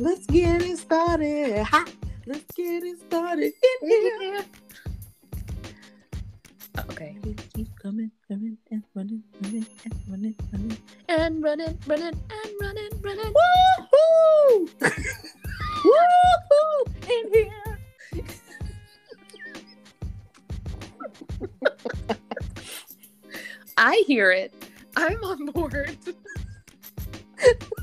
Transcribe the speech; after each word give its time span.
Let's 0.00 0.26
get 0.26 0.62
it 0.62 0.78
started. 0.78 1.64
Ha! 1.64 1.84
Let's 2.24 2.44
get 2.54 2.84
it 2.84 3.00
started 3.00 3.52
in 3.82 3.90
here. 3.90 4.44
Oh, 6.76 6.84
okay. 6.90 7.16
Keep 7.54 7.76
coming, 7.82 8.12
coming, 8.28 8.56
and 8.70 8.84
running, 8.94 9.24
running, 9.42 9.66
and 9.84 9.94
running, 10.08 10.36
running. 10.52 10.78
And 11.08 11.42
running, 11.42 11.76
running, 11.88 12.14
and 12.30 12.52
running, 12.60 12.90
running. 13.02 13.34
Woohoo! 13.34 14.70
Woohoo! 15.84 16.86
In 17.10 17.24
here. 17.34 17.78
I 23.76 24.04
hear 24.06 24.30
it. 24.30 24.54
I'm 24.96 25.24
on 25.24 25.46
board. 25.46 25.98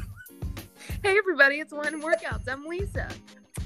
hey, 1.05 1.19
everybody, 1.19 1.59
it's 1.59 1.71
One 1.71 2.01
Workouts. 2.01 2.49
I'm 2.49 2.65
Lisa. 2.65 3.07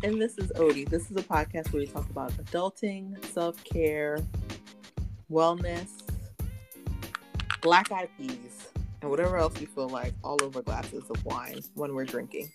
And 0.04 0.22
this 0.22 0.38
is 0.38 0.52
Odie. 0.58 0.86
This 0.86 1.10
is 1.10 1.16
a 1.16 1.24
podcast 1.24 1.72
where 1.72 1.80
we 1.80 1.88
talk 1.88 2.10
about 2.10 2.34
adulting, 2.34 3.24
self 3.28 3.64
care, 3.64 4.20
wellness, 5.32 5.88
black 7.62 7.94
eyed 7.94 8.10
peas, 8.18 8.68
and 9.02 9.10
whatever 9.10 9.38
else 9.38 9.58
we 9.58 9.68
feel 9.68 9.88
like 9.88 10.14
all 10.22 10.38
over 10.44 10.62
glasses 10.62 11.10
of 11.10 11.24
wine 11.24 11.62
when 11.76 11.96
we're 11.96 12.04
drinking. 12.04 12.52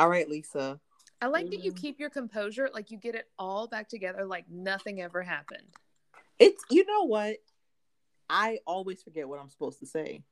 All 0.00 0.08
right, 0.08 0.28
Lisa. 0.28 0.80
I 1.22 1.28
like 1.28 1.50
that 1.50 1.62
you 1.62 1.70
Mm. 1.72 1.76
keep 1.76 2.00
your 2.00 2.10
composure, 2.10 2.68
like 2.74 2.90
you 2.90 2.98
get 2.98 3.14
it 3.14 3.30
all 3.38 3.68
back 3.68 3.88
together, 3.88 4.26
like 4.26 4.48
nothing 4.50 5.00
ever 5.00 5.22
happened. 5.22 5.68
It's, 6.40 6.64
you 6.68 6.84
know 6.84 7.04
what? 7.04 7.36
I 8.28 8.58
always 8.66 9.04
forget 9.04 9.28
what 9.28 9.38
I'm 9.38 9.50
supposed 9.50 9.78
to 9.78 9.86
say. 9.86 10.24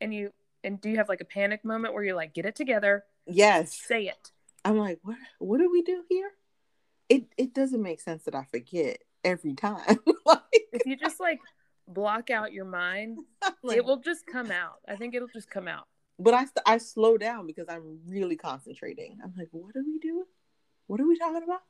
And 0.00 0.14
you, 0.14 0.32
and 0.64 0.80
do 0.80 0.88
you 0.90 0.96
have 0.96 1.08
like 1.08 1.20
a 1.20 1.24
panic 1.24 1.64
moment 1.64 1.94
where 1.94 2.02
you're 2.04 2.14
like, 2.16 2.34
get 2.34 2.46
it 2.46 2.54
together, 2.56 3.04
Yes. 3.26 3.74
say 3.74 4.04
it? 4.06 4.32
I'm 4.64 4.76
like, 4.78 4.98
what 5.02 5.16
what 5.38 5.58
do 5.58 5.70
we 5.70 5.82
do 5.82 6.02
here? 6.08 6.30
It 7.08 7.24
it 7.36 7.54
doesn't 7.54 7.82
make 7.82 8.00
sense 8.00 8.24
that 8.24 8.34
I 8.34 8.44
forget 8.50 8.98
every 9.24 9.54
time. 9.54 9.98
like, 10.26 10.40
If 10.72 10.84
you 10.86 10.96
just 10.96 11.20
like 11.20 11.40
block 11.86 12.28
out 12.30 12.52
your 12.52 12.64
mind, 12.64 13.18
like- 13.62 13.76
it 13.78 13.84
will 13.84 13.98
just 14.00 14.26
come 14.26 14.50
out. 14.50 14.80
I 14.88 14.96
think 14.96 15.14
it'll 15.14 15.28
just 15.28 15.50
come 15.50 15.68
out. 15.68 15.86
but 16.18 16.34
I 16.34 16.46
I 16.66 16.78
slow 16.78 17.16
down 17.16 17.46
because 17.46 17.66
I'm 17.68 18.00
really 18.06 18.36
concentrating. 18.36 19.18
I'm 19.22 19.32
like, 19.38 19.48
what 19.52 19.74
are 19.76 19.84
we 19.84 19.98
doing? 20.00 20.24
What 20.86 21.00
are 21.00 21.06
we 21.06 21.16
talking 21.18 21.42
about? 21.44 21.62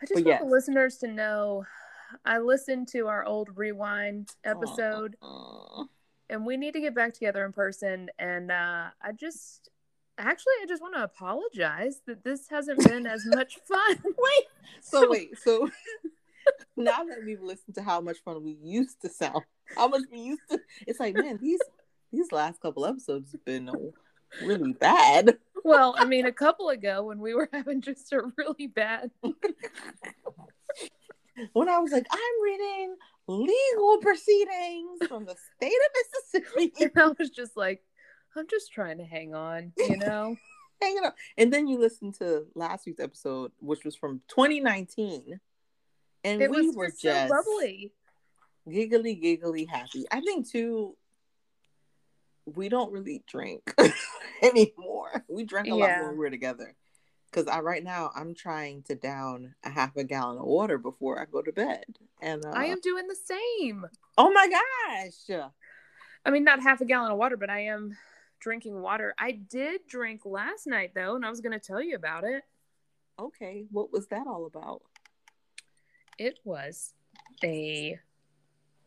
I 0.00 0.06
just 0.06 0.14
But 0.14 0.24
want 0.24 0.26
yes. 0.26 0.40
the 0.42 0.48
listeners 0.48 0.96
to 0.98 1.08
know 1.08 1.64
I 2.24 2.38
listened 2.38 2.88
to 2.88 3.06
our 3.08 3.24
old 3.24 3.56
rewind 3.56 4.30
episode 4.44 5.16
Aw. 5.22 5.84
And 6.32 6.46
we 6.46 6.56
need 6.56 6.72
to 6.72 6.80
get 6.80 6.94
back 6.94 7.12
together 7.12 7.44
in 7.44 7.52
person 7.52 8.08
and 8.18 8.50
uh 8.50 8.86
I 9.00 9.12
just 9.12 9.68
actually 10.18 10.54
I 10.62 10.66
just 10.66 10.82
want 10.82 10.94
to 10.94 11.04
apologize 11.04 12.00
that 12.06 12.24
this 12.24 12.48
hasn't 12.48 12.84
been 12.88 13.06
as 13.06 13.24
much 13.26 13.58
fun. 13.68 13.98
Wait. 14.04 14.46
So 14.80 15.10
wait. 15.10 15.38
So 15.38 15.68
now 16.76 17.04
that 17.04 17.18
we've 17.24 17.42
listened 17.42 17.74
to 17.76 17.82
how 17.82 18.00
much 18.00 18.18
fun 18.24 18.42
we 18.42 18.56
used 18.62 19.02
to 19.02 19.10
sound, 19.10 19.42
how 19.76 19.88
much 19.88 20.02
we 20.10 20.18
used 20.18 20.42
to, 20.50 20.58
it's 20.86 20.98
like, 20.98 21.14
man, 21.14 21.38
these 21.40 21.60
these 22.10 22.32
last 22.32 22.60
couple 22.60 22.86
episodes 22.86 23.32
have 23.32 23.44
been 23.44 23.70
really 24.42 24.72
bad. 24.72 25.38
well, 25.64 25.94
I 25.98 26.06
mean 26.06 26.26
a 26.26 26.32
couple 26.32 26.70
ago 26.70 27.04
when 27.04 27.20
we 27.20 27.34
were 27.34 27.48
having 27.52 27.82
just 27.82 28.12
a 28.12 28.22
really 28.36 28.66
bad 28.66 29.10
when 31.52 31.68
I 31.68 31.78
was 31.78 31.92
like, 31.92 32.06
I'm 32.10 32.42
reading 32.42 32.96
legal 33.28 33.98
proceedings 34.00 34.98
from 35.08 35.24
the 35.24 35.36
state 35.56 35.72
of 35.72 36.42
Mississippi. 36.44 36.72
and 36.84 36.90
I 36.96 37.12
was 37.18 37.30
just 37.30 37.56
like 37.56 37.82
I'm 38.36 38.46
just 38.48 38.72
trying 38.72 38.98
to 38.98 39.04
hang 39.04 39.34
on, 39.34 39.72
you 39.78 39.96
know. 39.96 40.36
Hanging 40.80 41.04
up. 41.04 41.14
And 41.38 41.52
then 41.52 41.68
you 41.68 41.78
listen 41.78 42.10
to 42.14 42.46
last 42.56 42.86
week's 42.86 42.98
episode, 42.98 43.52
which 43.60 43.84
was 43.84 43.94
from 43.94 44.20
2019. 44.28 45.38
And 46.24 46.42
It 46.42 46.50
we 46.50 46.70
were 46.70 46.88
just 46.88 47.02
just 47.02 47.28
so 47.28 47.34
bubbly. 47.36 47.92
giggly, 48.68 49.14
giggly 49.14 49.64
happy. 49.66 50.06
I 50.10 50.20
think, 50.22 50.48
too, 50.50 50.96
we 52.46 52.68
don't 52.68 52.90
really 52.92 53.22
drink 53.28 53.62
anymore. 54.42 55.24
We 55.28 55.44
drank 55.44 55.68
a 55.68 55.74
lot 55.74 55.86
Yeah. 55.88 55.98
more 55.98 56.08
when 56.08 56.18
we 56.18 56.24
were 56.24 56.30
together. 56.30 56.74
Because 57.32 57.48
I 57.48 57.60
right 57.60 57.82
now 57.82 58.10
I'm 58.14 58.34
trying 58.34 58.82
to 58.84 58.94
down 58.94 59.54
a 59.64 59.70
half 59.70 59.96
a 59.96 60.04
gallon 60.04 60.38
of 60.38 60.44
water 60.44 60.76
before 60.76 61.18
I 61.18 61.24
go 61.24 61.40
to 61.40 61.52
bed. 61.52 61.84
And 62.20 62.44
uh, 62.44 62.50
I 62.50 62.66
am 62.66 62.80
doing 62.82 63.06
the 63.08 63.16
same. 63.16 63.86
oh 64.18 64.30
my 64.32 64.48
gosh. 64.48 65.40
I 66.24 66.30
mean, 66.30 66.44
not 66.44 66.62
half 66.62 66.80
a 66.82 66.84
gallon 66.84 67.10
of 67.10 67.18
water, 67.18 67.36
but 67.36 67.50
I 67.50 67.60
am 67.60 67.96
drinking 68.38 68.80
water. 68.80 69.14
I 69.18 69.32
did 69.32 69.86
drink 69.88 70.22
last 70.24 70.66
night 70.66 70.92
though, 70.94 71.16
and 71.16 71.24
I 71.24 71.30
was 71.30 71.40
going 71.40 71.58
to 71.58 71.64
tell 71.64 71.82
you 71.82 71.96
about 71.96 72.24
it. 72.24 72.42
Okay, 73.18 73.64
what 73.70 73.92
was 73.92 74.08
that 74.08 74.26
all 74.26 74.46
about? 74.46 74.82
It 76.18 76.38
was 76.44 76.92
a 77.42 77.98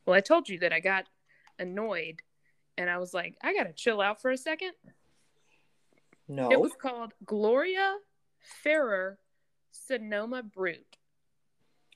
well, 0.06 0.16
I 0.16 0.22
told 0.22 0.50
you 0.50 0.60
that 0.60 0.72
I 0.72 0.80
got 0.80 1.06
annoyed 1.58 2.22
and 2.78 2.90
I 2.90 2.98
was 2.98 3.14
like, 3.14 3.38
I 3.42 3.54
got 3.54 3.64
to 3.64 3.74
chill 3.74 4.02
out 4.02 4.22
for 4.22 4.32
a 4.32 4.38
second. 4.38 4.74
No. 6.28 6.52
It 6.52 6.60
was 6.60 6.74
called 6.80 7.14
Gloria 7.26 7.96
Ferrer 8.64 9.20
Sonoma 9.72 10.44
Brut. 10.44 10.98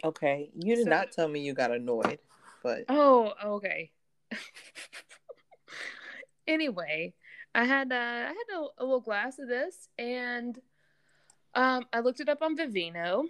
okay, 0.04 0.50
you 0.54 0.76
did 0.76 0.86
So- 0.86 0.90
not 0.90 1.12
tell 1.12 1.28
me 1.28 1.42
you 1.42 1.54
got 1.54 1.72
annoyed, 1.72 2.20
but 2.64 2.86
Oh, 2.90 3.34
okay. 3.44 3.92
anyway, 6.48 7.14
I 7.56 7.64
had 7.66 7.92
uh, 7.92 7.96
I 7.96 8.34
had 8.34 8.56
a, 8.56 8.60
a 8.78 8.84
little 8.84 9.00
glass 9.02 9.40
of 9.40 9.48
this, 9.48 9.90
and 9.98 10.60
um, 11.56 11.86
I 11.94 12.00
looked 12.02 12.20
it 12.20 12.30
up 12.30 12.42
on 12.42 12.56
Vivino. 12.58 13.26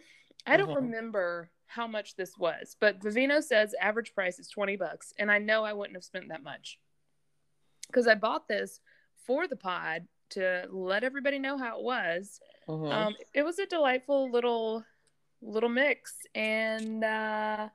I 0.45 0.57
don't 0.57 0.69
Mhm. 0.69 0.75
remember 0.75 1.49
how 1.65 1.87
much 1.87 2.15
this 2.15 2.37
was, 2.37 2.75
but 2.79 2.99
Vivino 2.99 3.41
says 3.43 3.75
average 3.79 4.13
price 4.13 4.39
is 4.39 4.49
twenty 4.49 4.75
bucks, 4.75 5.13
and 5.17 5.31
I 5.31 5.37
know 5.39 5.63
I 5.63 5.73
wouldn't 5.73 5.95
have 5.95 6.03
spent 6.03 6.29
that 6.29 6.43
much 6.43 6.79
because 7.87 8.07
I 8.07 8.15
bought 8.15 8.47
this 8.47 8.79
for 9.15 9.47
the 9.47 9.55
pod 9.55 10.07
to 10.31 10.67
let 10.69 11.03
everybody 11.03 11.39
know 11.39 11.57
how 11.57 11.77
it 11.77 11.83
was. 11.83 12.39
Mhm. 12.67 12.91
Um, 12.91 13.15
it 13.33 13.43
was 13.43 13.59
a 13.59 13.65
delightful 13.65 14.29
little 14.31 14.85
little 15.41 15.69
mix, 15.69 16.15
and 16.35 17.03
uh, 17.03 17.69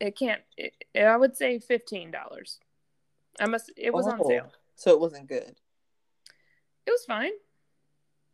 it 0.00 0.16
can't. 0.16 0.42
It, 0.56 0.74
I 0.96 1.16
would 1.16 1.36
say 1.36 1.58
fifteen 1.58 2.10
dollars. 2.10 2.58
I 3.40 3.46
must. 3.46 3.70
It 3.76 3.92
was 3.92 4.06
on 4.06 4.20
Oh, 4.20 4.28
sale. 4.28 4.52
So 4.76 4.90
it 4.92 5.00
wasn't 5.00 5.26
good. 5.28 5.56
It 6.86 6.90
was 6.90 7.04
fine. 7.06 7.32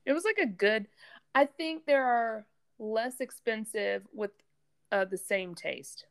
It 0.04 0.12
was 0.12 0.24
like 0.24 0.38
a 0.38 0.46
good. 0.46 0.88
I 1.34 1.46
think 1.46 1.86
there 1.86 2.04
are 2.04 2.46
less 2.78 3.20
expensive 3.20 4.06
with 4.12 4.32
uh, 4.90 5.04
the 5.04 5.18
same 5.18 5.54
taste. 5.54 6.06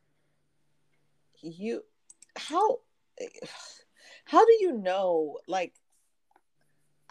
You 1.42 1.84
how 2.36 2.80
how 4.24 4.44
do 4.44 4.52
you 4.60 4.72
know 4.72 5.38
like 5.46 5.74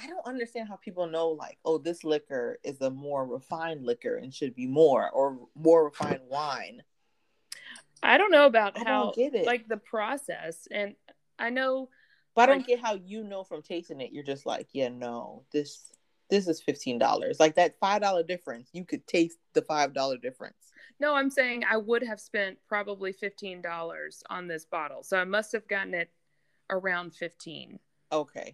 I 0.01 0.07
don't 0.07 0.25
understand 0.25 0.67
how 0.69 0.75
people 0.77 1.07
know 1.07 1.29
like 1.29 1.57
oh 1.65 1.77
this 1.77 2.03
liquor 2.03 2.59
is 2.63 2.79
a 2.81 2.89
more 2.89 3.25
refined 3.25 3.85
liquor 3.85 4.15
and 4.17 4.33
should 4.33 4.55
be 4.55 4.65
more 4.67 5.09
or 5.11 5.37
more 5.55 5.85
refined 5.85 6.21
wine. 6.27 6.81
I 8.01 8.17
don't 8.17 8.31
know 8.31 8.45
about 8.45 8.77
I 8.79 8.83
how 8.85 9.11
get 9.15 9.35
it. 9.35 9.45
like 9.45 9.67
the 9.67 9.77
process, 9.77 10.67
and 10.71 10.95
I 11.37 11.49
know 11.49 11.89
But 12.35 12.43
I 12.43 12.45
don't 12.53 12.57
like- 12.59 12.67
get 12.67 12.79
how 12.79 12.95
you 12.95 13.23
know 13.23 13.43
from 13.43 13.61
tasting 13.61 13.99
it 14.01 14.11
you're 14.13 14.23
just 14.23 14.45
like 14.45 14.67
yeah 14.73 14.89
no 14.89 15.43
this 15.51 15.91
this 16.29 16.47
is 16.47 16.61
$15. 16.61 17.39
Like 17.39 17.55
that 17.55 17.79
$5 17.81 18.27
difference, 18.27 18.69
you 18.71 18.85
could 18.85 19.07
taste 19.07 19.39
the 19.53 19.63
$5 19.63 20.21
difference. 20.21 20.71
No, 20.99 21.15
I'm 21.15 21.31
saying 21.31 21.63
I 21.67 21.77
would 21.77 22.03
have 22.03 22.19
spent 22.19 22.59
probably 22.67 23.11
fifteen 23.13 23.61
dollars 23.63 24.21
on 24.29 24.47
this 24.47 24.63
bottle, 24.63 25.01
so 25.01 25.17
I 25.17 25.23
must 25.23 25.51
have 25.53 25.67
gotten 25.67 25.95
it 25.95 26.11
around 26.69 27.15
fifteen. 27.15 27.79
Okay. 28.11 28.53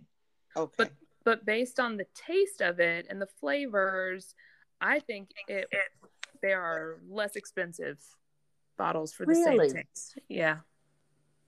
Okay. 0.55 0.73
But 0.77 0.91
but 1.25 1.45
based 1.45 1.79
on 1.79 1.97
the 1.97 2.05
taste 2.13 2.61
of 2.61 2.79
it 2.79 3.07
and 3.09 3.21
the 3.21 3.27
flavors, 3.27 4.33
I 4.79 4.99
think 4.99 5.29
it 5.47 5.67
there 6.41 6.61
are 6.61 6.99
less 7.09 7.35
expensive 7.35 7.99
bottles 8.77 9.11
for 9.11 9.25
the 9.25 9.31
Really? 9.31 9.69
same 9.69 9.83
taste. 9.83 10.19
Yeah. 10.29 10.57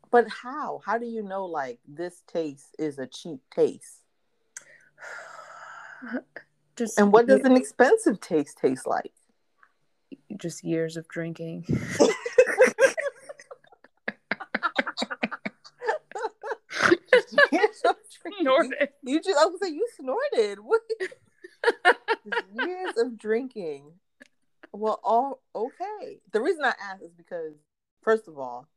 But 0.09 0.27
how? 0.29 0.81
How 0.85 0.97
do 0.97 1.05
you 1.05 1.21
know 1.21 1.45
like 1.45 1.79
this 1.87 2.23
taste 2.27 2.75
is 2.79 2.97
a 2.97 3.07
cheap 3.07 3.39
taste? 3.55 4.01
Just 6.75 6.99
And 6.99 7.11
what 7.11 7.27
does 7.27 7.41
an 7.41 7.55
expensive 7.55 8.19
taste 8.19 8.57
taste 8.59 8.85
like? 8.85 9.11
just 10.37 10.63
years 10.63 10.97
of 10.97 11.07
drinking. 11.07 11.65
Snorted. 18.65 18.89
You 19.03 19.21
just 19.21 19.37
I 19.37 19.45
was 19.45 19.59
say 19.61 19.69
you 19.69 19.87
snorted. 19.99 20.59
What? 20.59 20.81
Years 22.53 22.93
of 22.97 23.17
drinking. 23.17 23.91
Well, 24.73 24.99
all 25.03 25.41
okay. 25.55 26.19
The 26.31 26.41
reason 26.41 26.63
I 26.63 26.73
asked 26.81 27.03
is 27.03 27.13
because, 27.13 27.53
first 28.03 28.27
of 28.27 28.37
all, 28.37 28.67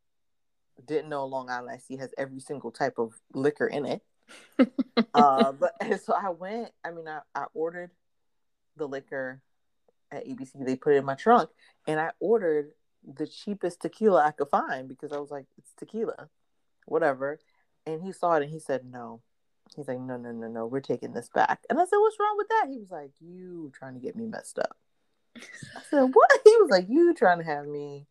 didn't 0.87 1.09
know 1.09 1.27
Long 1.27 1.51
Island 1.51 1.81
Tea 1.87 1.97
has 1.97 2.15
every 2.17 2.41
single 2.41 2.71
type 2.71 2.99
of 2.99 3.13
liquor 3.35 3.67
in 3.67 3.87
it. 3.87 4.03
uh, 5.15 5.53
but 5.53 5.73
and 5.81 6.01
so 6.01 6.15
I 6.15 6.31
went. 6.31 6.71
I 6.85 6.91
mean, 6.91 7.09
I, 7.09 7.21
I 7.35 7.47
ordered 7.55 7.91
the 8.77 8.87
liquor 8.87 9.43
at 10.11 10.27
ABC. 10.27 10.65
They 10.65 10.77
put 10.77 10.95
it 10.95 10.99
in 10.99 11.05
my 11.05 11.15
trunk, 11.15 11.51
and 11.87 11.99
I 12.01 12.11
ordered 12.21 12.71
the 13.05 13.27
cheapest 13.27 13.81
tequila 13.81 14.25
I 14.25 14.31
could 14.31 14.49
find 14.49 14.89
because 14.89 15.13
I 15.13 15.19
was 15.19 15.31
like, 15.31 15.47
it's 15.59 15.73
tequila, 15.77 16.29
whatever. 16.87 17.39
And 17.87 18.03
he 18.03 18.13
saw 18.13 18.35
it 18.35 18.43
and 18.43 18.53
he 18.53 18.59
said, 18.59 18.85
no. 18.85 19.23
He's 19.77 19.87
like, 19.89 20.01
no, 20.01 20.17
no, 20.17 20.33
no, 20.33 20.49
no, 20.49 20.67
we're 20.67 20.81
taking 20.81 21.13
this 21.13 21.29
back. 21.33 21.61
And 21.71 21.79
I 21.79 21.85
said, 21.85 21.97
what's 21.99 22.19
wrong 22.19 22.35
with 22.37 22.49
that? 22.49 22.67
He 22.69 22.79
was 22.79 22.91
like, 22.91 23.13
you 23.21 23.71
trying 23.75 23.95
to 23.95 24.01
get 24.01 24.17
me 24.17 24.27
messed 24.27 24.59
up. 24.59 24.77
I 25.37 25.43
said, 25.91 26.03
what? 26.13 26.31
He 26.45 26.57
was 26.61 26.71
like, 26.71 26.87
you 26.89 27.15
trying 27.15 27.39
to 27.39 27.45
have 27.45 27.67
me 27.67 28.07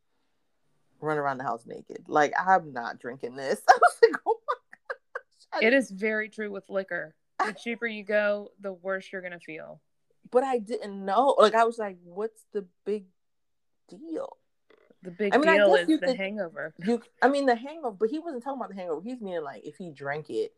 run 1.01 1.17
around 1.17 1.37
the 1.37 1.43
house 1.43 1.63
naked. 1.65 2.05
Like, 2.07 2.33
I'm 2.39 2.71
not 2.73 2.99
drinking 2.99 3.35
this. 3.35 3.61
I 3.69 3.73
was 3.73 3.97
like, 4.01 4.21
oh 4.25 4.39
my 4.47 4.55
gosh. 5.53 5.63
It 5.63 5.73
is 5.73 5.91
very 5.91 6.29
true 6.29 6.51
with 6.51 6.69
liquor. 6.69 7.15
The 7.45 7.53
cheaper 7.53 7.87
you 7.87 8.03
go, 8.03 8.51
the 8.59 8.73
worse 8.73 9.07
you're 9.11 9.21
gonna 9.21 9.39
feel. 9.39 9.81
But 10.31 10.43
I 10.43 10.59
didn't 10.59 11.05
know. 11.05 11.35
Like, 11.37 11.55
I 11.55 11.63
was 11.63 11.77
like, 11.77 11.97
what's 12.03 12.43
the 12.53 12.65
big 12.85 13.05
deal? 13.89 14.37
The 15.01 15.11
big 15.11 15.33
I 15.33 15.37
mean, 15.37 15.55
deal 15.55 15.73
is 15.75 15.87
the 15.87 15.97
could- 15.99 16.17
hangover. 16.17 16.73
You, 16.79 17.01
I 17.21 17.29
mean, 17.29 17.45
the 17.45 17.55
hangover, 17.55 17.95
but 17.97 18.09
he 18.09 18.19
wasn't 18.19 18.43
talking 18.43 18.59
about 18.59 18.69
the 18.69 18.75
hangover. 18.75 19.01
He's 19.01 19.21
meaning 19.21 19.43
like 19.43 19.65
if 19.65 19.77
he 19.77 19.91
drank 19.91 20.29
it, 20.29 20.53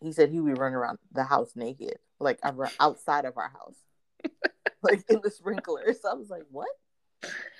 he 0.00 0.12
said 0.12 0.30
he 0.30 0.40
would 0.40 0.58
run 0.58 0.74
around 0.74 0.98
the 1.12 1.24
house 1.24 1.52
naked, 1.56 1.96
like 2.20 2.38
outside 2.80 3.24
of 3.24 3.36
our 3.36 3.48
house, 3.50 3.76
like 4.82 5.04
in 5.08 5.20
the 5.22 5.30
sprinkler. 5.30 5.84
So 6.00 6.10
I 6.10 6.14
was 6.14 6.30
like, 6.30 6.44
what? 6.50 6.68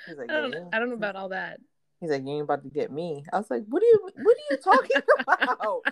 He's 0.07 0.17
like, 0.19 0.31
I 0.31 0.41
don't, 0.41 0.53
"Yeah." 0.53 0.65
I 0.73 0.79
don't 0.79 0.89
know 0.91 0.95
about 0.97 1.17
all 1.17 1.31
that. 1.31 1.59
He's 2.01 2.11
like, 2.11 2.23
you 2.25 2.33
ain't 2.35 2.43
about 2.43 2.63
to 2.63 2.69
get 2.69 2.93
me. 2.93 3.25
I 3.33 3.39
was 3.39 3.51
like, 3.51 3.65
what 3.69 3.83
are 3.83 3.87
you, 3.87 4.11
what 4.23 4.37
are 4.37 4.47
you 4.51 4.57
talking 4.59 5.01
about? 5.21 5.83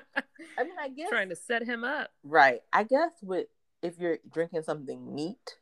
I 0.58 0.64
mean, 0.64 0.74
I 0.78 0.88
guess 0.90 1.08
Trying 1.08 1.30
to 1.30 1.36
set 1.36 1.62
him 1.64 1.82
up. 1.82 2.10
right. 2.22 2.60
I 2.72 2.84
guess 2.84 3.10
with 3.22 3.46
if 3.82 3.98
you're 3.98 4.18
drinking 4.30 4.62
something 4.64 5.14
neat 5.14 5.56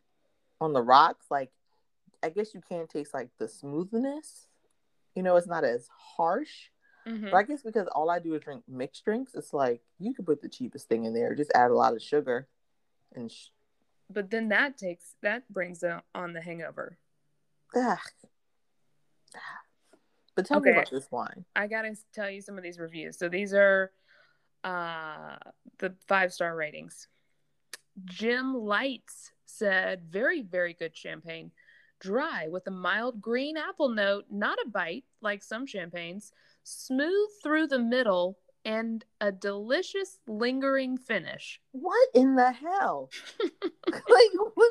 on 0.60 0.72
the 0.72 0.82
rocks, 0.82 1.26
like 1.30 1.50
I 2.24 2.28
guess 2.30 2.54
you 2.54 2.60
can 2.68 2.86
taste 2.88 3.14
like 3.14 3.28
the 3.38 3.46
smoothness. 3.48 4.48
You 5.14 5.22
know, 5.22 5.36
it's 5.36 5.46
not 5.46 5.62
as 5.64 5.88
harsh. 6.16 6.70
Mhm. 7.06 7.30
But 7.30 7.36
I 7.36 7.42
guess 7.42 7.62
because 7.62 7.88
all 7.88 8.10
I 8.10 8.18
do 8.18 8.34
is 8.34 8.42
drink 8.42 8.62
mixed 8.68 9.04
drinks, 9.04 9.34
it's 9.34 9.52
like 9.52 9.82
you 9.98 10.14
could 10.14 10.26
put 10.26 10.40
the 10.40 10.48
cheapest 10.48 10.88
thing 10.88 11.04
in 11.04 11.14
there, 11.14 11.34
just 11.34 11.50
add 11.54 11.70
a 11.70 11.74
lot 11.74 11.94
of 11.94 12.02
sugar, 12.02 12.48
and 13.14 13.30
sh- 13.30 13.48
But 14.10 14.30
then 14.30 14.48
that 14.48 14.76
takes 14.78 15.16
that 15.22 15.48
brings 15.52 15.82
on 16.14 16.32
the 16.32 16.40
hangover. 16.40 16.98
ah. 17.74 18.00
But 20.34 20.46
tell 20.46 20.60
me 20.60 20.70
about 20.70 20.90
this 20.90 21.10
wine. 21.10 21.44
I 21.54 21.66
gotta 21.66 21.94
tell 22.12 22.30
you 22.30 22.40
some 22.40 22.56
of 22.56 22.62
these 22.62 22.78
reviews. 22.78 23.18
So 23.18 23.28
these 23.28 23.52
are 23.52 23.92
uh 24.64 25.36
the 25.78 25.94
five 26.06 26.32
star 26.32 26.54
ratings. 26.54 27.08
Jim 28.04 28.54
Lights 28.54 29.32
said, 29.44 30.04
very, 30.08 30.42
very 30.42 30.72
good 30.72 30.96
champagne. 30.96 31.50
Dry 32.00 32.48
with 32.48 32.66
a 32.66 32.70
mild 32.70 33.20
green 33.20 33.56
apple 33.56 33.90
note, 33.90 34.24
not 34.30 34.58
a 34.64 34.68
bite 34.68 35.04
like 35.20 35.42
some 35.42 35.66
champagnes, 35.66 36.32
smooth 36.62 37.30
through 37.42 37.68
the 37.68 37.78
middle, 37.78 38.38
and 38.64 39.04
a 39.20 39.32
delicious 39.32 40.18
lingering 40.26 40.96
finish. 40.96 41.60
What 41.72 42.08
in 42.14 42.36
the 42.36 42.52
hell? 42.52 43.10
like, 43.90 44.30
what 44.54 44.70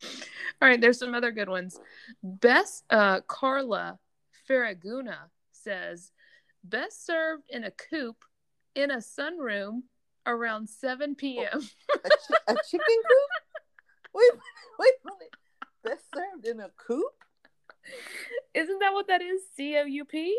is 0.00 0.28
All 0.60 0.68
right, 0.68 0.80
there's 0.80 0.98
some 0.98 1.14
other 1.14 1.32
good 1.32 1.48
ones. 1.48 1.80
Best 2.22 2.84
uh 2.90 3.20
Carla 3.22 3.98
Faraguna 4.48 5.16
says 5.50 6.12
best 6.64 7.04
served 7.04 7.44
in 7.48 7.64
a 7.64 7.70
coupe 7.70 8.24
in 8.74 8.90
a 8.90 8.96
sunroom 8.98 9.82
around 10.26 10.68
7 10.68 11.14
p.m. 11.14 11.60
A, 12.04 12.08
chi- 12.08 12.36
a 12.48 12.54
chicken 12.70 12.80
coop? 12.86 13.62
Wait, 14.14 14.30
wait 14.78 14.92
a 15.02 15.06
minute. 15.06 15.34
That's 15.84 16.04
served 16.14 16.46
in 16.46 16.60
a 16.60 16.70
coop? 16.76 17.12
Isn't 18.54 18.78
that 18.78 18.92
what 18.92 19.08
that 19.08 19.22
is? 19.22 19.40
C 19.56 19.76
O 19.76 19.84
U 19.84 20.04
P? 20.04 20.36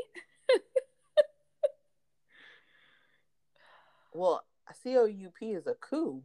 Well, 4.14 4.44
COUP 4.68 5.42
is 5.42 5.68
a 5.68 5.76
coup. 5.76 6.24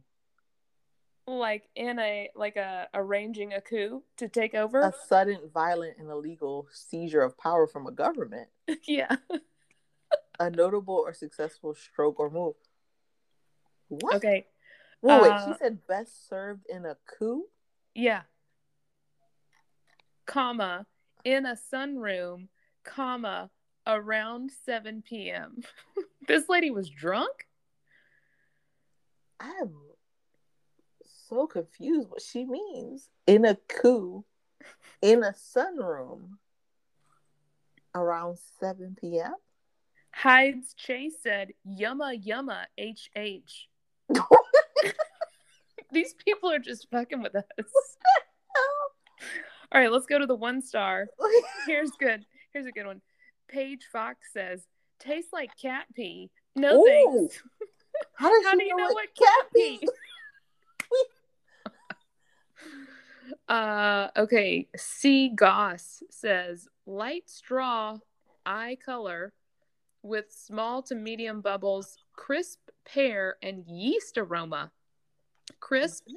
Like 1.27 1.69
in 1.75 1.99
a 1.99 2.29
like 2.35 2.55
a 2.55 2.87
arranging 2.93 3.53
a 3.53 3.61
coup 3.61 4.01
to 4.17 4.27
take 4.27 4.55
over? 4.55 4.79
A 4.79 4.93
sudden, 5.07 5.37
violent, 5.53 5.97
and 5.99 6.09
illegal 6.09 6.67
seizure 6.71 7.21
of 7.21 7.37
power 7.37 7.67
from 7.67 7.85
a 7.85 7.91
government. 7.91 8.49
yeah. 8.87 9.15
A 10.39 10.49
notable 10.49 10.95
or 10.95 11.13
successful 11.13 11.75
stroke 11.75 12.19
or 12.19 12.31
move. 12.31 12.55
What? 13.89 14.15
Okay. 14.15 14.45
Wait, 15.01 15.21
wait, 15.21 15.31
Uh, 15.31 15.45
she 15.53 15.57
said 15.59 15.85
best 15.87 16.27
served 16.27 16.65
in 16.67 16.85
a 16.85 16.97
coup? 17.05 17.45
Yeah. 17.93 18.21
Comma 20.25 20.85
in 21.23 21.45
a 21.45 21.55
sunroom, 21.71 22.47
comma 22.83 23.49
around 23.85 24.51
7 24.65 25.03
p.m. 25.07 25.61
this 26.27 26.49
lady 26.49 26.71
was 26.71 26.89
drunk? 26.89 27.47
I 29.39 29.49
am 29.61 29.73
so 31.27 31.47
confused 31.47 32.09
what 32.09 32.21
she 32.21 32.45
means. 32.45 33.09
In 33.27 33.45
a 33.45 33.55
coup, 33.67 34.25
in 35.01 35.23
a 35.23 35.33
sunroom, 35.33 36.37
around 37.95 38.37
7 38.59 38.95
p.m.? 38.99 39.35
Hides 40.11 40.73
Chase 40.73 41.15
said, 41.21 41.53
Yumma 41.67 42.21
Yumma 42.23 42.63
HH. 42.79 43.67
These 45.91 46.13
people 46.15 46.51
are 46.51 46.59
just 46.59 46.87
fucking 46.91 47.21
with 47.21 47.35
us. 47.35 47.43
All 49.71 49.79
right, 49.79 49.91
let's 49.91 50.07
go 50.07 50.17
to 50.17 50.25
the 50.25 50.35
one 50.35 50.61
star. 50.61 51.07
Here's 51.67 51.91
good. 51.91 52.25
Here's 52.51 52.65
a 52.65 52.71
good 52.71 52.87
one. 52.87 53.01
Paige 53.47 53.87
Fox 53.91 54.27
says, 54.33 54.65
tastes 54.99 55.31
like 55.31 55.51
cat 55.61 55.85
pee. 55.93 56.31
No 56.55 56.81
Ooh, 56.81 56.85
thanks. 56.85 57.43
How, 58.15 58.29
does 58.29 58.45
How 58.45 58.51
she 58.51 58.59
do 58.59 58.65
you 58.65 58.75
know 58.75 58.85
what 58.85 58.95
what 58.95 59.15
cat 59.15 59.47
pee? 59.55 59.79
pee? 59.79 59.87
Uh, 63.47 64.09
okay. 64.15 64.67
C. 64.77 65.31
Goss 65.35 66.03
says 66.11 66.67
light 66.85 67.27
straw, 67.29 67.97
eye 68.45 68.77
color, 68.83 69.33
with 70.03 70.25
small 70.31 70.83
to 70.83 70.95
medium 70.95 71.41
bubbles, 71.41 71.97
crisp 72.13 72.59
pear 72.85 73.37
and 73.41 73.65
yeast 73.67 74.17
aroma, 74.17 74.71
crisp 75.59 76.07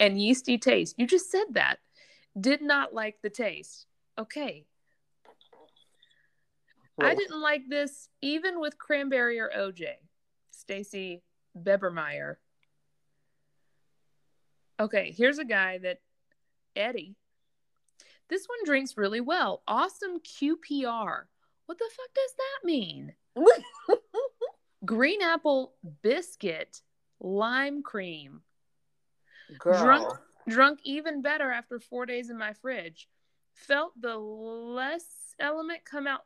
and 0.00 0.20
yeasty 0.20 0.58
taste. 0.58 0.96
You 0.98 1.06
just 1.06 1.30
said 1.30 1.46
that. 1.52 1.78
Did 2.38 2.62
not 2.62 2.92
like 2.92 3.18
the 3.22 3.30
taste. 3.30 3.86
Okay. 4.18 4.64
I 7.00 7.14
didn't 7.14 7.40
like 7.40 7.62
this 7.68 8.08
even 8.20 8.60
with 8.60 8.78
cranberry 8.78 9.40
or 9.40 9.50
OJ. 9.56 9.86
Stacy 10.62 11.22
Bebermeyer. 11.60 12.36
Okay, 14.78 15.12
here's 15.16 15.38
a 15.38 15.44
guy 15.44 15.78
that 15.78 15.98
Eddie. 16.76 17.16
This 18.30 18.46
one 18.46 18.64
drinks 18.64 18.96
really 18.96 19.20
well. 19.20 19.62
Awesome 19.66 20.20
QPR. 20.20 21.24
What 21.66 21.78
the 21.78 21.90
fuck 21.96 22.14
does 22.14 22.34
that 22.38 22.66
mean? 22.66 23.12
Green 24.84 25.20
apple 25.20 25.74
biscuit, 26.02 26.80
lime 27.20 27.82
cream. 27.82 28.42
Girl. 29.58 29.82
Drunk 29.82 30.18
drunk 30.48 30.78
even 30.84 31.22
better 31.22 31.50
after 31.50 31.80
four 31.80 32.06
days 32.06 32.30
in 32.30 32.38
my 32.38 32.52
fridge. 32.52 33.08
Felt 33.54 34.00
the 34.00 34.16
less 34.16 35.04
element 35.40 35.84
come 35.84 36.06
out 36.06 36.22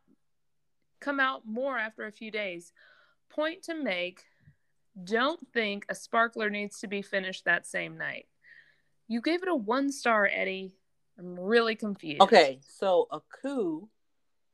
come 1.01 1.21
out 1.21 1.47
more 1.47 1.79
after 1.79 2.05
a 2.05 2.13
few 2.13 2.31
days. 2.31 2.73
Point 3.29 3.63
to 3.65 3.75
make. 3.75 4.25
Don't 5.05 5.47
think 5.53 5.85
a 5.89 5.95
sparkler 5.95 6.49
needs 6.49 6.81
to 6.81 6.87
be 6.87 7.03
finished 7.03 7.45
that 7.45 7.67
same 7.67 7.99
night. 7.99 8.27
You 9.09 9.21
gave 9.21 9.43
it 9.43 9.49
a 9.49 9.55
one 9.55 9.93
star, 9.93 10.29
Eddie. 10.33 10.73
I'm 11.19 11.39
really 11.39 11.77
confused. 11.77 12.23
Okay, 12.23 12.61
so 12.63 13.07
a 13.11 13.21
coup, 13.43 13.89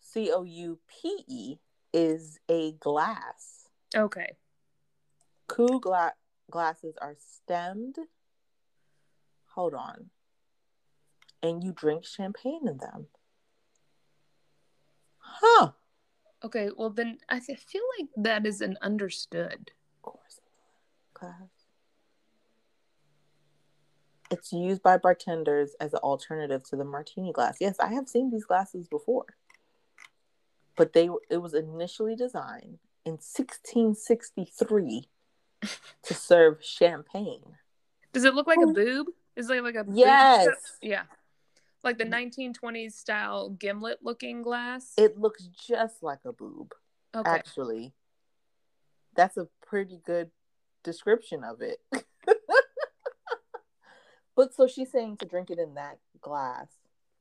C 0.00 0.31
O 0.33 0.43
U 0.43 0.79
P 0.88 1.25
E, 1.29 1.57
is 1.93 2.38
a 2.49 2.73
glass. 2.73 3.69
Okay. 3.95 4.37
Coup 5.49 5.81
gla- 5.81 6.14
glasses 6.50 6.97
are 7.00 7.17
stemmed. 7.19 7.97
Hold 9.55 9.75
on. 9.75 10.11
And 11.43 11.62
you 11.62 11.73
drink 11.73 12.05
champagne 12.05 12.67
in 12.67 12.79
them. 12.79 13.07
Huh. 15.19 15.73
Okay. 16.45 16.71
Well, 16.77 16.91
then 16.91 17.19
I 17.29 17.39
th- 17.41 17.59
feel 17.59 17.83
like 17.99 18.09
that 18.17 18.47
is 18.47 18.61
an 18.61 18.77
understood. 18.83 19.71
Of 19.97 20.03
course. 20.03 20.41
Glass. 21.15 21.49
It's 24.31 24.53
used 24.53 24.83
by 24.83 24.97
bartenders 24.97 25.75
as 25.79 25.93
an 25.93 26.01
alternative 26.01 26.63
to 26.71 26.77
the 26.77 26.85
martini 26.85 27.33
glass. 27.33 27.59
Yes, 27.61 27.77
I 27.79 27.93
have 27.93 28.09
seen 28.09 28.31
these 28.31 28.45
glasses 28.45 28.89
before. 28.89 29.27
but 30.75 30.95
they 30.95 31.09
it 31.29 31.37
was 31.37 31.53
initially 31.53 32.17
designed 32.17 32.79
in 33.05 33.13
1663 33.13 35.09
to 36.03 36.15
serve 36.15 36.65
champagne. 36.65 37.59
Does 38.15 38.25
it 38.25 38.35
look 38.35 38.47
like 38.47 38.59
a 38.59 38.67
boob? 38.73 39.09
Is 39.37 39.51
it 39.51 39.63
like 39.63 39.75
a 39.75 39.85
boob? 39.85 39.97
Yes. 39.97 40.49
Yeah. 40.81 41.03
Like 41.85 41.99
the 41.99 42.05
1920s 42.05 42.93
style 42.93 43.51
gimlet 43.51 43.99
looking 44.03 44.43
glass. 44.43 44.93
It 44.97 45.19
looks 45.19 45.43
just 45.45 46.03
like 46.03 46.21
a 46.25 46.33
boob, 46.33 46.75
okay. 47.15 47.29
actually. 47.29 47.93
That's 49.17 49.37
a 49.37 49.49
pretty 49.67 50.01
good 50.05 50.31
description 50.85 51.43
of 51.45 51.61
it. 51.61 51.79
but 54.37 54.55
so 54.55 54.67
she's 54.67 54.91
saying 54.91 55.17
to 55.19 55.27
drink 55.27 55.51
it 55.51 55.59
in 55.59 55.75
that 55.75 55.99
glass 56.21 56.69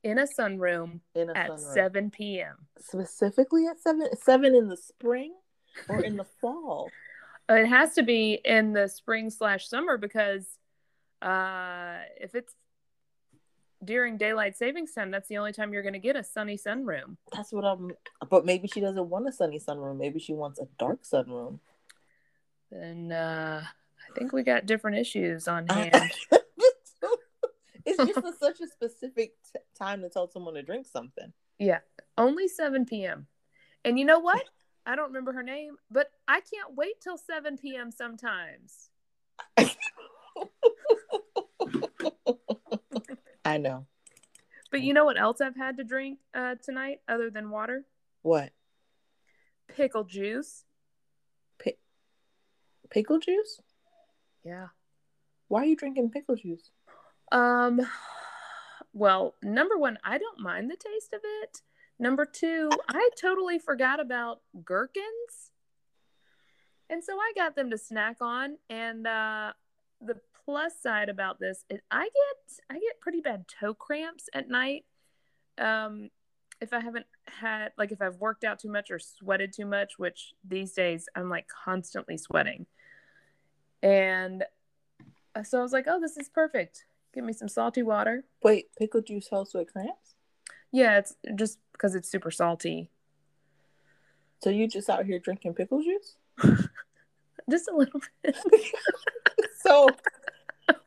In 0.02 0.18
a 0.18 0.26
sunroom 0.26 1.00
in 1.14 1.30
a 1.30 1.36
at 1.36 1.50
sunroom. 1.50 1.74
7 1.74 2.10
p.m. 2.10 2.56
Specifically 2.78 3.66
at 3.66 3.80
seven 3.80 4.08
seven 4.16 4.54
in 4.54 4.68
the 4.68 4.76
spring 4.76 5.34
or 5.88 6.00
in 6.02 6.16
the 6.16 6.26
fall. 6.40 6.88
Uh, 7.50 7.54
It 7.54 7.66
has 7.66 7.94
to 7.94 8.02
be 8.02 8.40
in 8.44 8.72
the 8.72 8.88
spring 8.88 9.28
slash 9.30 9.68
summer 9.68 9.98
because 9.98 10.46
uh, 11.20 11.98
if 12.20 12.34
it's 12.34 12.54
during 13.84 14.16
daylight 14.16 14.56
savings 14.56 14.92
time, 14.92 15.10
that's 15.10 15.28
the 15.28 15.38
only 15.38 15.52
time 15.52 15.72
you're 15.72 15.82
going 15.82 15.92
to 15.92 15.98
get 15.98 16.16
a 16.16 16.24
sunny 16.24 16.56
sunroom. 16.56 17.16
That's 17.32 17.52
what 17.52 17.64
I'm 17.64 17.92
but 18.28 18.44
maybe 18.44 18.68
she 18.68 18.80
doesn't 18.80 19.08
want 19.08 19.28
a 19.28 19.32
sunny 19.32 19.58
sunroom. 19.58 19.98
Maybe 19.98 20.18
she 20.18 20.32
wants 20.32 20.60
a 20.60 20.66
dark 20.78 21.02
sunroom. 21.02 21.58
And 22.70 23.12
uh, 23.12 23.60
I 23.62 24.18
think 24.18 24.32
we 24.32 24.42
got 24.42 24.66
different 24.66 24.98
issues 24.98 25.48
on 25.48 25.66
hand. 25.66 26.12
it's 27.84 27.98
just 27.98 28.18
a, 28.18 28.32
such 28.38 28.60
a 28.60 28.66
specific 28.66 29.34
t- 29.52 29.60
time 29.76 30.00
to 30.02 30.08
tell 30.08 30.30
someone 30.30 30.54
to 30.54 30.62
drink 30.62 30.86
something. 30.86 31.32
Yeah, 31.58 31.80
only 32.16 32.48
7 32.48 32.86
p.m. 32.86 33.26
And 33.84 33.98
you 33.98 34.04
know 34.04 34.20
what? 34.20 34.42
I 34.86 34.96
don't 34.96 35.08
remember 35.08 35.32
her 35.32 35.42
name, 35.42 35.76
but 35.90 36.10
I 36.26 36.40
can't 36.40 36.74
wait 36.74 37.00
till 37.00 37.18
7 37.18 37.58
p.m. 37.58 37.90
sometimes. 37.92 38.88
I 43.44 43.58
know. 43.58 43.86
But 44.70 44.82
you 44.82 44.94
know 44.94 45.04
what 45.04 45.20
else 45.20 45.40
I've 45.40 45.56
had 45.56 45.76
to 45.76 45.84
drink 45.84 46.18
uh, 46.34 46.54
tonight 46.62 47.00
other 47.08 47.30
than 47.30 47.50
water? 47.50 47.84
What? 48.22 48.50
Pickle 49.68 50.04
juice. 50.04 50.64
Pickle 52.92 53.18
juice? 53.20 53.58
Yeah. 54.44 54.68
Why 55.48 55.62
are 55.62 55.66
you 55.66 55.76
drinking 55.76 56.10
pickle 56.10 56.36
juice? 56.36 56.70
Um, 57.30 57.80
well, 58.92 59.34
number 59.42 59.78
one, 59.78 59.98
I 60.04 60.18
don't 60.18 60.40
mind 60.40 60.70
the 60.70 60.76
taste 60.76 61.14
of 61.14 61.20
it. 61.24 61.62
Number 61.98 62.26
two, 62.26 62.68
I 62.90 63.08
totally 63.18 63.58
forgot 63.58 63.98
about 63.98 64.40
gherkins. 64.62 65.52
And 66.90 67.02
so 67.02 67.14
I 67.14 67.32
got 67.34 67.56
them 67.56 67.70
to 67.70 67.78
snack 67.78 68.18
on. 68.20 68.58
And 68.68 69.06
uh, 69.06 69.52
the 70.02 70.16
plus 70.44 70.74
side 70.80 71.08
about 71.08 71.38
this 71.40 71.64
is 71.70 71.80
I 71.90 72.04
get 72.04 72.64
I 72.70 72.74
get 72.74 73.00
pretty 73.00 73.20
bad 73.20 73.46
toe 73.48 73.74
cramps 73.74 74.28
at 74.34 74.48
night. 74.48 74.84
Um, 75.58 76.10
if 76.60 76.72
I 76.72 76.80
haven't 76.80 77.06
had 77.26 77.72
like 77.76 77.92
if 77.92 78.00
I've 78.00 78.16
worked 78.16 78.44
out 78.44 78.58
too 78.58 78.70
much 78.70 78.90
or 78.90 78.98
sweated 78.98 79.52
too 79.52 79.66
much, 79.66 79.98
which 79.98 80.32
these 80.46 80.72
days 80.72 81.08
I'm 81.14 81.28
like 81.28 81.46
constantly 81.48 82.16
sweating. 82.16 82.66
And 83.82 84.44
uh, 85.34 85.42
so 85.42 85.58
I 85.58 85.62
was 85.62 85.72
like, 85.72 85.86
oh, 85.88 86.00
this 86.00 86.16
is 86.16 86.28
perfect. 86.28 86.86
Give 87.14 87.24
me 87.24 87.32
some 87.32 87.48
salty 87.48 87.82
water. 87.82 88.24
Wait, 88.42 88.68
pickle 88.78 89.02
juice 89.02 89.28
helps 89.28 89.54
with 89.54 89.72
cramps? 89.72 90.14
Yeah, 90.70 90.98
it's 90.98 91.16
just 91.34 91.58
because 91.72 91.94
it's 91.94 92.10
super 92.10 92.30
salty. 92.30 92.90
So 94.42 94.50
you 94.50 94.66
just 94.66 94.88
out 94.88 95.04
here 95.04 95.18
drinking 95.18 95.54
pickle 95.54 95.82
juice? 95.82 96.16
Just 97.50 97.68
a 97.68 97.76
little 97.76 98.00
bit. 98.22 98.36
so 99.62 99.88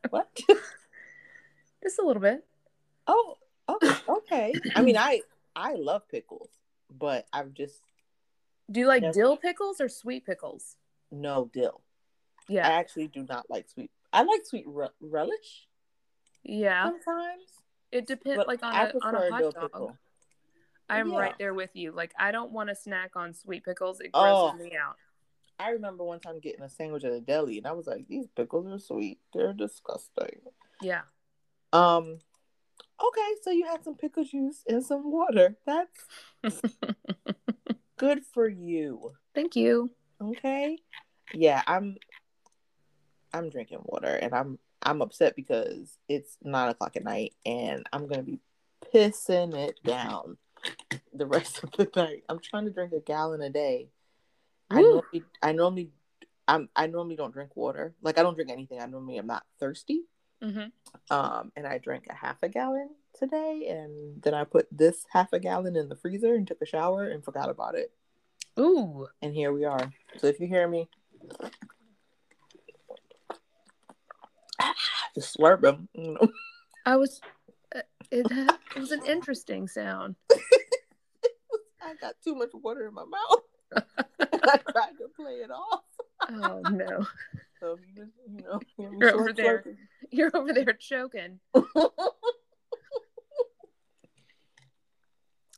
what? 0.09 0.29
just 1.83 1.99
a 1.99 2.03
little 2.05 2.21
bit. 2.21 2.43
Oh, 3.07 3.37
okay, 3.69 3.93
okay. 4.09 4.53
I 4.75 4.81
mean, 4.81 4.97
I 4.97 5.21
I 5.55 5.73
love 5.75 6.07
pickles, 6.09 6.49
but 6.89 7.27
I've 7.33 7.53
just 7.53 7.79
Do 8.71 8.79
you 8.79 8.87
like 8.87 9.03
Yes. 9.03 9.13
dill 9.15 9.37
pickles 9.37 9.79
or 9.79 9.89
sweet 9.89 10.25
pickles? 10.25 10.75
no 11.11 11.49
dill. 11.53 11.81
Yeah, 12.49 12.67
I 12.67 12.73
actually 12.73 13.07
do 13.07 13.25
not 13.29 13.49
like 13.49 13.69
sweet. 13.69 13.89
I 14.11 14.23
like 14.23 14.45
sweet 14.45 14.65
re- 14.67 14.89
relish 14.99 15.67
Yeah. 16.43 16.83
sometimes, 16.85 17.43
It 17.91 18.05
depends 18.07 18.37
but 18.37 18.47
like 18.47 18.63
on 18.63 18.73
I 18.73 18.89
a 18.89 18.93
on 19.01 19.15
a 19.15 19.29
hot 19.31 19.39
dill 19.39 19.51
dog. 19.51 19.61
pickle. 19.63 19.97
I'm 20.89 21.11
Yeah. 21.11 21.19
right 21.19 21.35
there 21.39 21.53
with 21.53 21.75
you. 21.75 21.91
Like 21.91 22.13
I 22.19 22.31
don't 22.31 22.51
want 22.51 22.69
to 22.69 22.75
snack 22.75 23.11
on 23.15 23.33
sweet 23.33 23.63
pickles. 23.63 23.99
It 24.01 24.11
Oh. 24.13 24.49
grosses 24.51 24.65
me 24.71 24.75
out. 24.77 24.97
I 25.59 25.71
remember 25.71 26.03
one 26.03 26.19
time 26.19 26.39
getting 26.39 26.61
a 26.61 26.69
sandwich 26.69 27.03
at 27.03 27.11
a 27.11 27.21
deli, 27.21 27.57
and 27.57 27.67
I 27.67 27.71
was 27.71 27.87
like, 27.87 28.07
"These 28.07 28.27
pickles 28.35 28.67
are 28.67 28.79
sweet. 28.79 29.19
They're 29.33 29.53
disgusting." 29.53 30.41
Yeah. 30.81 31.01
Um. 31.71 32.19
Okay, 33.01 33.31
so 33.41 33.51
you 33.51 33.65
had 33.65 33.83
some 33.83 33.95
pickle 33.95 34.23
juice 34.23 34.63
and 34.67 34.83
some 34.83 35.11
water. 35.11 35.57
That's 35.65 36.05
good 37.97 38.25
for 38.33 38.47
you. 38.47 39.13
Thank 39.33 39.55
you. 39.55 39.91
Okay. 40.21 40.77
Yeah, 41.33 41.61
I'm. 41.67 41.97
I'm 43.33 43.49
drinking 43.49 43.81
water, 43.83 44.15
and 44.15 44.33
I'm 44.33 44.59
I'm 44.81 45.01
upset 45.01 45.35
because 45.35 45.97
it's 46.07 46.37
nine 46.43 46.69
o'clock 46.69 46.95
at 46.95 47.03
night, 47.03 47.33
and 47.45 47.85
I'm 47.91 48.07
gonna 48.07 48.23
be 48.23 48.39
pissing 48.93 49.55
it 49.55 49.79
down 49.83 50.37
the 51.13 51.25
rest 51.25 51.63
of 51.63 51.71
the 51.71 51.89
night. 51.95 52.23
I'm 52.29 52.39
trying 52.39 52.65
to 52.65 52.71
drink 52.71 52.93
a 52.93 52.99
gallon 52.99 53.41
a 53.41 53.49
day. 53.49 53.89
I 54.69 54.81
normally, 54.81 55.23
I 55.41 55.51
normally, 55.51 55.89
I'm 56.47 56.69
I 56.75 56.87
normally 56.87 57.15
don't 57.15 57.31
drink 57.33 57.55
water. 57.55 57.93
Like 58.01 58.17
I 58.17 58.23
don't 58.23 58.35
drink 58.35 58.51
anything. 58.51 58.79
I 58.81 58.85
normally 58.87 59.17
am 59.17 59.27
not 59.27 59.45
thirsty. 59.59 60.03
hmm 60.41 60.65
Um, 61.09 61.51
and 61.55 61.65
I 61.67 61.77
drank 61.77 62.07
a 62.09 62.13
half 62.15 62.41
a 62.43 62.49
gallon 62.49 62.89
today, 63.17 63.67
and 63.69 64.21
then 64.21 64.33
I 64.33 64.43
put 64.43 64.67
this 64.71 65.05
half 65.11 65.33
a 65.33 65.39
gallon 65.39 65.75
in 65.75 65.89
the 65.89 65.95
freezer 65.95 66.33
and 66.35 66.47
took 66.47 66.61
a 66.61 66.65
shower 66.65 67.07
and 67.07 67.23
forgot 67.23 67.49
about 67.49 67.75
it. 67.75 67.91
Ooh. 68.59 69.07
And 69.21 69.33
here 69.35 69.51
we 69.53 69.65
are. 69.65 69.91
So 70.17 70.27
if 70.27 70.39
you 70.39 70.47
hear 70.47 70.67
me, 70.67 70.87
just 75.15 75.37
slurp 75.37 75.61
them. 75.61 75.89
I 76.85 76.95
was. 76.97 77.21
uh, 77.75 77.81
It, 78.11 78.27
it 78.31 78.79
was 78.79 78.91
an 78.91 79.05
interesting 79.05 79.67
sound. 79.67 80.15
I 81.81 81.93
got 82.01 82.15
too 82.23 82.33
much 82.35 82.49
water 82.53 82.87
in 82.87 82.93
my 82.93 83.05
mouth. 83.05 83.43
I 84.53 84.57
tried 84.71 84.97
to 84.99 85.07
play 85.15 85.33
it 85.33 85.51
off. 85.51 85.81
Oh 86.29 86.61
no, 86.69 87.05
So 87.59 87.73
if 87.73 87.79
you 87.87 88.03
just, 88.03 88.11
you 88.29 88.43
know, 88.43 88.59
hear 88.77 88.89
me 88.91 88.97
You're 89.01 89.15
over 89.15 89.33
there. 89.33 89.63
slurping. 89.65 89.77
you're 90.11 90.31
over 90.35 90.53
there 90.53 90.73
choking. 90.73 91.39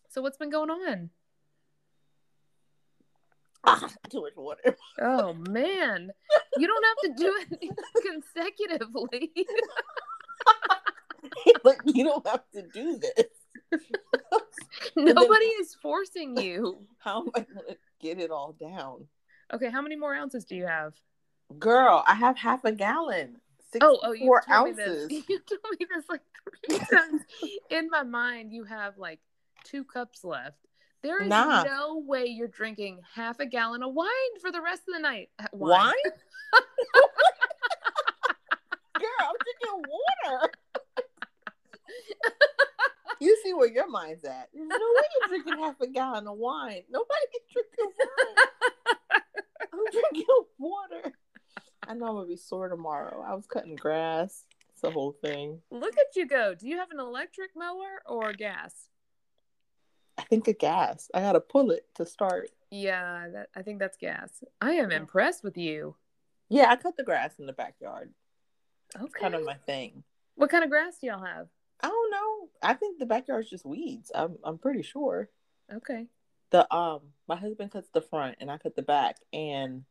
So 0.09 0.21
what's 0.21 0.37
been 0.37 0.49
going 0.49 0.69
on? 0.69 1.09
ah, 3.63 3.89
too 4.09 4.21
much 4.21 4.33
water. 4.35 4.75
Oh 5.01 5.33
man, 5.33 6.09
you 6.57 6.67
don't 6.67 6.85
have 6.85 6.97
to 7.17 7.23
do 7.23 7.39
it 7.61 7.75
consecutively. 8.03 9.31
but 11.63 11.75
you 11.85 12.03
don't 12.05 12.25
have 12.25 12.43
to 12.55 12.63
do 12.73 12.99
this. 12.99 13.81
Nobody 14.95 15.45
is 15.45 15.75
forcing 15.81 16.37
you. 16.37 16.85
How 16.99 17.21
am 17.21 17.29
I 17.35 17.39
gonna 17.41 17.75
get 18.01 18.19
it 18.19 18.31
all 18.31 18.53
down? 18.53 19.07
Okay, 19.53 19.69
how 19.69 19.81
many 19.81 19.95
more 19.95 20.13
ounces 20.13 20.43
do 20.43 20.55
you 20.57 20.65
have? 20.65 20.93
Girl, 21.57 22.03
I 22.05 22.15
have 22.15 22.37
half 22.37 22.65
a 22.65 22.71
gallon. 22.73 23.37
Oh, 23.81 23.99
oh, 24.03 24.11
you 24.11 24.25
told 24.47 24.67
ounces. 24.69 25.09
me 25.09 25.17
this. 25.19 25.23
You 25.29 25.39
told 25.39 25.79
me 25.79 25.85
this 25.93 26.05
like 26.09 26.21
three 26.67 26.79
times. 26.79 27.21
In 27.69 27.89
my 27.89 28.03
mind, 28.03 28.51
you 28.51 28.63
have 28.65 28.97
like 28.97 29.19
two 29.63 29.83
cups 29.85 30.23
left. 30.25 30.57
There 31.03 31.21
is 31.21 31.29
Nah. 31.29 31.63
no 31.63 32.03
way 32.05 32.25
you're 32.25 32.47
drinking 32.49 32.99
half 33.13 33.39
a 33.39 33.45
gallon 33.45 33.83
of 33.83 33.93
wine 33.93 34.09
for 34.41 34.51
the 34.51 34.61
rest 34.61 34.81
of 34.89 34.95
the 34.95 34.99
night. 34.99 35.29
Uh, 35.39 35.45
Wine? 35.53 35.93
Girl, 38.99 39.09
I'm 39.21 39.35
drinking 39.39 39.89
water. 40.25 40.51
You 43.19 43.37
see 43.43 43.53
where 43.53 43.69
your 43.69 43.89
mind's 43.89 44.23
at. 44.23 44.49
There's 44.53 44.67
no 44.67 44.75
way 44.75 45.03
you're 45.19 45.29
drinking 45.29 45.63
half 45.63 45.79
a 45.81 45.87
gallon 45.87 46.27
of 46.27 46.37
wine. 46.37 46.83
Nobody's 46.89 47.43
drinking 47.51 47.93
wine. 47.99 49.21
I'm 49.73 49.79
drinking 49.91 50.25
water. 50.59 51.13
I 51.87 51.93
know 51.93 52.07
I'm 52.07 52.15
gonna 52.15 52.27
be 52.27 52.35
sore 52.35 52.67
tomorrow. 52.67 53.23
I 53.25 53.33
was 53.33 53.45
cutting 53.45 53.75
grass. 53.75 54.45
It's 54.71 54.81
the 54.81 54.91
whole 54.91 55.13
thing. 55.23 55.61
Look 55.71 55.95
at 55.97 56.15
you 56.15 56.27
go. 56.27 56.53
Do 56.53 56.67
you 56.67 56.77
have 56.77 56.91
an 56.91 56.99
electric 56.99 57.51
mower 57.55 58.01
or 58.05 58.33
gas? 58.33 58.89
I 60.17 60.23
think 60.23 60.47
a 60.47 60.53
gas. 60.53 61.09
I 61.13 61.21
gotta 61.21 61.39
pull 61.39 61.71
it 61.71 61.85
to 61.95 62.05
start. 62.05 62.49
Yeah, 62.71 63.29
that, 63.29 63.49
I 63.55 63.61
think 63.61 63.79
that's 63.79 63.97
gas. 63.97 64.43
I 64.59 64.73
am 64.73 64.91
impressed 64.91 65.43
with 65.43 65.57
you. 65.57 65.95
Yeah, 66.49 66.69
I 66.69 66.75
cut 66.75 66.97
the 66.97 67.03
grass 67.03 67.39
in 67.39 67.45
the 67.45 67.53
backyard. 67.53 68.11
Okay. 68.95 69.05
It's 69.05 69.13
kind 69.13 69.35
of 69.35 69.45
my 69.45 69.55
thing. 69.65 70.03
What 70.35 70.49
kind 70.49 70.63
of 70.63 70.69
grass 70.69 70.97
do 70.99 71.07
y'all 71.07 71.23
have? 71.23 71.47
I 71.81 71.87
don't 71.89 72.11
know. 72.11 72.49
I 72.63 72.73
think 72.73 72.97
the 72.99 73.05
backyard's 73.05 73.49
just 73.49 73.65
weeds. 73.65 74.11
I'm 74.13 74.37
I'm 74.43 74.57
pretty 74.57 74.83
sure. 74.83 75.29
Okay. 75.73 76.07
the 76.49 76.73
um 76.73 77.01
my 77.27 77.35
husband 77.35 77.71
cuts 77.71 77.89
the 77.93 78.01
front 78.01 78.37
and 78.39 78.49
I 78.49 78.57
cut 78.57 78.75
the 78.75 78.81
back 78.81 79.17
and 79.33 79.83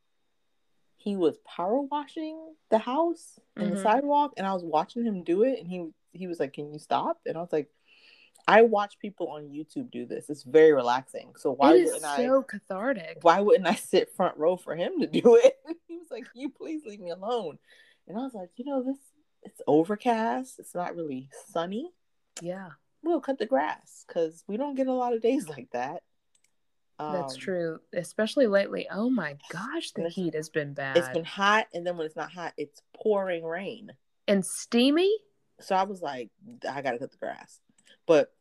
he 0.96 1.14
was 1.16 1.36
power 1.46 1.80
washing 1.82 2.54
the 2.70 2.78
house 2.78 3.38
and 3.56 3.70
the 3.72 3.76
Mhm. 3.76 3.82
sidewalk 3.82 4.32
and 4.38 4.46
I 4.46 4.54
was 4.54 4.64
watching 4.64 5.04
him 5.04 5.22
do 5.22 5.42
it 5.42 5.58
and 5.60 5.68
he 5.68 5.90
he 6.12 6.26
was 6.26 6.40
like, 6.40 6.54
Can 6.54 6.72
you 6.72 6.78
stop? 6.78 7.20
And 7.26 7.36
I 7.36 7.40
was 7.40 7.52
like, 7.52 7.68
I 8.48 8.62
watch 8.62 8.98
people 8.98 9.28
on 9.28 9.48
YouTube 9.50 9.90
do 9.90 10.06
this. 10.06 10.30
It's 10.30 10.44
very 10.44 10.72
relaxing. 10.72 11.34
So 11.36 11.52
why 11.52 11.74
it 11.74 11.80
is 11.80 11.86
wouldn't 11.86 12.04
I 12.06 12.16
so 12.26 12.42
cathartic. 12.42 13.18
why 13.22 13.40
wouldn't 13.40 13.66
I 13.68 13.74
sit 13.74 14.14
front 14.16 14.38
row 14.38 14.56
for 14.56 14.74
him 14.74 15.00
to 15.00 15.06
do 15.06 15.36
it? 15.36 15.58
he 15.88 15.98
was 15.98 16.08
like, 16.10 16.26
you 16.34 16.48
please 16.48 16.84
leave 16.86 17.00
me 17.00 17.10
alone? 17.10 17.58
And 18.08 18.16
I 18.16 18.22
was 18.22 18.34
like, 18.34 18.50
you 18.56 18.64
know, 18.64 18.82
this 18.82 18.98
it's 19.46 19.62
overcast, 19.66 20.58
it's 20.58 20.74
not 20.74 20.94
really 20.96 21.28
sunny. 21.48 21.92
Yeah, 22.40 22.70
We'll 23.02 23.20
cut 23.20 23.38
the 23.38 23.46
grass 23.46 24.04
because 24.06 24.42
we 24.48 24.56
don't 24.56 24.74
get 24.74 24.88
a 24.88 24.92
lot 24.92 25.12
of 25.14 25.22
days 25.22 25.48
like 25.48 25.70
that. 25.72 26.02
that's 26.98 27.34
Um, 27.34 27.40
true. 27.40 27.78
Especially 27.92 28.46
lately. 28.48 28.88
Oh 28.90 29.08
my 29.08 29.36
gosh, 29.48 29.92
the 29.92 30.08
heat 30.08 30.34
has 30.34 30.48
been 30.48 30.74
bad. 30.74 30.96
It's 30.96 31.08
been 31.10 31.24
hot, 31.24 31.68
and 31.72 31.86
then 31.86 31.96
when 31.96 32.06
it's 32.06 32.16
not 32.16 32.32
hot, 32.32 32.52
it's 32.56 32.82
pouring 32.94 33.44
rain. 33.44 33.92
and 34.28 34.44
steamy. 34.44 35.16
So 35.60 35.76
I 35.76 35.84
was 35.84 36.02
like, 36.02 36.30
I 36.68 36.82
gotta 36.82 36.98
cut 36.98 37.12
the 37.12 37.16
grass. 37.18 37.60
But 38.06 38.32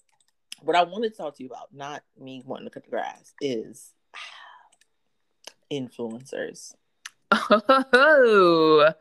what 0.61 0.75
I 0.75 0.83
wanted 0.83 1.11
to 1.11 1.17
talk 1.17 1.35
to 1.37 1.43
you 1.43 1.49
about, 1.49 1.73
not 1.73 2.03
me 2.19 2.41
wanting 2.45 2.65
to 2.65 2.71
cut 2.71 2.83
the 2.85 2.89
grass, 2.89 3.33
is 3.39 3.93
influencers. 5.71 6.73
Oh, 7.31 8.93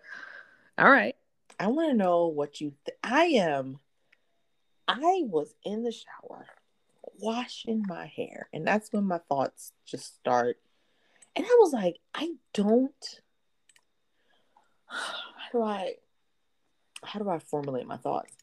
all 0.78 0.90
right. 0.90 1.13
I 1.64 1.68
want 1.68 1.90
to 1.92 1.96
know 1.96 2.26
what 2.26 2.60
you. 2.60 2.74
Th- 2.84 2.98
I 3.02 3.24
am. 3.24 3.78
I 4.86 5.22
was 5.24 5.54
in 5.64 5.82
the 5.82 5.92
shower 5.92 6.44
washing 7.18 7.82
my 7.88 8.04
hair, 8.04 8.50
and 8.52 8.66
that's 8.66 8.92
when 8.92 9.04
my 9.04 9.16
thoughts 9.30 9.72
just 9.86 10.14
start. 10.14 10.58
And 11.34 11.46
I 11.46 11.56
was 11.60 11.72
like, 11.72 11.96
I 12.14 12.32
don't. 12.52 13.20
How 14.86 15.48
do 15.52 15.62
I? 15.62 15.94
How 17.02 17.18
do 17.18 17.30
I 17.30 17.38
formulate 17.38 17.86
my 17.86 17.96
thoughts? 17.96 18.34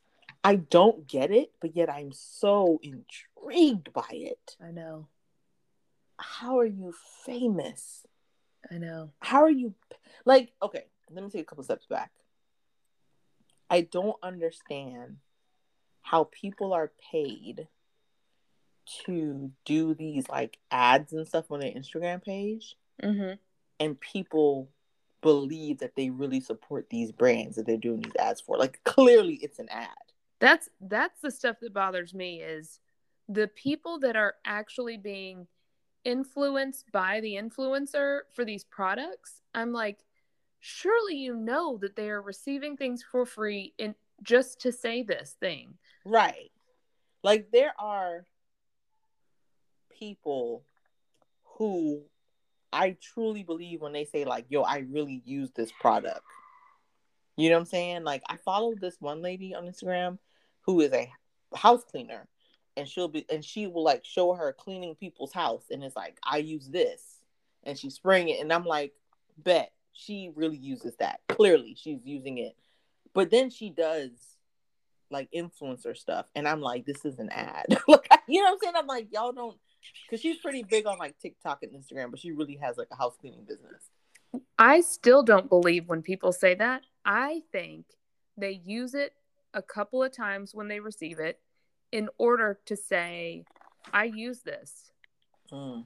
I 0.44 0.56
don't 0.56 1.08
get 1.08 1.30
it, 1.30 1.52
but 1.62 1.76
yet 1.76 1.92
I'm 1.92 2.12
so 2.14 2.80
intrigued 2.82 3.94
by 3.94 4.10
it. 4.10 4.58
I 4.60 4.72
know. 4.72 5.10
How 6.18 6.58
are 6.58 6.66
you 6.66 6.96
famous? 7.24 8.08
I 8.72 8.78
know. 8.78 9.12
how 9.20 9.42
are 9.42 9.50
you 9.50 9.74
like 10.24 10.54
okay 10.62 10.86
let 11.10 11.24
me 11.24 11.32
take 11.32 11.42
a 11.42 11.46
couple 11.46 11.64
steps 11.64 11.88
back 11.88 12.12
i 13.72 13.82
don't 13.82 14.18
understand 14.22 15.18
how 16.04 16.26
people 16.26 16.74
are 16.74 16.92
paid 17.12 17.68
to 19.06 19.52
do 19.66 19.94
these 19.94 20.28
like 20.30 20.58
ads 20.72 21.14
and 21.14 21.28
stuff 21.28 21.50
on 21.52 21.60
their 21.60 21.72
instagram 21.72 22.24
page 22.24 22.76
Mm-hmm. 23.02 23.34
and 23.80 24.00
people 24.00 24.70
believe 25.22 25.80
that 25.80 25.96
they 25.96 26.12
really 26.12 26.40
support 26.40 26.88
these 26.92 27.12
brands 27.12 27.56
that 27.56 27.66
they're 27.66 27.78
doing 27.78 28.02
these 28.02 28.16
ads 28.20 28.42
for 28.42 28.58
like 28.58 28.80
clearly 28.84 29.36
it's 29.42 29.58
an 29.58 29.70
ad 29.70 29.88
That's 30.40 30.70
that's 30.82 31.20
the 31.22 31.32
stuff 31.32 31.58
that 31.62 31.74
bothers 31.74 32.14
me 32.14 32.42
is 32.42 32.80
the 33.28 33.48
people 33.48 33.98
that 34.00 34.16
are 34.16 34.36
actually 34.46 34.98
being 34.98 35.48
influenced 36.04 36.92
by 36.92 37.22
the 37.22 37.34
influencer 37.36 38.22
for 38.36 38.44
these 38.44 38.64
products. 38.64 39.42
I'm 39.56 39.72
like, 39.72 40.00
surely 40.62 41.16
you 41.16 41.36
know 41.36 41.78
that 41.78 41.96
they 41.96 42.10
are 42.10 42.22
receiving 42.22 42.78
things 42.78 43.04
for 43.04 43.26
free 43.26 43.74
and 43.78 43.96
just 44.24 44.62
to 44.62 44.72
say 44.72 45.04
this 45.04 45.36
thing. 45.40 45.74
right 46.06 46.52
like 47.24 47.52
there 47.52 47.74
are 47.78 48.26
people 50.00 50.64
who 51.58 52.02
I 52.74 52.96
truly 53.02 53.44
believe 53.44 53.82
when 53.82 53.94
they 53.94 54.06
say 54.06 54.26
like, 54.26 54.46
"Yo, 54.50 54.62
I 54.62 54.80
really 54.90 55.22
use 55.26 55.52
this 55.52 55.72
product." 55.80 56.22
You 57.38 57.50
know 57.50 57.56
what 57.56 57.62
I'm 57.62 57.66
saying? 57.66 58.04
Like, 58.04 58.24
I 58.28 58.38
follow 58.38 58.74
this 58.76 59.00
one 59.00 59.22
lady 59.22 59.54
on 59.54 59.66
Instagram 59.66 60.18
who 60.62 60.82
is 60.82 60.94
a 60.94 61.12
house 61.56 61.84
cleaner, 61.84 62.28
and 62.78 62.88
she'll 62.88 63.08
be 63.08 63.26
and 63.30 63.44
she 63.44 63.68
will 63.68 63.84
like 63.84 64.06
show 64.06 64.34
her 64.34 64.54
cleaning 64.54 64.96
people's 64.96 65.34
house, 65.34 65.66
and 65.70 65.84
it's 65.84 65.96
like, 65.96 66.18
"I 66.24 66.38
use 66.38 66.70
this," 66.70 67.22
and 67.64 67.78
she's 67.78 67.96
spraying 67.96 68.30
it, 68.30 68.40
and 68.40 68.52
I'm 68.52 68.66
like, 68.66 68.94
"Bet 69.38 69.74
she 69.94 70.32
really 70.36 70.58
uses 70.58 70.96
that. 70.98 71.22
Clearly, 71.28 71.76
she's 71.76 72.06
using 72.06 72.38
it." 72.38 72.56
But 73.14 73.30
then 73.30 73.50
she 73.50 73.70
does 73.70 74.12
like 75.10 75.30
influencer 75.32 75.96
stuff, 75.96 76.28
and 76.36 76.48
I'm 76.48 76.62
like, 76.62 76.86
"This 76.86 77.06
is 77.06 77.20
an 77.20 77.30
ad." 77.30 77.66
like, 77.88 78.08
you 78.28 78.40
know 78.42 78.46
what 78.46 78.54
I'm 78.54 78.60
saying? 78.62 78.76
I'm 78.78 78.88
like, 78.88 79.08
"Y'all 79.12 79.32
don't." 79.32 79.58
Because 80.06 80.22
she's 80.22 80.38
pretty 80.38 80.64
big 80.64 80.86
on 80.86 80.98
like 80.98 81.18
TikTok 81.20 81.64
and 81.64 81.72
Instagram, 81.72 82.12
but 82.12 82.20
she 82.20 82.32
really 82.32 82.58
has 82.62 82.78
like 82.78 82.88
a 82.92 82.96
house 82.96 83.16
cleaning 83.20 83.46
business. 83.48 83.90
I 84.58 84.82
still 84.82 85.24
don't 85.24 85.50
believe 85.50 85.88
when 85.88 86.02
people 86.02 86.32
say 86.32 86.56
that. 86.56 86.84
I 87.04 87.42
think 87.52 87.86
they 88.38 88.62
use 88.64 88.94
it 88.94 89.14
a 89.54 89.62
couple 89.62 90.04
of 90.04 90.16
times 90.16 90.54
when 90.54 90.68
they 90.68 90.80
receive 90.80 91.20
it 91.20 91.40
in 91.92 92.10
order 92.18 92.60
to 92.66 92.76
say, 92.76 93.44
I 93.94 94.06
use 94.06 94.42
this. 94.42 94.92
Mm. 95.52 95.86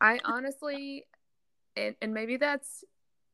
I 0.00 0.20
honestly, 0.24 1.04
and, 1.76 1.94
and 2.00 2.14
maybe 2.14 2.36
that's 2.36 2.84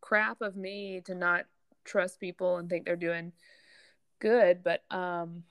crap 0.00 0.40
of 0.40 0.57
me 0.57 1.00
to 1.07 1.14
not 1.14 1.44
trust 1.85 2.20
people 2.20 2.57
and 2.57 2.68
think 2.68 2.85
they're 2.85 2.96
doing 2.96 3.33
good, 4.20 4.62
but 4.62 4.83
um, 4.90 5.44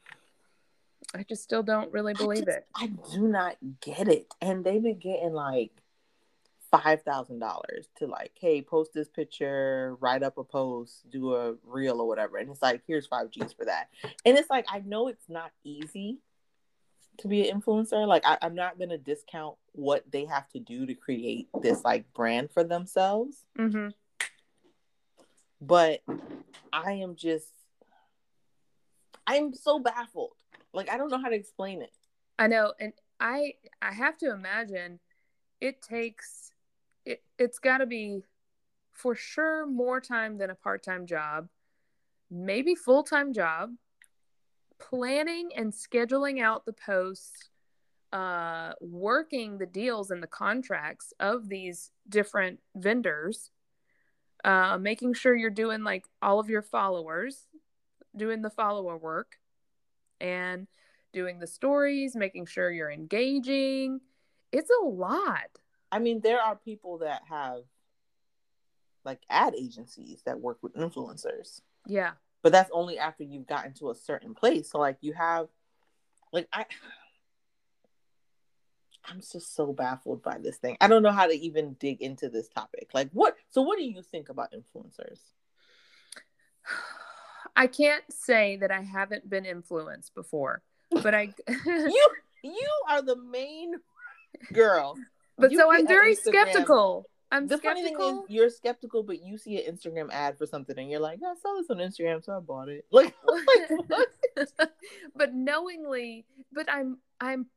I 1.15 1.23
just 1.23 1.43
still 1.43 1.63
don't 1.63 1.91
really 1.91 2.13
believe 2.13 2.45
just- 2.45 2.58
it. 2.58 2.67
I 2.75 2.88
do 3.13 3.27
not 3.27 3.58
get 3.82 4.08
it. 4.08 4.27
And 4.41 4.63
they've 4.63 4.82
been 4.82 4.99
getting 4.99 5.34
like 5.34 5.71
five 6.71 7.01
thousand 7.04 7.39
dollars 7.39 7.89
to 7.97 8.08
like, 8.08 8.32
hey, 8.39 8.62
post 8.62 8.91
this 8.93 9.10
picture, 9.10 9.97
write 9.99 10.23
up 10.23 10.38
a 10.38 10.43
post, 10.43 11.10
do 11.10 11.36
a 11.36 11.56
reel 11.65 11.99
or 11.99 12.08
whatever. 12.08 12.38
And 12.38 12.49
it's 12.49 12.62
like, 12.62 12.82
here's 12.88 13.08
five 13.08 13.30
G's 13.30 13.51
for 13.51 13.65
that. 13.65 13.89
And 14.25 14.38
it's 14.38 14.49
like, 14.49 14.65
I 14.69 14.80
know 14.80 15.10
it's 15.10 15.27
not 15.27 15.51
easy 15.65 16.19
to 17.21 17.27
be 17.27 17.49
an 17.49 17.62
influencer. 17.62 18.07
Like, 18.07 18.25
I, 18.25 18.38
I'm 18.41 18.55
not 18.55 18.77
gonna 18.79 18.97
discount 18.97 19.55
what 19.73 20.03
they 20.12 20.25
have 20.25 20.49
to 20.49 20.60
do 20.60 20.86
to 20.86 20.93
create 20.93 21.47
this 21.62 21.84
like 21.84 22.12
brand 22.13 22.51
for 22.51 22.63
themselves. 22.63 23.45
hmm 23.57 23.89
But 25.62 26.01
I 26.73 26.93
am 26.93 27.15
just 27.15 27.47
I'm 29.27 29.53
so 29.53 29.79
baffled. 29.79 30.31
Like 30.73 30.89
I 30.89 30.97
don't 30.97 31.10
know 31.10 31.21
how 31.21 31.29
to 31.29 31.36
explain 31.36 31.81
it. 31.81 31.91
I 32.39 32.47
know, 32.47 32.73
and 32.79 32.93
I 33.19 33.53
I 33.81 33.91
have 33.93 34.17
to 34.19 34.31
imagine 34.31 34.99
it 35.60 35.81
takes 35.81 36.51
it. 37.05 37.23
It's 37.38 37.60
got 37.60 37.79
to 37.79 37.86
be 37.86 38.23
for 38.93 39.15
sure 39.15 39.65
more 39.65 40.01
time 40.01 40.38
than 40.38 40.49
a 40.49 40.55
part 40.55 40.84
time 40.84 41.05
job, 41.05 41.47
maybe 42.29 42.75
full 42.75 43.03
time 43.03 43.34
job. 43.34 43.71
Planning 44.82 45.52
and 45.56 45.72
scheduling 45.72 46.41
out 46.41 46.65
the 46.65 46.74
posts, 46.74 47.50
uh, 48.12 48.74
working 48.82 49.58
the 49.58 49.65
deals 49.65 50.12
and 50.12 50.22
the 50.22 50.28
contracts 50.28 51.13
of 51.20 51.48
these 51.48 51.91
different 52.10 52.60
vendors, 52.76 53.52
uh, 54.44 54.78
making 54.78 55.13
sure 55.13 55.36
you're 55.36 55.50
doing 55.50 55.84
like 55.84 56.06
all 56.22 56.39
of 56.39 56.50
your 56.50 56.62
followers, 56.62 57.48
doing 58.15 58.41
the 58.41 58.50
follower 58.50 58.98
work, 58.98 59.38
and 60.20 60.67
doing 61.13 61.39
the 61.39 61.48
stories, 61.48 62.15
making 62.15 62.46
sure 62.46 62.72
you're 62.72 62.91
engaging. 62.91 64.02
It's 64.52 64.72
a 64.82 64.86
lot. 64.86 65.60
I 65.91 66.00
mean, 66.00 66.22
there 66.22 66.41
are 66.41 66.56
people 66.56 67.00
that 67.00 67.22
have 67.30 67.62
like 69.04 69.22
ad 69.30 69.56
agencies 69.56 70.22
that 70.26 70.39
work 70.39 70.60
with 70.62 70.76
influencers, 70.76 71.62
Yeah. 71.88 72.12
But 72.41 72.51
that's 72.51 72.71
only 72.73 72.97
after 72.97 73.23
you've 73.23 73.47
gotten 73.47 73.73
to 73.75 73.89
a 73.91 73.95
certain 73.95 74.34
place. 74.34 74.71
So 74.71 74.80
like 74.80 74.97
you 75.01 75.13
have 75.13 75.47
like 76.34 76.47
I 76.51 76.65
I'm 79.06 79.19
just 79.19 79.56
so 79.56 79.73
baffled 79.73 80.21
by 80.21 80.38
this 80.38 80.58
thing. 80.58 80.77
I 80.80 80.88
don't 80.88 81.01
know 81.01 81.12
how 81.12 81.25
to 81.25 81.34
even 81.34 81.73
dig 81.80 82.01
into 82.01 82.30
this 82.30 82.47
topic. 82.49 82.89
Like 82.93 83.10
what 83.13 83.36
so 83.49 83.62
what 83.62 83.77
do 83.77 83.84
you 83.84 84.01
think 84.04 84.30
about 84.30 84.54
influencers? 84.54 85.19
I 87.56 87.67
can't 87.67 88.04
say 88.10 88.58
that 88.58 88.71
I 88.71 88.82
haven't 88.82 89.30
been 89.30 89.45
influenced 89.45 90.15
before, 90.15 90.62
but 90.91 91.13
I 91.13 91.34
You 91.65 92.08
you 92.43 92.69
are 92.89 93.01
the 93.01 93.17
main 93.17 93.75
girl. 94.54 94.97
but 95.38 95.51
You 95.51 95.58
so 95.58 95.71
I'm 95.71 95.88
very 95.88 96.15
Instagram- 96.15 96.51
skeptical. 96.51 97.06
I'm 97.32 97.48
the 97.48 97.58
funny 97.58 97.82
thing 97.84 97.96
is 98.00 98.20
you're 98.28 98.50
skeptical, 98.50 99.04
but 99.04 99.22
you 99.24 99.38
see 99.38 99.63
an 99.65 99.74
Instagram 99.76 100.10
ad 100.12 100.38
for 100.38 100.46
something 100.46 100.78
and 100.78 100.89
you're 100.89 101.00
like, 101.00 101.20
I 101.26 101.34
saw 101.41 101.56
this 101.56 101.70
on 101.70 101.78
Instagram, 101.78 102.24
so 102.24 102.36
I 102.36 102.39
bought 102.39 102.67
it. 102.70 102.86
Like, 102.91 103.15
like 103.28 103.88
what? 103.88 104.08
but 105.15 105.34
knowingly, 105.34 106.26
but 106.52 106.70
I'm 106.70 106.98
I'm 107.20 107.48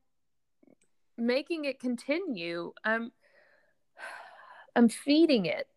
making 1.17 1.65
it 1.65 1.79
continue. 1.79 2.71
I'm 2.83 3.11
I'm 4.75 4.89
feeding 4.89 5.45
it 5.45 5.67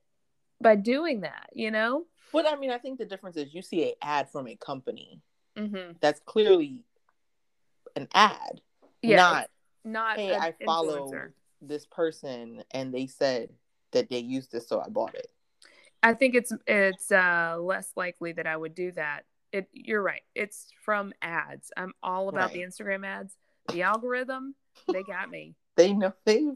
by 0.61 0.75
doing 0.77 1.21
that, 1.23 1.51
you 1.53 1.71
know? 1.71 2.05
But 2.33 2.47
I 2.47 2.57
mean, 2.57 2.71
I 2.71 2.79
think 2.79 2.99
the 2.99 3.05
difference 3.05 3.37
is 3.37 3.55
you 3.55 3.63
see 3.63 3.89
an 3.89 3.95
ad 4.03 4.31
from 4.31 4.47
a 4.49 4.57
company 4.57 5.21
Mm-hmm. 5.57 5.95
that's 6.01 6.21
clearly 6.25 6.85
an 7.97 8.07
ad, 8.15 8.61
Yeah, 9.03 9.17
not 9.17 9.51
not 9.85 10.17
hey, 10.19 10.37
I 10.37 10.55
follow 10.65 11.11
influencer. 11.11 11.33
this 11.61 11.85
person 11.85 12.63
and 12.71 12.95
they 12.95 13.09
said 13.09 13.51
that 13.93 14.09
they 14.11 14.19
used 14.19 14.53
this, 14.53 14.69
so 14.69 14.81
I 14.81 14.89
bought 14.89 15.15
it. 15.15 15.29
I 16.03 16.15
think 16.15 16.35
it's 16.35 16.53
it's 16.67 17.11
uh, 17.11 17.57
less 17.61 17.91
likely 17.97 18.33
that 18.33 18.47
I 18.47 18.57
would 18.57 18.75
do 18.75 18.93
that. 18.93 19.25
It 19.53 19.69
you're 19.73 20.03
right. 20.03 20.23
It's 20.35 20.69
from 20.85 21.13
ads. 21.23 21.73
I'm 21.77 21.93
all 22.03 22.29
about 22.29 22.51
right. 22.51 22.53
the 22.53 22.61
Instagram 22.61 23.07
ads. 23.07 23.35
The 23.73 23.83
algorithm, 23.83 24.55
they 24.91 25.03
got 25.03 25.31
me. 25.31 25.55
they 25.77 25.93
know 25.93 26.13
they 26.25 26.47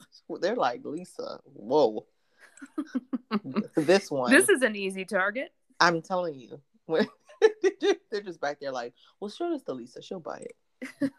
they're 0.41 0.57
like 0.57 0.83
Lisa. 0.85 1.41
Whoa, 1.45 2.07
this 3.77 4.11
one. 4.11 4.31
This 4.31 4.49
is 4.49 4.63
an 4.63 4.77
easy 4.77 5.05
target. 5.05 5.53
I'm 5.81 6.03
telling 6.03 6.39
you. 6.39 6.61
they're 8.11 8.21
just 8.23 8.41
back 8.41 8.61
there 8.61 8.71
like, 8.71 8.95
well, 9.19 9.31
show 9.31 9.51
this 9.51 9.63
to 9.63 9.73
Lisa. 9.73 10.03
She'll 10.03 10.21
buy 10.21 10.45
it. 10.45 11.11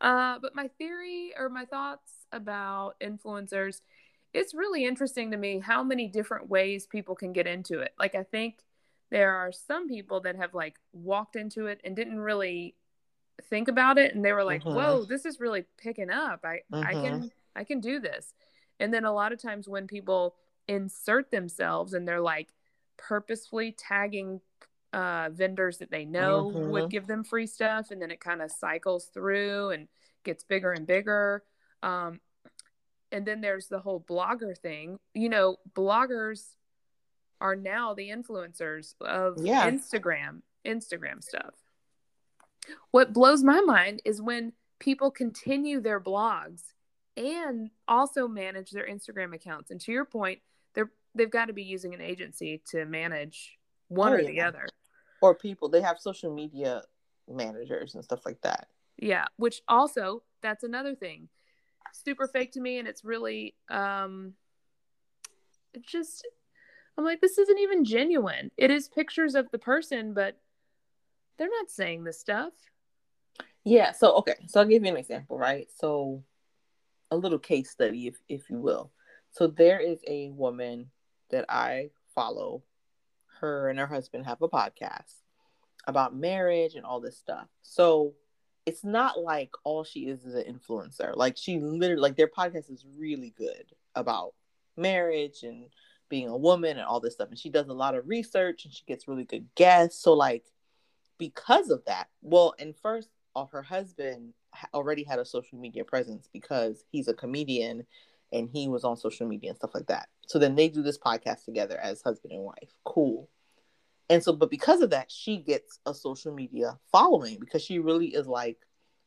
uh, 0.00 0.38
but 0.40 0.54
my 0.54 0.68
theory 0.78 1.32
or 1.38 1.48
my 1.48 1.64
thoughts 1.64 2.10
about 2.32 2.94
influencers 3.00 3.80
it's 4.36 4.54
really 4.54 4.84
interesting 4.84 5.30
to 5.30 5.36
me 5.36 5.58
how 5.58 5.82
many 5.82 6.08
different 6.08 6.48
ways 6.48 6.86
people 6.86 7.14
can 7.14 7.32
get 7.32 7.46
into 7.46 7.80
it. 7.80 7.94
Like 7.98 8.14
I 8.14 8.22
think 8.22 8.58
there 9.10 9.32
are 9.34 9.50
some 9.50 9.88
people 9.88 10.20
that 10.20 10.36
have 10.36 10.52
like 10.52 10.76
walked 10.92 11.36
into 11.36 11.66
it 11.66 11.80
and 11.84 11.96
didn't 11.96 12.20
really 12.20 12.74
think 13.48 13.68
about 13.68 13.96
it 13.96 14.14
and 14.14 14.24
they 14.24 14.32
were 14.32 14.44
like, 14.44 14.62
mm-hmm. 14.62 14.76
"Whoa, 14.76 15.04
this 15.04 15.24
is 15.24 15.40
really 15.40 15.64
picking 15.78 16.10
up. 16.10 16.40
I 16.44 16.60
mm-hmm. 16.72 16.86
I 16.86 16.92
can 16.92 17.30
I 17.56 17.64
can 17.64 17.80
do 17.80 17.98
this." 17.98 18.34
And 18.78 18.92
then 18.92 19.06
a 19.06 19.12
lot 19.12 19.32
of 19.32 19.40
times 19.40 19.68
when 19.68 19.86
people 19.86 20.34
insert 20.68 21.30
themselves 21.30 21.94
and 21.94 22.06
they're 22.06 22.20
like 22.20 22.48
purposefully 22.98 23.74
tagging 23.78 24.40
uh, 24.92 25.30
vendors 25.32 25.78
that 25.78 25.90
they 25.90 26.04
know 26.04 26.52
mm-hmm. 26.54 26.70
would 26.70 26.90
give 26.90 27.06
them 27.06 27.24
free 27.24 27.46
stuff 27.46 27.90
and 27.90 28.02
then 28.02 28.10
it 28.10 28.20
kind 28.20 28.42
of 28.42 28.50
cycles 28.50 29.06
through 29.14 29.70
and 29.70 29.88
gets 30.24 30.44
bigger 30.44 30.72
and 30.72 30.86
bigger 30.86 31.42
um, 31.82 32.20
and 33.12 33.26
then 33.26 33.40
there's 33.40 33.68
the 33.68 33.78
whole 33.78 34.00
blogger 34.00 34.56
thing. 34.56 34.98
You 35.14 35.28
know, 35.28 35.56
bloggers 35.74 36.42
are 37.40 37.56
now 37.56 37.94
the 37.94 38.10
influencers 38.10 38.94
of 39.00 39.38
yeah. 39.38 39.70
Instagram, 39.70 40.42
Instagram 40.66 41.22
stuff. 41.22 41.54
What 42.90 43.12
blows 43.12 43.42
my 43.42 43.60
mind 43.60 44.02
is 44.04 44.20
when 44.20 44.52
people 44.78 45.10
continue 45.10 45.80
their 45.80 46.00
blogs 46.00 46.62
and 47.16 47.70
also 47.88 48.28
manage 48.28 48.70
their 48.70 48.86
Instagram 48.86 49.34
accounts. 49.34 49.70
And 49.70 49.80
to 49.82 49.92
your 49.92 50.04
point, 50.04 50.40
they're 50.74 50.90
they've 51.14 51.30
got 51.30 51.46
to 51.46 51.52
be 51.52 51.62
using 51.62 51.94
an 51.94 52.00
agency 52.00 52.62
to 52.70 52.84
manage 52.84 53.58
one 53.88 54.12
oh, 54.12 54.16
or 54.16 54.20
yeah. 54.20 54.28
the 54.28 54.40
other. 54.40 54.68
Or 55.22 55.34
people, 55.34 55.68
they 55.68 55.80
have 55.80 55.98
social 55.98 56.34
media 56.34 56.82
managers 57.28 57.94
and 57.94 58.04
stuff 58.04 58.26
like 58.26 58.40
that. 58.42 58.68
Yeah, 58.98 59.26
which 59.36 59.62
also 59.68 60.22
that's 60.42 60.64
another 60.64 60.94
thing 60.94 61.28
super 61.92 62.26
fake 62.28 62.52
to 62.52 62.60
me 62.60 62.78
and 62.78 62.88
it's 62.88 63.04
really 63.04 63.54
um 63.70 64.32
it's 65.74 65.90
just 65.90 66.26
I'm 66.98 67.04
like 67.04 67.20
this 67.20 67.38
isn't 67.38 67.58
even 67.58 67.84
genuine. 67.84 68.50
It 68.56 68.70
is 68.70 68.88
pictures 68.88 69.34
of 69.34 69.50
the 69.50 69.58
person 69.58 70.14
but 70.14 70.38
they're 71.38 71.48
not 71.48 71.70
saying 71.70 72.04
this 72.04 72.18
stuff. 72.18 72.52
Yeah, 73.64 73.92
so 73.92 74.14
okay, 74.16 74.36
so 74.46 74.60
I'll 74.60 74.66
give 74.66 74.84
you 74.84 74.90
an 74.90 74.96
example, 74.96 75.38
right? 75.38 75.68
So 75.76 76.22
a 77.10 77.16
little 77.16 77.38
case 77.38 77.70
study 77.70 78.06
if 78.06 78.16
if 78.28 78.48
you 78.48 78.58
will. 78.58 78.92
So 79.32 79.46
there 79.46 79.80
is 79.80 79.98
a 80.06 80.30
woman 80.30 80.90
that 81.30 81.44
I 81.48 81.90
follow. 82.14 82.62
Her 83.40 83.68
and 83.68 83.78
her 83.78 83.86
husband 83.86 84.24
have 84.24 84.40
a 84.40 84.48
podcast 84.48 85.12
about 85.86 86.16
marriage 86.16 86.74
and 86.74 86.86
all 86.86 87.00
this 87.00 87.18
stuff. 87.18 87.48
So 87.60 88.14
it's 88.66 88.84
not 88.84 89.20
like 89.20 89.50
all 89.64 89.84
she 89.84 90.08
is 90.08 90.24
is 90.24 90.34
an 90.34 90.44
influencer. 90.52 91.16
Like 91.16 91.36
she 91.36 91.60
literally 91.60 92.02
like 92.02 92.16
their 92.16 92.28
podcast 92.28 92.70
is 92.70 92.84
really 92.98 93.32
good 93.38 93.72
about 93.94 94.34
marriage 94.76 95.44
and 95.44 95.66
being 96.08 96.28
a 96.28 96.36
woman 96.36 96.76
and 96.76 96.86
all 96.86 97.00
this 97.00 97.14
stuff. 97.14 97.28
And 97.30 97.38
she 97.38 97.48
does 97.48 97.68
a 97.68 97.72
lot 97.72 97.94
of 97.94 98.08
research 98.08 98.64
and 98.64 98.74
she 98.74 98.84
gets 98.86 99.08
really 99.08 99.24
good 99.24 99.46
guests. 99.54 100.02
So 100.02 100.12
like 100.12 100.44
because 101.18 101.70
of 101.70 101.84
that, 101.86 102.08
well, 102.22 102.54
and 102.58 102.74
first 102.76 103.08
off, 103.34 103.52
her 103.52 103.62
husband 103.62 104.34
already 104.74 105.04
had 105.04 105.18
a 105.18 105.24
social 105.24 105.58
media 105.58 105.84
presence 105.84 106.28
because 106.32 106.84
he's 106.90 107.08
a 107.08 107.14
comedian 107.14 107.86
and 108.32 108.48
he 108.48 108.68
was 108.68 108.84
on 108.84 108.96
social 108.96 109.28
media 109.28 109.50
and 109.50 109.56
stuff 109.56 109.74
like 109.74 109.86
that. 109.86 110.08
So 110.26 110.38
then 110.38 110.56
they 110.56 110.68
do 110.68 110.82
this 110.82 110.98
podcast 110.98 111.44
together 111.44 111.78
as 111.80 112.02
husband 112.02 112.32
and 112.32 112.42
wife. 112.42 112.72
Cool. 112.84 113.28
And 114.08 114.22
so, 114.22 114.32
but 114.32 114.50
because 114.50 114.82
of 114.82 114.90
that, 114.90 115.10
she 115.10 115.38
gets 115.38 115.80
a 115.84 115.92
social 115.92 116.32
media 116.32 116.78
following 116.92 117.38
because 117.40 117.62
she 117.62 117.78
really 117.78 118.08
is 118.08 118.26
like 118.26 118.58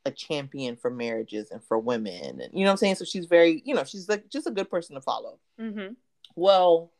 a 0.06 0.12
champion 0.12 0.76
for 0.76 0.90
marriages 0.90 1.52
and 1.52 1.64
for 1.64 1.80
women. 1.80 2.42
And 2.42 2.50
you 2.54 2.60
know 2.60 2.66
what 2.66 2.72
I'm 2.72 2.78
saying? 2.78 2.96
So 2.96 3.06
she's 3.06 3.26
very, 3.26 3.62
you 3.66 3.76
know, 3.76 3.84
she's 3.84 4.10
like 4.10 4.30
just 4.30 4.48
a 4.48 4.52
good 4.52 4.70
person 4.70 4.96
to 4.96 5.02
follow. 5.02 5.40
Mm-hmm. 5.60 5.94
Well, 6.36 6.92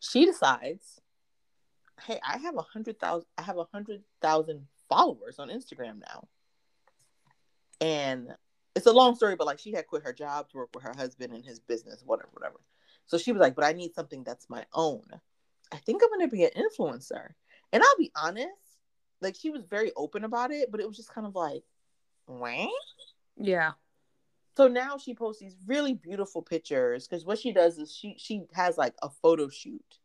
she 0.00 0.26
decides, 0.26 1.00
hey, 2.06 2.20
I 2.26 2.38
have 2.38 2.56
a 2.56 2.62
hundred 2.62 2.98
thousand, 2.98 3.26
I 3.38 3.42
have 3.42 3.58
a 3.58 3.66
hundred 3.72 4.02
thousand 4.20 4.66
followers 4.88 5.38
on 5.38 5.48
Instagram 5.48 6.00
now. 6.00 6.28
And 7.80 8.28
it's 8.76 8.86
a 8.86 8.92
long 8.92 9.14
story, 9.16 9.36
but 9.36 9.46
like 9.46 9.58
she 9.58 9.72
had 9.72 9.86
quit 9.86 10.04
her 10.04 10.12
job 10.12 10.50
to 10.50 10.58
work 10.58 10.70
with 10.74 10.84
her 10.84 10.94
husband 10.96 11.32
and 11.32 11.44
his 11.44 11.58
business, 11.58 12.02
whatever, 12.04 12.28
whatever. 12.32 12.60
So 13.06 13.18
she 13.18 13.32
was 13.32 13.40
like, 13.40 13.54
but 13.54 13.64
I 13.64 13.72
need 13.72 13.94
something 13.94 14.22
that's 14.24 14.48
my 14.48 14.64
own. 14.72 15.04
I 15.72 15.76
think 15.78 16.02
I'm 16.02 16.10
going 16.10 16.28
to 16.28 16.34
be 16.34 16.44
an 16.44 16.50
influencer. 16.56 17.30
And 17.72 17.82
I'll 17.82 17.98
be 17.98 18.12
honest, 18.14 18.50
like 19.20 19.36
she 19.36 19.50
was 19.50 19.64
very 19.64 19.92
open 19.96 20.24
about 20.24 20.50
it, 20.50 20.70
but 20.70 20.80
it 20.80 20.86
was 20.86 20.96
just 20.96 21.12
kind 21.12 21.26
of 21.26 21.34
like, 21.34 21.62
what? 22.26 22.68
Yeah. 23.36 23.72
So 24.56 24.68
now 24.68 24.98
she 24.98 25.14
posts 25.14 25.40
these 25.40 25.56
really 25.66 25.94
beautiful 25.94 26.42
pictures 26.42 27.08
because 27.08 27.24
what 27.24 27.38
she 27.38 27.52
does 27.52 27.78
is 27.78 27.94
she 27.94 28.16
she 28.18 28.42
has 28.52 28.76
like 28.76 28.94
a 29.02 29.08
photo 29.08 29.48
shoot, 29.48 29.98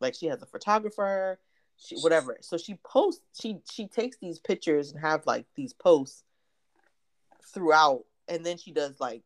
like 0.00 0.14
she 0.14 0.26
has 0.26 0.40
a 0.42 0.46
photographer, 0.46 1.40
she 1.76 1.96
whatever. 1.96 2.38
So 2.40 2.56
she 2.56 2.78
posts 2.84 3.22
she 3.40 3.58
she 3.68 3.88
takes 3.88 4.16
these 4.18 4.38
pictures 4.38 4.92
and 4.92 5.00
have 5.00 5.26
like 5.26 5.46
these 5.56 5.72
posts 5.72 6.22
throughout, 7.52 8.04
and 8.28 8.46
then 8.46 8.58
she 8.58 8.70
does 8.70 9.00
like 9.00 9.22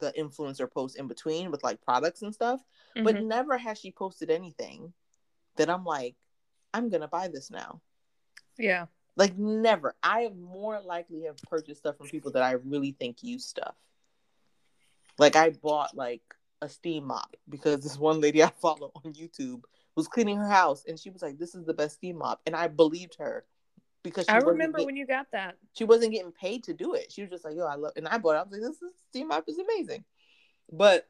the 0.00 0.12
influencer 0.18 0.70
posts 0.70 0.98
in 0.98 1.08
between 1.08 1.50
with 1.50 1.62
like 1.62 1.80
products 1.82 2.22
and 2.22 2.34
stuff. 2.34 2.60
Mm-hmm. 2.96 3.04
But 3.04 3.22
never 3.22 3.58
has 3.58 3.78
she 3.78 3.90
posted 3.90 4.30
anything 4.30 4.92
that 5.56 5.70
I'm 5.70 5.84
like, 5.84 6.14
I'm 6.72 6.88
gonna 6.88 7.08
buy 7.08 7.28
this 7.28 7.50
now. 7.50 7.80
Yeah. 8.58 8.86
Like 9.16 9.36
never. 9.36 9.94
I 10.02 10.20
have 10.20 10.36
more 10.36 10.80
likely 10.80 11.24
have 11.24 11.36
purchased 11.48 11.80
stuff 11.80 11.96
from 11.96 12.08
people 12.08 12.32
that 12.32 12.42
I 12.42 12.52
really 12.52 12.92
think 12.92 13.22
use 13.22 13.44
stuff. 13.44 13.74
Like 15.18 15.34
I 15.34 15.50
bought 15.50 15.96
like 15.96 16.22
a 16.62 16.68
steam 16.68 17.06
mop 17.06 17.36
because 17.48 17.82
this 17.82 17.98
one 17.98 18.20
lady 18.20 18.42
I 18.44 18.52
follow 18.60 18.92
on 18.94 19.12
YouTube 19.12 19.62
was 19.96 20.08
cleaning 20.08 20.36
her 20.36 20.48
house 20.48 20.84
and 20.86 20.98
she 20.98 21.10
was 21.10 21.22
like, 21.22 21.38
This 21.38 21.54
is 21.54 21.64
the 21.64 21.74
best 21.74 21.96
steam 21.96 22.18
mop. 22.18 22.40
And 22.46 22.54
I 22.54 22.68
believed 22.68 23.16
her 23.18 23.44
because 24.02 24.26
I 24.28 24.38
remember 24.38 24.84
when 24.84 24.96
you 24.96 25.06
got 25.06 25.26
that. 25.32 25.56
She 25.74 25.84
wasn't 25.84 26.12
getting 26.12 26.32
paid 26.32 26.64
to 26.64 26.74
do 26.74 26.94
it. 26.94 27.12
She 27.12 27.22
was 27.22 27.30
just 27.30 27.44
like, 27.44 27.56
Yo, 27.56 27.64
I 27.64 27.74
love 27.74 27.92
and 27.96 28.08
I 28.08 28.18
bought 28.18 28.36
it. 28.36 28.38
I 28.38 28.42
was 28.42 28.52
like, 28.52 28.60
This 28.62 28.82
is, 28.82 28.92
steam 29.10 29.28
mop 29.28 29.44
is 29.48 29.58
amazing. 29.58 30.04
But 30.70 31.08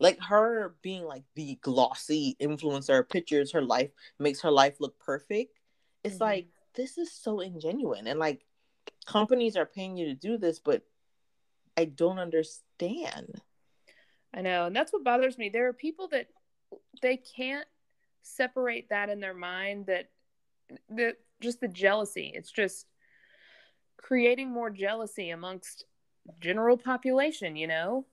like 0.00 0.18
her 0.20 0.74
being 0.82 1.04
like 1.04 1.22
the 1.36 1.56
glossy 1.60 2.36
influencer 2.40 3.08
pictures 3.08 3.52
her 3.52 3.62
life 3.62 3.90
makes 4.18 4.40
her 4.40 4.50
life 4.50 4.76
look 4.80 4.98
perfect 4.98 5.60
it's 6.02 6.16
mm-hmm. 6.16 6.24
like 6.24 6.46
this 6.74 6.98
is 6.98 7.12
so 7.12 7.36
ingenuine 7.36 8.06
and 8.06 8.18
like 8.18 8.44
companies 9.06 9.56
are 9.56 9.66
paying 9.66 9.96
you 9.96 10.06
to 10.06 10.14
do 10.14 10.36
this 10.36 10.58
but 10.58 10.82
i 11.76 11.84
don't 11.84 12.18
understand 12.18 13.40
i 14.34 14.40
know 14.40 14.66
and 14.66 14.74
that's 14.74 14.92
what 14.92 15.04
bothers 15.04 15.38
me 15.38 15.48
there 15.48 15.68
are 15.68 15.72
people 15.72 16.08
that 16.08 16.26
they 17.02 17.16
can't 17.16 17.66
separate 18.22 18.88
that 18.90 19.08
in 19.08 19.20
their 19.20 19.34
mind 19.34 19.86
that 19.86 20.10
the 20.88 21.16
just 21.40 21.60
the 21.60 21.68
jealousy 21.68 22.32
it's 22.34 22.50
just 22.50 22.86
creating 23.96 24.50
more 24.50 24.70
jealousy 24.70 25.30
amongst 25.30 25.84
general 26.40 26.76
population 26.76 27.56
you 27.56 27.66
know 27.66 28.04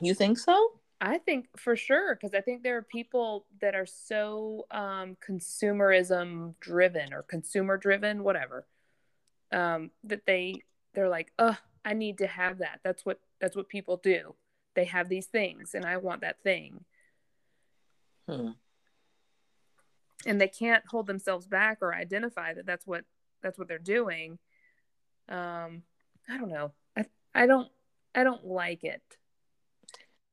you 0.00 0.14
think 0.14 0.38
so 0.38 0.72
I 1.00 1.18
think 1.18 1.46
for 1.56 1.76
sure 1.76 2.14
because 2.14 2.34
I 2.34 2.40
think 2.40 2.62
there 2.62 2.76
are 2.76 2.82
people 2.82 3.46
that 3.60 3.74
are 3.74 3.86
so 3.86 4.66
um, 4.70 5.16
consumerism 5.26 6.54
driven 6.60 7.12
or 7.12 7.22
consumer 7.22 7.76
driven, 7.76 8.24
whatever, 8.24 8.66
um, 9.52 9.90
that 10.04 10.26
they 10.26 10.62
they're 10.94 11.08
like, 11.08 11.32
oh, 11.38 11.56
I 11.84 11.94
need 11.94 12.18
to 12.18 12.26
have 12.26 12.58
that. 12.58 12.80
That's 12.82 13.06
what 13.06 13.20
that's 13.40 13.54
what 13.54 13.68
people 13.68 13.98
do. 13.98 14.34
They 14.74 14.84
have 14.84 15.08
these 15.08 15.26
things, 15.26 15.74
and 15.74 15.84
I 15.84 15.98
want 15.98 16.22
that 16.22 16.42
thing. 16.42 16.84
Hmm. 18.28 18.50
And 20.28 20.40
they 20.40 20.48
can't 20.48 20.84
hold 20.88 21.08
themselves 21.08 21.48
back 21.48 21.78
or 21.82 21.92
identify 21.92 22.54
that 22.54 22.66
that's 22.66 22.86
what 22.86 23.04
that's 23.42 23.58
what 23.58 23.66
they're 23.66 23.78
doing. 23.78 24.38
Um, 25.28 25.82
I 26.28 26.38
don't 26.38 26.50
know. 26.50 26.72
I 26.96 27.06
I 27.34 27.46
don't 27.46 27.68
I 28.14 28.22
don't 28.22 28.44
like 28.44 28.84
it 28.84 29.02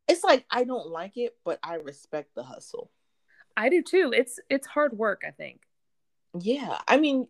it's 0.07 0.23
like 0.23 0.45
I 0.49 0.63
don't 0.63 0.87
like 0.87 1.17
it, 1.17 1.35
but 1.43 1.59
I 1.63 1.75
respect 1.75 2.35
the 2.35 2.43
hustle. 2.43 2.91
I 3.57 3.69
do 3.69 3.81
too. 3.81 4.13
It's 4.15 4.39
it's 4.49 4.67
hard 4.67 4.93
work, 4.97 5.23
I 5.25 5.31
think. 5.31 5.61
Yeah. 6.39 6.79
I 6.87 6.97
mean 6.97 7.27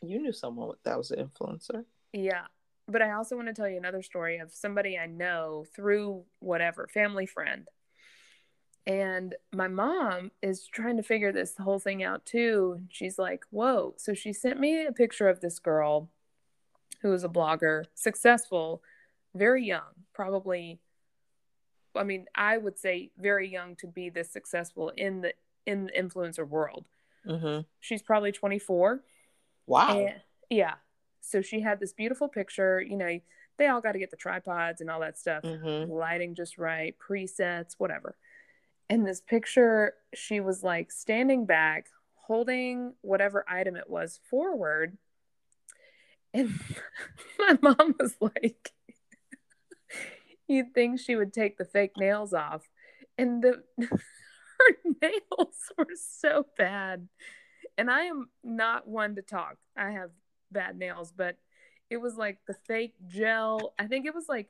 you 0.00 0.20
knew 0.20 0.32
someone 0.32 0.76
that 0.84 0.96
was 0.96 1.10
an 1.10 1.26
influencer. 1.28 1.84
Yeah. 2.12 2.46
but 2.86 3.02
I 3.02 3.12
also 3.12 3.36
want 3.36 3.48
to 3.48 3.54
tell 3.54 3.68
you 3.68 3.76
another 3.76 4.02
story 4.02 4.38
of 4.38 4.54
somebody 4.54 4.96
I 4.96 5.06
know 5.06 5.66
through 5.74 6.24
whatever 6.38 6.88
family 6.92 7.26
friend. 7.26 7.66
And 8.88 9.34
my 9.54 9.68
mom 9.68 10.30
is 10.42 10.66
trying 10.66 10.96
to 10.96 11.02
figure 11.02 11.30
this 11.30 11.54
whole 11.58 11.78
thing 11.78 12.02
out 12.02 12.24
too. 12.24 12.80
She's 12.88 13.18
like, 13.18 13.44
Whoa. 13.50 13.94
So 13.98 14.14
she 14.14 14.32
sent 14.32 14.58
me 14.58 14.86
a 14.86 14.92
picture 14.92 15.28
of 15.28 15.40
this 15.40 15.58
girl 15.58 16.08
who 17.02 17.12
is 17.12 17.22
a 17.22 17.28
blogger, 17.28 17.84
successful, 17.94 18.82
very 19.34 19.64
young, 19.64 20.04
probably 20.14 20.80
I 21.94 22.04
mean, 22.04 22.26
I 22.34 22.58
would 22.58 22.78
say 22.78 23.10
very 23.18 23.48
young 23.48 23.74
to 23.76 23.86
be 23.86 24.08
this 24.08 24.30
successful 24.30 24.92
in 24.96 25.20
the 25.20 25.34
in 25.66 25.86
the 25.86 25.92
influencer 25.92 26.48
world. 26.48 26.88
Mm-hmm. 27.26 27.62
She's 27.80 28.02
probably 28.02 28.32
24. 28.32 29.02
Wow. 29.66 29.98
And, 29.98 30.14
yeah. 30.48 30.74
So 31.20 31.42
she 31.42 31.60
had 31.60 31.78
this 31.80 31.92
beautiful 31.92 32.28
picture. 32.28 32.80
You 32.80 32.96
know, 32.96 33.20
they 33.58 33.66
all 33.66 33.80
got 33.80 33.92
to 33.92 33.98
get 33.98 34.10
the 34.10 34.16
tripods 34.16 34.80
and 34.80 34.88
all 34.88 35.00
that 35.00 35.18
stuff, 35.18 35.42
Mm-hmm. 35.42 35.90
lighting 35.92 36.34
just 36.34 36.56
right, 36.56 36.94
presets, 36.98 37.74
whatever. 37.76 38.16
And 38.90 39.06
this 39.06 39.20
picture, 39.20 39.94
she 40.14 40.40
was 40.40 40.62
like 40.62 40.90
standing 40.90 41.44
back, 41.44 41.88
holding 42.14 42.94
whatever 43.02 43.44
item 43.48 43.76
it 43.76 43.88
was 43.88 44.20
forward. 44.30 44.96
And 46.32 46.58
my 47.38 47.58
mom 47.60 47.94
was 47.98 48.14
like, 48.20 48.72
you'd 50.48 50.74
think 50.74 51.00
she 51.00 51.16
would 51.16 51.32
take 51.32 51.58
the 51.58 51.64
fake 51.64 51.92
nails 51.98 52.32
off. 52.32 52.68
And 53.16 53.42
the 53.42 53.62
her 53.78 54.76
nails 55.02 55.56
were 55.76 55.86
so 55.94 56.46
bad. 56.56 57.08
And 57.76 57.90
I 57.90 58.04
am 58.04 58.28
not 58.42 58.88
one 58.88 59.16
to 59.16 59.22
talk. 59.22 59.56
I 59.76 59.90
have 59.90 60.10
bad 60.50 60.78
nails, 60.78 61.12
but 61.16 61.36
it 61.90 61.98
was 61.98 62.16
like 62.16 62.38
the 62.46 62.56
fake 62.66 62.94
gel. 63.06 63.74
I 63.78 63.86
think 63.86 64.06
it 64.06 64.14
was 64.14 64.28
like 64.28 64.48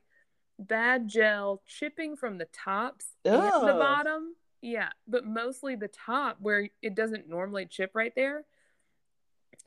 bad 0.59 1.09
gel 1.09 1.63
chipping 1.67 2.17
from 2.17 2.39
the 2.39 2.47
tops 2.47 3.07
and 3.25 3.35
the 3.69 3.75
bottom. 3.75 4.35
Yeah, 4.61 4.89
but 5.07 5.25
mostly 5.25 5.77
the 5.77 5.89
top 5.89 6.39
where 6.41 6.69
it 6.83 6.95
doesn't 6.95 7.29
normally 7.29 7.67
chip 7.67 7.93
right 7.95 8.13
there. 8.17 8.45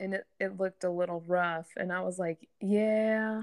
And 0.00 0.14
it, 0.14 0.26
it 0.40 0.58
looked 0.58 0.84
a 0.84 0.90
little 0.90 1.22
rough. 1.26 1.68
And 1.76 1.92
I 1.92 2.00
was 2.02 2.18
like, 2.18 2.48
yeah. 2.60 3.42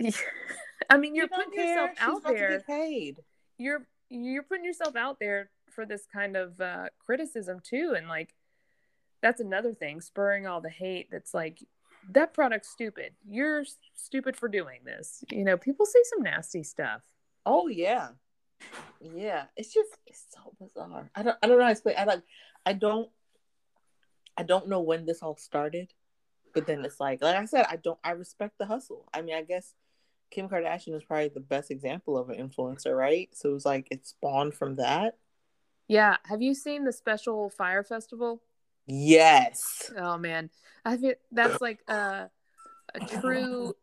I 0.90 0.96
mean, 0.96 1.14
you're 1.14 1.26
You 1.26 1.28
putting 1.28 1.52
yourself. 1.68 1.90
She's 1.98 2.08
out 2.08 2.22
there 2.24 2.60
paid. 2.66 3.18
you're 3.58 3.86
you're 4.08 4.42
putting 4.42 4.64
yourself 4.64 4.96
out 4.96 5.18
there 5.20 5.50
for 5.70 5.86
this 5.86 6.04
kind 6.12 6.36
of 6.36 6.60
uh, 6.60 6.86
criticism 6.98 7.60
too 7.62 7.94
and 7.96 8.08
like 8.08 8.34
that's 9.22 9.40
another 9.40 9.72
thing 9.72 10.00
spurring 10.00 10.46
all 10.48 10.60
the 10.60 10.68
hate 10.70 11.08
that's 11.12 11.32
like 11.32 11.62
that 12.08 12.32
product's 12.32 12.68
stupid 12.70 13.12
you're 13.28 13.64
stupid 13.94 14.36
for 14.36 14.48
doing 14.48 14.80
this 14.84 15.22
you 15.30 15.44
know 15.44 15.56
people 15.56 15.84
say 15.86 16.00
some 16.04 16.22
nasty 16.22 16.62
stuff 16.62 17.02
Oh 17.46 17.68
yeah, 17.68 18.10
yeah. 19.00 19.44
It's 19.56 19.72
just 19.72 19.90
it's 20.06 20.26
so 20.30 20.52
bizarre. 20.60 21.10
I 21.14 21.22
don't 21.22 21.36
I 21.42 21.46
don't 21.46 21.56
know 21.58 21.64
how 21.64 21.68
to 21.68 21.72
explain. 21.72 21.96
I 21.98 22.04
like 22.04 22.22
I 22.66 22.72
don't 22.74 23.08
I 24.36 24.42
don't 24.42 24.68
know 24.68 24.80
when 24.80 25.06
this 25.06 25.22
all 25.22 25.36
started, 25.36 25.92
but 26.54 26.66
then 26.66 26.84
it's 26.84 27.00
like 27.00 27.22
like 27.22 27.36
I 27.36 27.44
said, 27.46 27.66
I 27.68 27.76
don't 27.76 27.98
I 28.04 28.10
respect 28.12 28.58
the 28.58 28.66
hustle. 28.66 29.08
I 29.14 29.22
mean, 29.22 29.34
I 29.34 29.42
guess 29.42 29.74
Kim 30.30 30.48
Kardashian 30.48 30.94
is 30.94 31.04
probably 31.04 31.28
the 31.28 31.40
best 31.40 31.70
example 31.70 32.16
of 32.18 32.28
an 32.30 32.36
influencer, 32.36 32.96
right? 32.96 33.30
So 33.32 33.50
it 33.50 33.52
was 33.54 33.64
like 33.66 33.88
it 33.90 34.06
spawned 34.06 34.54
from 34.54 34.76
that. 34.76 35.16
yeah 35.88 36.16
have 36.24 36.42
you 36.42 36.54
seen 36.54 36.84
the 36.84 36.92
special 36.92 37.50
Fyre 37.50 37.82
festival 37.84 38.42
Yes. 38.92 39.90
oh 39.96 40.18
man 40.18 40.50
i 40.84 40.96
think 40.96 41.16
that's 41.32 41.60
like 41.60 41.80
a, 41.88 42.28
a 42.94 43.00
true 43.20 43.74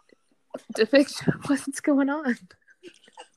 depiction 0.74 1.32
of 1.34 1.48
what's 1.48 1.80
going 1.80 2.10
on 2.10 2.36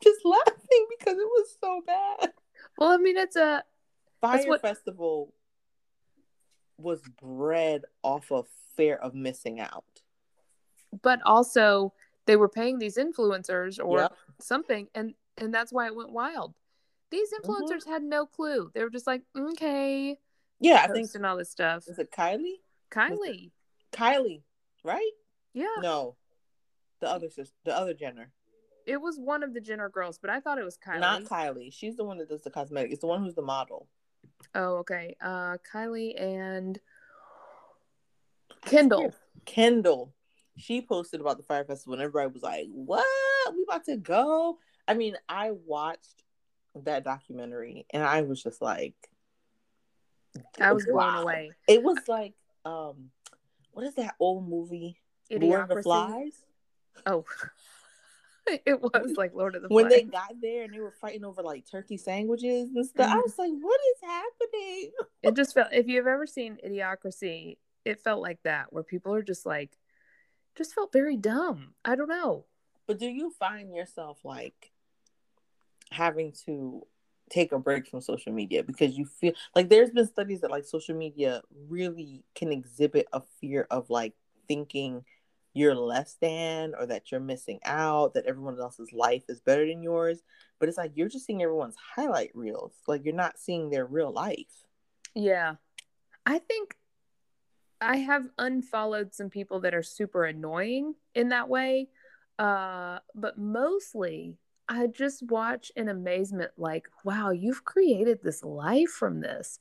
Just 0.03 0.25
laughing 0.25 0.87
because 0.97 1.13
it 1.17 1.27
was 1.27 1.55
so 1.61 1.81
bad. 1.85 2.31
well 2.77 2.89
i 2.89 2.97
mean 2.97 3.17
it's 3.17 3.35
a 3.35 3.63
Fyre 4.21 4.43
what- 4.47 4.61
Festival 4.61 5.33
was 6.77 7.01
bred 7.21 7.83
off 8.01 8.31
of 8.31 8.47
fear 8.75 8.95
of 8.95 9.13
missing 9.13 9.59
out. 9.59 9.85
but 11.03 11.19
also 11.25 11.93
they 12.25 12.35
were 12.35 12.49
paying 12.49 12.79
these 12.79 12.97
influencers 12.97 13.79
or 13.83 13.99
Yep. 13.99 14.13
something 14.41 14.87
and 14.95 15.13
and 15.37 15.53
that's 15.53 15.71
why 15.71 15.85
it 15.85 15.95
went 15.95 16.11
wild 16.11 16.53
these 17.11 17.29
Mm-hmm. 17.31 17.51
influencers 17.51 17.85
had 17.87 18.01
no 18.03 18.25
clue 18.25 18.71
they 18.73 18.81
were 18.83 18.89
just 18.89 19.05
like 19.07 19.21
okay 19.37 20.17
Yeah, 20.63 20.81
I 20.83 20.87
think 20.87 21.05
posting 21.05 21.25
all 21.25 21.37
this 21.37 21.51
stuff 21.51 21.83
is 21.87 21.99
it 21.99 22.11
Kylie? 22.11 22.61
kylie 22.91 23.51
Kylie, 23.91 24.41
right? 24.83 25.11
yeah 25.53 25.67
No, 25.79 26.15
the 26.99 27.09
other 27.09 27.29
sister, 27.29 27.53
the 27.65 27.75
other 27.75 27.93
Jenner, 27.93 28.31
it 28.85 28.97
was 29.01 29.19
one 29.19 29.43
of 29.43 29.53
the 29.53 29.61
jenner 29.61 29.89
girls 29.89 30.17
but 30.17 30.29
i 30.29 30.39
thought 30.39 30.57
it 30.57 30.65
was 30.65 30.77
kylie 30.77 30.99
not 30.99 31.23
Kylie. 31.23 31.71
She's 31.71 31.95
the 31.95 32.03
one 32.03 32.17
that 32.17 32.29
does 32.29 32.41
the 32.41 32.49
cosmetic. 32.49 32.91
It's 32.91 33.01
the 33.01 33.07
one 33.07 33.23
who's 33.23 33.35
the 33.35 33.41
model. 33.41 33.87
oh 34.55 34.77
okay 34.77 35.15
uh 35.21 35.57
kylie 35.71 36.19
and 36.21 36.79
kendall 38.65 39.13
Kendall. 39.45 40.13
She 40.57 40.81
posted 40.81 41.19
about 41.19 41.37
the 41.37 41.43
Fyre 41.43 41.65
festival, 41.65 41.93
and 41.93 42.03
everybody 42.03 42.31
was 42.31 42.43
like, 42.43 42.67
"What? 42.71 43.05
We 43.53 43.63
about 43.63 43.85
to 43.85 43.97
go?" 43.97 44.57
I 44.87 44.93
mean, 44.93 45.15
I 45.27 45.51
watched 45.51 46.23
that 46.75 47.03
documentary, 47.03 47.85
and 47.89 48.03
I 48.03 48.21
was 48.21 48.41
just 48.41 48.61
like, 48.61 48.95
i 50.59 50.71
was 50.71 50.85
blown 50.85 51.15
away 51.15 51.51
It 51.67 51.83
was 51.83 51.97
like, 52.07 52.33
um, 52.65 53.11
what 53.71 53.85
is 53.85 53.95
that 53.95 54.15
old 54.19 54.47
movie? 54.47 54.97
Lord 55.31 55.61
of 55.63 55.69
the 55.69 55.81
Flies. 55.83 56.33
oh 57.05 57.25
it 58.47 58.81
was 58.81 59.15
like 59.17 59.33
lord 59.33 59.55
of 59.55 59.61
the 59.61 59.67
Flies. 59.69 59.75
When 59.83 59.89
they 59.89 60.03
got 60.03 60.33
there 60.41 60.63
and 60.63 60.73
they 60.73 60.79
were 60.79 60.91
fighting 60.91 61.23
over 61.25 61.41
like 61.41 61.65
turkey 61.69 61.97
sandwiches 61.97 62.69
and 62.75 62.85
stuff, 62.85 63.09
I 63.09 63.15
Mhm. 63.15 63.23
was 63.23 63.37
like, 63.39 63.51
"What 63.59 63.79
is 63.95 64.01
happening?" 64.01 64.91
it 65.23 65.35
just 65.35 65.53
felt 65.53 65.69
if 65.71 65.87
you've 65.87 66.07
ever 66.07 66.27
seen 66.27 66.57
idiocracy 66.65 67.57
it 67.85 68.01
felt 68.01 68.21
like 68.21 68.41
that 68.43 68.71
where 68.71 68.83
people 68.83 69.13
are 69.13 69.21
just 69.23 69.45
like 69.45 69.77
just 70.55 70.73
felt 70.73 70.91
very 70.93 71.17
dumb 71.17 71.73
i 71.85 71.95
don't 71.95 72.09
know 72.09 72.45
But 72.87 72.99
do 72.99 73.07
you 73.07 73.29
find 73.31 73.73
yourself 73.73 74.19
like 74.23 74.71
having 75.91 76.33
to 76.45 76.85
take 77.33 77.51
a 77.51 77.59
break 77.59 77.87
from 77.87 78.01
social 78.01 78.31
media 78.31 78.63
because 78.63 78.97
you 78.97 79.05
feel 79.05 79.33
like 79.55 79.69
there's 79.69 79.89
been 79.89 80.07
studies 80.07 80.41
that 80.41 80.51
like 80.51 80.65
social 80.65 80.95
media 80.95 81.41
really 81.67 82.23
can 82.35 82.51
exhibit 82.51 83.07
a 83.11 83.21
fear 83.41 83.67
of 83.71 83.89
like 83.89 84.13
thinking 84.47 85.03
you're 85.53 85.75
less 85.75 86.17
than 86.21 86.73
or 86.79 86.85
that 86.85 87.11
you're 87.11 87.19
missing 87.19 87.59
out, 87.65 88.13
that 88.13 88.25
everyone 88.25 88.59
else's 88.59 88.91
life 88.91 89.23
is 89.29 89.41
better 89.41 89.67
than 89.67 89.83
yours. 89.83 90.19
But 90.59 90.69
it's 90.69 90.77
like 90.77 90.91
you're 90.95 91.09
just 91.09 91.25
seeing 91.25 91.41
everyone's 91.41 91.75
highlight 91.95 92.31
reels. 92.33 92.73
Like 92.87 93.03
you're 93.03 93.13
not 93.13 93.39
seeing 93.39 93.69
their 93.69 93.85
real 93.85 94.11
life. 94.11 94.65
Yeah. 95.15 95.55
I 96.25 96.39
think 96.39 96.75
I 97.81 97.97
have 97.97 98.29
unfollowed 98.37 99.13
some 99.13 99.29
people 99.29 99.61
that 99.61 99.73
are 99.73 99.83
super 99.83 100.25
annoying 100.25 100.95
in 101.13 101.29
that 101.29 101.49
way. 101.49 101.89
Uh, 102.39 102.99
but 103.13 103.37
mostly 103.37 104.37
I 104.67 104.87
just 104.87 105.23
watch 105.23 105.71
in 105.75 105.89
amazement, 105.89 106.51
like, 106.57 106.87
wow, 107.03 107.31
you've 107.31 107.65
created 107.65 108.19
this 108.23 108.43
life 108.43 108.89
from 108.89 109.19
this. 109.19 109.59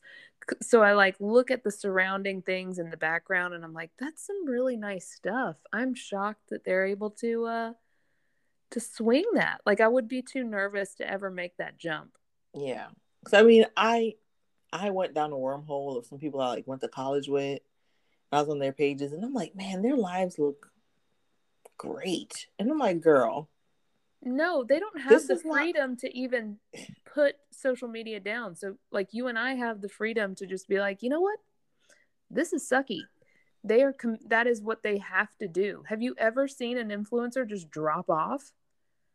So 0.61 0.81
I 0.81 0.93
like 0.93 1.15
look 1.19 1.51
at 1.51 1.63
the 1.63 1.71
surrounding 1.71 2.41
things 2.41 2.79
in 2.79 2.89
the 2.89 2.97
background 2.97 3.53
and 3.53 3.63
I'm 3.63 3.73
like, 3.73 3.91
that's 3.99 4.25
some 4.25 4.45
really 4.45 4.75
nice 4.75 5.09
stuff. 5.09 5.55
I'm 5.71 5.93
shocked 5.93 6.49
that 6.49 6.65
they're 6.65 6.85
able 6.85 7.11
to 7.11 7.45
uh 7.45 7.73
to 8.71 8.79
swing 8.79 9.25
that. 9.35 9.61
Like 9.65 9.79
I 9.79 9.87
would 9.87 10.07
be 10.07 10.21
too 10.21 10.43
nervous 10.43 10.95
to 10.95 11.09
ever 11.09 11.29
make 11.29 11.55
that 11.57 11.77
jump. 11.77 12.17
Yeah. 12.53 12.87
So 13.27 13.39
I 13.39 13.43
mean, 13.43 13.65
I 13.77 14.15
I 14.71 14.89
went 14.89 15.13
down 15.13 15.31
a 15.31 15.35
wormhole 15.35 15.97
of 15.97 16.05
some 16.05 16.17
people 16.17 16.41
I 16.41 16.49
like 16.49 16.67
went 16.67 16.81
to 16.81 16.87
college 16.87 17.29
with. 17.29 17.61
I 18.31 18.39
was 18.39 18.49
on 18.49 18.59
their 18.59 18.73
pages 18.73 19.13
and 19.13 19.23
I'm 19.23 19.33
like, 19.33 19.55
man, 19.55 19.81
their 19.81 19.95
lives 19.95 20.39
look 20.39 20.71
great. 21.77 22.47
And 22.57 22.69
I'm 22.69 22.79
like, 22.79 22.99
girl, 22.99 23.49
No, 24.25 24.63
they 24.63 24.79
don't 24.79 24.99
have 25.01 25.09
This 25.09 25.27
the 25.27 25.33
is 25.35 25.45
not- 25.45 25.57
freedom 25.57 25.97
to 25.97 26.17
even 26.17 26.57
put 27.05 27.35
social 27.51 27.87
media 27.87 28.19
down. 28.19 28.55
So, 28.55 28.77
like, 28.91 29.09
you 29.13 29.27
and 29.27 29.37
I 29.37 29.53
have 29.55 29.81
the 29.81 29.89
freedom 29.89 30.33
to 30.35 30.45
just 30.45 30.67
be 30.67 30.79
like, 30.79 31.03
you 31.03 31.09
know 31.09 31.21
what? 31.21 31.39
This 32.29 32.53
is 32.53 32.67
sucky. 32.67 33.01
They 33.63 33.81
are, 33.83 33.93
com- 33.93 34.17
that 34.27 34.47
is 34.47 34.61
what 34.61 34.81
they 34.83 34.97
have 34.97 35.35
to 35.39 35.47
do. 35.47 35.83
Have 35.87 36.01
you 36.01 36.15
ever 36.17 36.47
seen 36.47 36.77
an 36.77 36.89
influencer 36.89 37.47
just 37.47 37.69
drop 37.69 38.09
off? 38.09 38.51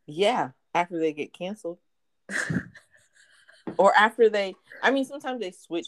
yeah, 0.05 0.51
after 0.73 0.99
they 0.99 1.13
get 1.13 1.33
canceled. 1.33 1.79
or 3.77 3.93
after 3.95 4.29
they 4.29 4.55
I 4.81 4.91
mean 4.91 5.05
sometimes 5.05 5.39
they 5.39 5.51
switch, 5.51 5.87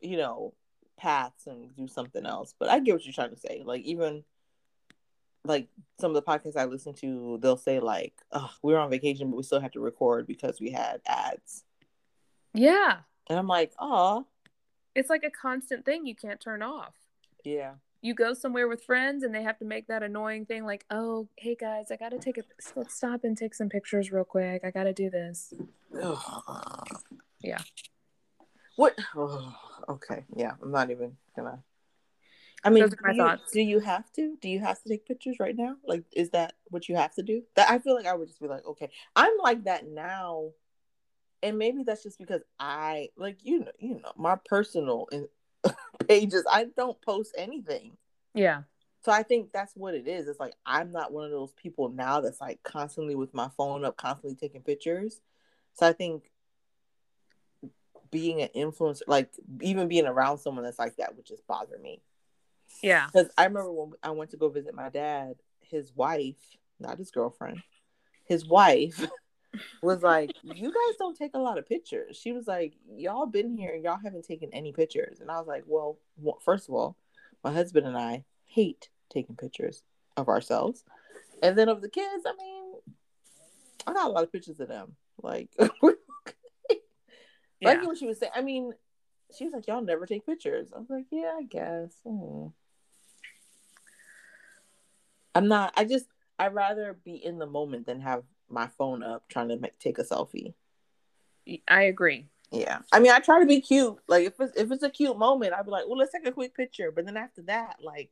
you 0.00 0.16
know, 0.16 0.54
paths 0.96 1.46
and 1.46 1.74
do 1.76 1.88
something 1.88 2.26
else. 2.26 2.54
But 2.58 2.68
I 2.68 2.80
get 2.80 2.94
what 2.94 3.04
you're 3.04 3.12
trying 3.12 3.30
to 3.30 3.36
say. 3.40 3.62
Like 3.64 3.82
even 3.84 4.24
like 5.44 5.68
some 6.00 6.10
of 6.10 6.14
the 6.14 6.22
podcasts 6.22 6.56
I 6.56 6.64
listen 6.64 6.94
to, 6.94 7.38
they'll 7.40 7.56
say 7.56 7.80
like, 7.80 8.14
"Oh, 8.32 8.50
we 8.62 8.72
were 8.72 8.78
on 8.78 8.90
vacation, 8.90 9.30
but 9.30 9.36
we 9.36 9.42
still 9.42 9.60
have 9.60 9.72
to 9.72 9.80
record 9.80 10.26
because 10.26 10.60
we 10.60 10.70
had 10.70 11.00
ads." 11.06 11.64
yeah. 12.54 12.98
And 13.28 13.38
I'm 13.38 13.46
like, 13.46 13.72
"Oh, 13.78 14.26
It's 14.94 15.10
like 15.10 15.24
a 15.24 15.30
constant 15.30 15.84
thing 15.84 16.06
you 16.06 16.14
can't 16.14 16.40
turn 16.40 16.62
off. 16.62 16.94
yeah." 17.44 17.74
you 18.00 18.14
go 18.14 18.32
somewhere 18.32 18.68
with 18.68 18.82
friends 18.84 19.24
and 19.24 19.34
they 19.34 19.42
have 19.42 19.58
to 19.58 19.64
make 19.64 19.88
that 19.88 20.02
annoying 20.02 20.46
thing 20.46 20.64
like, 20.64 20.84
oh, 20.90 21.28
hey 21.36 21.56
guys, 21.56 21.90
I 21.90 21.96
got 21.96 22.10
to 22.10 22.18
take 22.18 22.38
a 22.38 22.42
let's 22.76 22.94
stop 22.94 23.24
and 23.24 23.36
take 23.36 23.54
some 23.54 23.68
pictures 23.68 24.12
real 24.12 24.24
quick. 24.24 24.62
I 24.64 24.70
got 24.70 24.84
to 24.84 24.92
do 24.92 25.10
this. 25.10 25.52
Yeah. 27.40 27.58
What? 28.76 28.96
Oh, 29.16 29.54
okay. 29.88 30.24
Yeah, 30.36 30.52
I'm 30.62 30.70
not 30.70 30.90
even 30.90 31.16
gonna. 31.34 31.62
I 32.64 32.70
mean, 32.70 32.82
Those 32.84 32.94
are 32.94 32.98
my 33.02 33.12
do 33.12 33.22
you, 33.22 33.38
do 33.52 33.60
you 33.60 33.80
have 33.80 34.12
to? 34.14 34.36
Do 34.40 34.48
you 34.48 34.60
have 34.60 34.82
to 34.82 34.88
take 34.88 35.06
pictures 35.06 35.36
right 35.38 35.56
now? 35.56 35.76
Like, 35.86 36.04
is 36.12 36.30
that 36.30 36.54
what 36.64 36.88
you 36.88 36.96
have 36.96 37.14
to 37.14 37.22
do? 37.22 37.42
That 37.54 37.70
I 37.70 37.78
feel 37.78 37.94
like 37.94 38.06
I 38.06 38.14
would 38.14 38.28
just 38.28 38.40
be 38.40 38.48
like, 38.48 38.66
okay, 38.66 38.90
I'm 39.14 39.32
like 39.42 39.64
that 39.64 39.86
now, 39.86 40.50
and 41.42 41.56
maybe 41.58 41.84
that's 41.84 42.02
just 42.02 42.18
because 42.18 42.42
I 42.58 43.10
like 43.16 43.38
you 43.42 43.60
know, 43.60 43.72
you 43.78 43.94
know, 44.00 44.12
my 44.16 44.36
personal 44.44 45.06
in- 45.12 45.28
pages. 46.08 46.44
I 46.50 46.64
don't 46.76 47.00
post 47.00 47.34
anything, 47.38 47.96
Yeah. 48.34 48.62
so 49.04 49.12
I 49.12 49.22
think 49.22 49.52
that's 49.52 49.74
what 49.76 49.94
it 49.94 50.08
is. 50.08 50.26
It's 50.26 50.40
like 50.40 50.54
I'm 50.66 50.90
not 50.90 51.12
one 51.12 51.24
of 51.26 51.30
those 51.30 51.52
people 51.52 51.90
now 51.90 52.20
that's 52.20 52.40
like 52.40 52.62
constantly 52.64 53.14
with 53.14 53.32
my 53.34 53.48
phone 53.56 53.84
up, 53.84 53.96
constantly 53.96 54.34
taking 54.34 54.62
pictures. 54.62 55.20
So 55.74 55.86
I 55.86 55.92
think 55.92 56.30
being 58.10 58.42
an 58.42 58.48
influencer, 58.56 59.02
like 59.06 59.30
even 59.60 59.86
being 59.86 60.06
around 60.06 60.38
someone 60.38 60.64
that's 60.64 60.78
like 60.78 60.96
that, 60.96 61.14
would 61.16 61.26
just 61.26 61.46
bother 61.46 61.78
me. 61.78 62.00
Yeah. 62.82 63.06
Because 63.06 63.30
I 63.36 63.44
remember 63.44 63.72
when 63.72 63.92
I 64.02 64.10
went 64.10 64.30
to 64.30 64.36
go 64.36 64.48
visit 64.48 64.74
my 64.74 64.88
dad, 64.88 65.34
his 65.60 65.92
wife, 65.94 66.36
not 66.78 66.98
his 66.98 67.10
girlfriend, 67.10 67.62
his 68.24 68.46
wife 68.46 69.04
was 69.82 70.02
like, 70.02 70.30
You 70.42 70.68
guys 70.68 70.96
don't 70.98 71.16
take 71.16 71.34
a 71.34 71.38
lot 71.38 71.58
of 71.58 71.68
pictures. 71.68 72.16
She 72.16 72.32
was 72.32 72.46
like, 72.46 72.74
Y'all 72.96 73.26
been 73.26 73.56
here 73.56 73.72
and 73.74 73.84
y'all 73.84 73.98
haven't 74.02 74.26
taken 74.26 74.50
any 74.52 74.72
pictures. 74.72 75.20
And 75.20 75.30
I 75.30 75.38
was 75.38 75.46
like, 75.46 75.64
Well, 75.66 75.98
first 76.44 76.68
of 76.68 76.74
all, 76.74 76.96
my 77.42 77.52
husband 77.52 77.86
and 77.86 77.96
I 77.96 78.24
hate 78.46 78.88
taking 79.10 79.36
pictures 79.36 79.82
of 80.16 80.28
ourselves. 80.28 80.84
And 81.42 81.56
then 81.56 81.68
of 81.68 81.80
the 81.80 81.88
kids, 81.88 82.24
I 82.26 82.32
mean, 82.36 82.74
I 83.86 83.92
got 83.92 84.08
a 84.08 84.12
lot 84.12 84.24
of 84.24 84.32
pictures 84.32 84.60
of 84.60 84.68
them. 84.68 84.96
Like, 85.22 85.48
Yeah. 87.60 87.70
like 87.70 87.86
what 87.86 87.98
she 87.98 88.06
was 88.06 88.18
saying. 88.18 88.32
I 88.34 88.42
mean, 88.42 88.72
she 89.36 89.44
was 89.44 89.52
like, 89.52 89.66
"Y'all 89.66 89.82
never 89.82 90.06
take 90.06 90.26
pictures." 90.26 90.72
I 90.74 90.78
was 90.78 90.90
like, 90.90 91.06
"Yeah, 91.10 91.34
I 91.38 91.42
guess." 91.42 91.92
Hmm. 92.06 92.46
I'm 95.34 95.48
not. 95.48 95.72
I 95.76 95.84
just. 95.84 96.06
I'd 96.38 96.54
rather 96.54 96.96
be 97.04 97.16
in 97.16 97.38
the 97.38 97.46
moment 97.46 97.86
than 97.86 98.00
have 98.00 98.22
my 98.48 98.68
phone 98.68 99.02
up 99.02 99.24
trying 99.28 99.48
to 99.48 99.56
make, 99.56 99.78
take 99.78 99.98
a 99.98 100.04
selfie. 100.04 100.54
I 101.66 101.82
agree. 101.82 102.26
Yeah, 102.50 102.78
I 102.92 103.00
mean, 103.00 103.10
I 103.12 103.18
try 103.18 103.40
to 103.40 103.46
be 103.46 103.60
cute. 103.60 103.96
Like 104.06 104.26
if 104.26 104.40
it's 104.40 104.56
if 104.56 104.70
it's 104.72 104.82
a 104.82 104.90
cute 104.90 105.18
moment, 105.18 105.52
I'd 105.52 105.64
be 105.66 105.70
like, 105.70 105.86
"Well, 105.86 105.98
let's 105.98 106.12
take 106.12 106.26
a 106.26 106.32
quick 106.32 106.54
picture." 106.54 106.90
But 106.90 107.04
then 107.04 107.16
after 107.16 107.42
that, 107.42 107.76
like, 107.82 108.10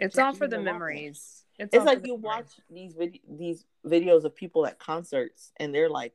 It's 0.00 0.18
all 0.18 0.32
for 0.32 0.48
the 0.48 0.58
memories. 0.58 1.44
It's, 1.58 1.74
it's 1.74 1.84
like 1.84 2.06
you 2.06 2.16
memories. 2.16 2.22
watch 2.22 2.60
these 2.70 2.94
vid- 2.94 3.20
these 3.28 3.64
videos 3.84 4.24
of 4.24 4.34
people 4.34 4.66
at 4.66 4.78
concerts, 4.78 5.52
and 5.58 5.74
they're 5.74 5.90
like 5.90 6.14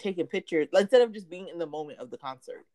taking 0.00 0.26
pictures 0.26 0.68
like, 0.72 0.82
instead 0.82 1.02
of 1.02 1.12
just 1.12 1.28
being 1.30 1.48
in 1.48 1.58
the 1.58 1.66
moment 1.66 1.98
of 2.00 2.10
the 2.10 2.18
concert. 2.18 2.66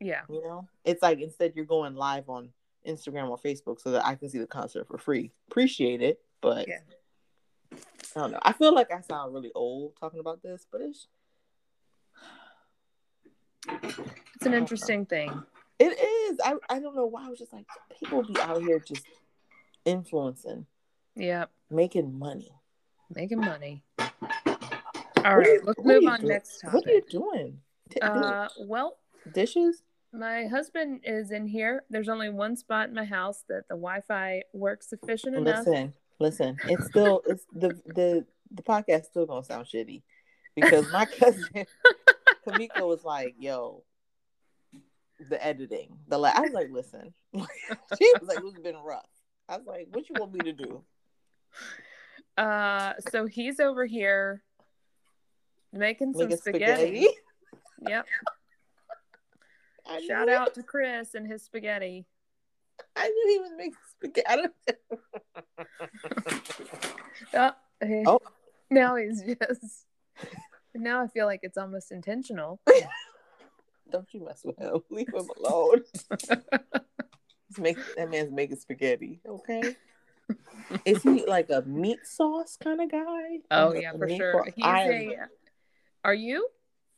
Yeah. 0.00 0.22
You 0.28 0.42
know, 0.42 0.68
it's 0.84 1.02
like 1.02 1.20
instead 1.20 1.54
you're 1.56 1.64
going 1.64 1.94
live 1.94 2.28
on 2.28 2.50
Instagram 2.86 3.28
or 3.30 3.38
Facebook 3.38 3.80
so 3.80 3.90
that 3.92 4.04
I 4.06 4.14
can 4.14 4.28
see 4.28 4.38
the 4.38 4.46
concert 4.46 4.86
for 4.86 4.98
free. 4.98 5.32
Appreciate 5.50 6.02
it, 6.02 6.20
but 6.40 6.68
Yeah. 6.68 6.80
I 8.14 8.20
don't 8.20 8.30
know. 8.32 8.38
I 8.42 8.52
feel 8.52 8.74
like 8.74 8.92
I 8.92 9.00
sound 9.00 9.34
really 9.34 9.50
old 9.54 9.94
talking 9.98 10.20
about 10.20 10.42
this, 10.42 10.66
but 10.70 10.80
it's 10.82 11.08
It's 13.68 14.46
an 14.46 14.54
interesting 14.54 15.06
thing. 15.06 15.42
it 15.78 15.98
is. 15.98 16.38
I 16.44 16.54
I 16.70 16.78
don't 16.78 16.94
know 16.94 17.06
why 17.06 17.26
I 17.26 17.28
was 17.28 17.38
just 17.38 17.52
like 17.52 17.66
people 17.98 18.22
be 18.22 18.38
out 18.40 18.62
here 18.62 18.78
just 18.78 19.04
influencing, 19.84 20.66
Yeah. 21.14 21.46
making 21.70 22.18
money. 22.18 22.52
Making 23.14 23.40
money. 23.40 23.82
All 25.26 25.36
right. 25.36 25.58
Let's 25.64 25.84
move 25.84 26.06
on 26.06 26.20
doing? 26.20 26.28
next 26.28 26.60
topic. 26.60 26.74
What 26.74 26.86
are 26.86 26.92
you 26.92 27.02
doing? 27.10 27.58
Uh, 28.00 28.48
well, 28.60 28.98
dishes? 29.34 29.82
my 30.12 30.46
husband 30.46 31.00
is 31.02 31.32
in 31.32 31.46
here. 31.46 31.82
There's 31.90 32.08
only 32.08 32.30
one 32.30 32.56
spot 32.56 32.88
in 32.88 32.94
my 32.94 33.04
house 33.04 33.44
that 33.48 33.64
the 33.68 33.74
Wi-Fi 33.74 34.42
works 34.52 34.88
sufficient 34.88 35.34
enough. 35.34 35.66
Listen, 35.66 35.94
listen. 36.20 36.56
It's 36.68 36.86
still 36.86 37.22
it's 37.26 37.44
the 37.52 37.68
the 37.86 38.24
the 38.52 38.62
podcast 38.62 39.06
still 39.06 39.26
gonna 39.26 39.44
sound 39.44 39.66
shitty 39.66 40.02
because 40.54 40.90
my 40.92 41.04
cousin 41.18 41.66
Kamiko 42.46 42.86
was 42.86 43.02
like, 43.02 43.34
"Yo, 43.38 43.82
the 45.28 45.44
editing, 45.44 45.98
the 46.06 46.18
la-. 46.18 46.32
I 46.34 46.40
was 46.40 46.52
like, 46.52 46.68
listen, 46.70 47.12
she 47.34 48.12
was 48.20 48.28
like, 48.28 48.38
it's 48.44 48.60
been 48.60 48.76
rough. 48.76 49.08
I 49.48 49.56
was 49.56 49.66
like, 49.66 49.88
what 49.90 50.08
you 50.08 50.14
want 50.18 50.32
me 50.32 50.40
to 50.40 50.52
do? 50.52 50.84
Uh, 52.36 52.92
so 53.10 53.26
he's 53.26 53.60
over 53.60 53.86
here 53.86 54.42
making 55.76 56.14
some 56.14 56.30
spaghetti. 56.36 57.02
spaghetti? 57.02 57.06
Yep. 57.88 58.06
I 59.86 60.00
Shout 60.06 60.28
it. 60.28 60.34
out 60.34 60.54
to 60.54 60.62
Chris 60.62 61.14
and 61.14 61.26
his 61.30 61.42
spaghetti. 61.42 62.06
I 62.96 63.08
knew 63.08 63.28
he 63.32 63.38
was 63.38 63.50
making 63.56 63.74
spaghetti. 63.98 64.26
I 64.28 64.36
don't... 64.36 64.54
Uh, 67.34 67.50
eh, 67.82 68.02
Oh. 68.06 68.20
Now 68.70 68.96
he's 68.96 69.22
just. 69.22 69.86
Now 70.74 71.02
I 71.02 71.06
feel 71.08 71.26
like 71.26 71.40
it's 71.42 71.56
almost 71.58 71.92
intentional. 71.92 72.60
don't 73.90 74.08
you 74.12 74.24
mess 74.24 74.42
with 74.44 74.58
him. 74.58 74.80
Leave 74.90 75.08
him 75.08 75.28
alone. 75.38 75.82
He's 77.48 77.58
making 77.58 77.82
that 77.96 78.10
man's 78.10 78.32
making 78.32 78.56
spaghetti. 78.56 79.20
Okay. 79.26 79.76
Is 80.84 81.02
he 81.02 81.24
like 81.26 81.50
a 81.50 81.62
meat 81.62 82.00
sauce 82.04 82.56
kind 82.62 82.80
of 82.80 82.90
guy? 82.90 83.38
Oh 83.50 83.72
yeah, 83.74 83.92
for 83.92 84.08
sure. 84.08 84.44
He's 84.54 84.64
I- 84.64 84.82
a. 84.90 85.16
Are 86.06 86.14
you 86.14 86.48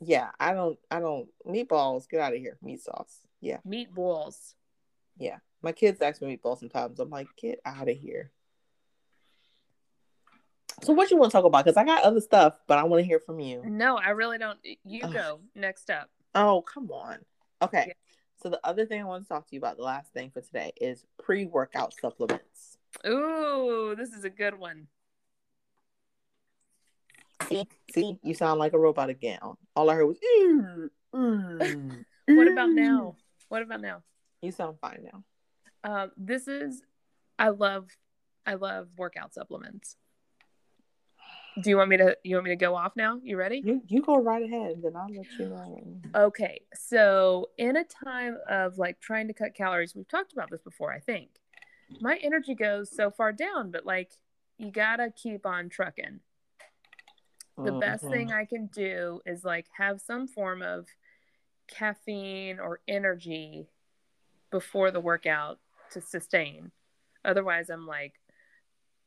Yeah, 0.01 0.29
I 0.39 0.53
don't. 0.53 0.79
I 0.91 1.01
don't. 1.01 1.29
Meatballs. 1.47 2.07
Get 2.11 2.21
out 2.21 2.35
of 2.35 2.39
here. 2.41 2.59
Meat 2.63 2.83
sauce. 2.83 3.21
Yeah, 3.41 3.57
meatballs? 3.67 4.53
yeah. 5.17 5.39
My 5.63 5.73
kids 5.73 6.03
ask 6.03 6.21
me 6.21 6.37
meatballs 6.37 6.59
sometimes. 6.59 7.01
I'm 7.01 7.09
like, 7.09 7.27
get 7.41 7.59
out 7.65 7.89
of 7.89 7.97
here. 7.97 8.31
So 10.83 10.93
what 10.93 11.11
you 11.11 11.17
want 11.17 11.33
to 11.33 11.37
talk 11.37 11.47
about? 11.47 11.65
Because 11.65 11.79
I 11.79 11.85
got 11.85 12.05
other 12.05 12.21
stuff, 12.21 12.61
but 12.69 12.79
I 12.79 12.85
want 12.85 13.01
to 13.03 13.07
hear 13.07 13.19
from 13.19 13.41
you. 13.41 13.63
No, 13.65 13.97
I 13.97 14.11
really 14.11 14.37
don't. 14.37 14.59
You 14.85 15.01
Ugh. 15.05 15.13
go 15.13 15.41
next 15.55 15.89
up. 15.89 16.11
Oh, 16.35 16.61
come 16.63 16.91
on. 16.93 17.19
Okay. 17.63 17.85
Yeah. 17.89 17.93
So 18.43 18.51
the 18.51 18.61
other 18.63 18.85
thing 18.85 19.01
I 19.01 19.05
want 19.05 19.25
to 19.25 19.29
talk 19.29 19.49
to 19.49 19.55
you 19.55 19.59
about, 19.59 19.79
the 19.79 19.85
last 19.85 20.13
thing 20.13 20.31
for 20.31 20.43
today, 20.43 20.73
is 20.81 21.07
pre-workout 21.21 21.95
supplements. 21.99 22.77
Ooh, 23.07 23.95
this 23.97 24.11
is 24.11 24.25
a 24.25 24.31
good 24.31 24.59
one. 24.59 24.87
See, 27.47 27.67
see, 27.93 28.19
you 28.23 28.35
sound 28.35 28.59
like 28.59 28.73
a 28.73 28.79
robot 28.79 29.11
again. 29.11 29.39
All 29.77 29.91
I 29.91 29.95
heard 29.95 30.07
was. 30.07 30.19
"Mm, 30.19 30.91
mm, 31.15 32.05
What 32.27 32.49
about 32.49 32.71
mm." 32.71 32.75
now? 32.75 33.17
What 33.49 33.63
about 33.63 33.81
now? 33.81 34.03
You 34.43 34.53
sound 34.53 34.79
fine 34.81 35.09
now. 35.13 35.25
Um, 35.85 36.11
this 36.17 36.49
is. 36.49 36.83
I 37.39 37.51
love. 37.51 37.89
I 38.45 38.55
love 38.55 38.89
workout 38.97 39.35
supplements. 39.35 39.97
Do 41.63 41.71
you 41.71 41.77
want 41.77 41.91
me 41.91 41.97
to? 41.97 42.17
You 42.23 42.37
want 42.37 42.45
me 42.45 42.51
to 42.51 42.57
go 42.57 42.75
off 42.75 42.95
now? 42.97 43.19
You 43.23 43.37
ready? 43.37 43.63
You 43.65 43.83
you 43.87 44.03
go 44.03 44.17
right 44.17 44.43
ahead, 44.43 44.73
and 44.73 44.83
then 44.85 44.97
I'll 44.97 45.09
let 45.09 45.27
you 45.39 45.49
know. 45.49 46.01
Okay, 46.15 46.63
so 46.75 47.51
in 47.57 47.77
a 47.77 47.85
time 47.85 48.37
of 48.49 48.79
like 48.79 49.01
trying 49.01 49.29
to 49.29 49.35
cut 49.35 49.55
calories, 49.55 49.95
we've 49.95 50.09
talked 50.09 50.33
about 50.33 50.51
this 50.51 50.63
before, 50.63 50.93
I 50.93 51.01
think. 51.01 51.31
My 52.01 52.19
energy 52.23 52.55
goes 52.55 52.95
so 52.95 53.11
far 53.11 53.33
down, 53.33 53.71
but 53.71 53.87
like 53.87 54.13
you 54.59 54.71
gotta 54.71 55.11
keep 55.11 55.47
on 55.47 55.69
trucking. 55.69 56.21
The 57.65 57.73
best 57.73 58.05
Mhm. 58.05 58.11
thing 58.11 58.33
I 58.33 58.45
can 58.45 58.67
do 58.67 59.21
is 59.27 59.45
like 59.45 59.67
have 59.77 60.01
some 60.01 60.29
form 60.29 60.63
of 60.63 60.89
caffeine 61.67 62.61
or 62.61 62.81
energy 62.87 63.69
before 64.51 64.91
the 64.91 65.01
workout 65.01 65.59
to 65.91 66.01
sustain. 66.01 66.71
Otherwise, 67.25 67.69
I'm 67.69 67.87
like, 67.87 68.21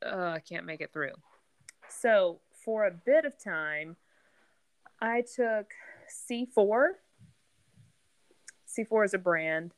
uh, 0.04 0.32
I 0.36 0.40
can't 0.40 0.66
make 0.66 0.80
it 0.80 0.92
through. 0.92 1.14
So, 1.88 2.40
for 2.52 2.84
a 2.84 2.90
bit 2.90 3.24
of 3.24 3.38
time, 3.38 3.96
I 5.00 5.22
took 5.22 5.72
C4. 6.08 7.00
C4 8.66 9.04
is 9.04 9.14
a 9.14 9.18
brand, 9.18 9.74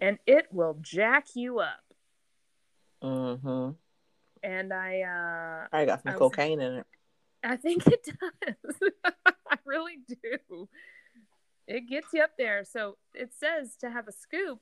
and 0.00 0.18
it 0.26 0.52
will 0.52 0.78
jack 0.80 1.34
you 1.34 1.58
up. 1.58 1.92
Mm-hmm. 3.02 3.72
And 4.42 4.72
I, 4.72 5.02
uh, 5.02 5.68
I 5.76 5.84
got 5.84 6.02
some 6.02 6.10
I 6.10 6.14
was- 6.14 6.18
cocaine 6.20 6.60
in 6.60 6.74
it. 6.78 6.86
I 7.46 7.56
think 7.56 7.86
it 7.86 8.04
does. 8.04 8.90
I 9.48 9.56
really 9.64 9.98
do. 10.08 10.68
It 11.66 11.88
gets 11.88 12.08
you 12.12 12.22
up 12.22 12.32
there. 12.36 12.64
So 12.64 12.96
it 13.14 13.30
says 13.38 13.76
to 13.80 13.90
have 13.90 14.08
a 14.08 14.12
scoop, 14.12 14.60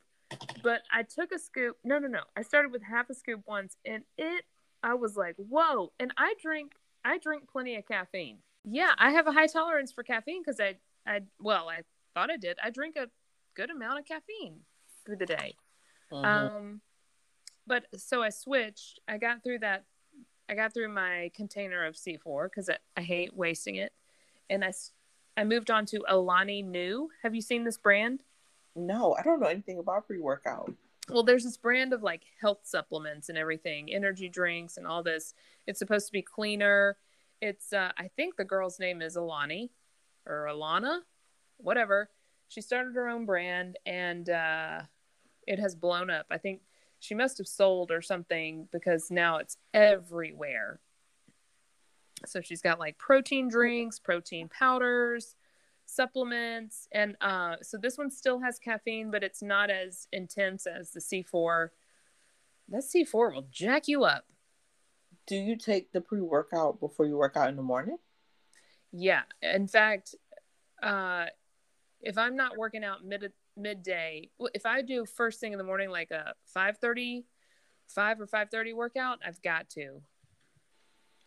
but 0.62 0.82
I 0.92 1.02
took 1.02 1.32
a 1.32 1.38
scoop. 1.38 1.76
No, 1.84 1.98
no, 1.98 2.08
no. 2.08 2.20
I 2.36 2.42
started 2.42 2.72
with 2.72 2.82
half 2.82 3.10
a 3.10 3.14
scoop 3.14 3.42
once, 3.46 3.76
and 3.84 4.04
it. 4.16 4.44
I 4.82 4.94
was 4.94 5.16
like, 5.16 5.36
whoa! 5.36 5.92
And 5.98 6.12
I 6.18 6.34
drink. 6.42 6.72
I 7.04 7.18
drink 7.18 7.44
plenty 7.50 7.76
of 7.76 7.86
caffeine. 7.86 8.38
Yeah, 8.64 8.92
I 8.98 9.10
have 9.12 9.26
a 9.26 9.32
high 9.32 9.46
tolerance 9.46 9.92
for 9.92 10.02
caffeine 10.02 10.42
because 10.42 10.60
I, 10.60 10.76
I, 11.06 11.20
well, 11.38 11.68
I 11.68 11.82
thought 12.14 12.30
I 12.30 12.36
did. 12.38 12.58
I 12.62 12.70
drink 12.70 12.96
a 12.96 13.08
good 13.54 13.70
amount 13.70 13.98
of 14.00 14.06
caffeine. 14.06 14.60
through 15.04 15.16
the 15.16 15.26
day. 15.26 15.54
Mhm. 16.12 16.24
Um, 16.24 16.80
but 17.66 17.84
so 17.96 18.22
I 18.22 18.30
switched. 18.30 19.00
I 19.08 19.18
got 19.18 19.42
through 19.42 19.58
that. 19.60 19.84
I 20.48 20.54
got 20.54 20.74
through 20.74 20.88
my 20.88 21.30
container 21.34 21.84
of 21.84 21.94
C4 21.94 22.44
because 22.44 22.68
I, 22.68 22.76
I 22.96 23.02
hate 23.02 23.34
wasting 23.34 23.76
it, 23.76 23.92
and 24.50 24.64
I, 24.64 24.72
I 25.36 25.44
moved 25.44 25.70
on 25.70 25.86
to 25.86 26.04
Alani 26.08 26.62
Nu. 26.62 27.08
Have 27.22 27.34
you 27.34 27.40
seen 27.40 27.64
this 27.64 27.78
brand? 27.78 28.22
no, 28.76 29.14
I 29.18 29.22
don't 29.22 29.40
know 29.40 29.46
anything 29.46 29.78
about 29.78 30.06
pre 30.06 30.18
workout. 30.18 30.72
Well, 31.08 31.22
there's 31.22 31.44
this 31.44 31.56
brand 31.56 31.92
of 31.92 32.02
like 32.02 32.22
health 32.40 32.60
supplements 32.64 33.28
and 33.28 33.36
everything, 33.36 33.92
energy 33.92 34.28
drinks 34.28 34.76
and 34.76 34.86
all 34.86 35.02
this. 35.02 35.34
It's 35.66 35.78
supposed 35.78 36.06
to 36.06 36.12
be 36.12 36.22
cleaner. 36.22 36.96
It's 37.40 37.72
uh, 37.72 37.92
I 37.98 38.08
think 38.16 38.36
the 38.36 38.44
girl's 38.44 38.80
name 38.80 39.02
is 39.02 39.16
Alani 39.16 39.70
or 40.26 40.48
Alana, 40.50 41.00
whatever. 41.58 42.10
She 42.48 42.60
started 42.60 42.94
her 42.94 43.08
own 43.08 43.26
brand 43.26 43.76
and 43.84 44.28
uh, 44.30 44.80
it 45.46 45.58
has 45.58 45.74
blown 45.74 46.08
up. 46.08 46.26
I 46.30 46.38
think 46.38 46.62
she 47.04 47.14
must 47.14 47.36
have 47.36 47.46
sold 47.46 47.90
or 47.90 48.00
something 48.00 48.66
because 48.72 49.10
now 49.10 49.36
it's 49.36 49.58
everywhere. 49.74 50.80
So 52.24 52.40
she's 52.40 52.62
got 52.62 52.78
like 52.78 52.96
protein 52.96 53.48
drinks, 53.48 53.98
protein 53.98 54.48
powders, 54.48 55.36
supplements, 55.84 56.88
and 56.92 57.14
uh, 57.20 57.56
so 57.60 57.76
this 57.76 57.98
one 57.98 58.10
still 58.10 58.40
has 58.40 58.58
caffeine, 58.58 59.10
but 59.10 59.22
it's 59.22 59.42
not 59.42 59.68
as 59.68 60.08
intense 60.12 60.66
as 60.66 60.92
the 60.92 61.00
C4. 61.00 61.68
That 62.70 62.82
C4 62.82 63.34
will 63.34 63.48
jack 63.50 63.86
you 63.86 64.04
up. 64.04 64.24
Do 65.26 65.36
you 65.36 65.56
take 65.56 65.92
the 65.92 66.00
pre 66.00 66.22
workout 66.22 66.80
before 66.80 67.04
you 67.04 67.18
work 67.18 67.36
out 67.36 67.50
in 67.50 67.56
the 67.56 67.62
morning? 67.62 67.98
Yeah. 68.92 69.22
In 69.42 69.68
fact, 69.68 70.14
uh, 70.82 71.26
if 72.00 72.16
I'm 72.16 72.36
not 72.36 72.56
working 72.56 72.82
out 72.82 73.04
mid 73.04 73.30
midday, 73.56 74.30
well, 74.38 74.50
if 74.54 74.66
I 74.66 74.82
do 74.82 75.04
first 75.04 75.40
thing 75.40 75.52
in 75.52 75.58
the 75.58 75.64
morning, 75.64 75.90
like 75.90 76.10
a 76.10 76.34
5:30, 76.56 77.24
5 77.88 78.20
or 78.20 78.26
5:30 78.26 78.74
workout, 78.74 79.18
I've 79.24 79.42
got 79.42 79.68
to 79.70 80.02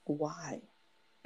Why? 0.05 0.61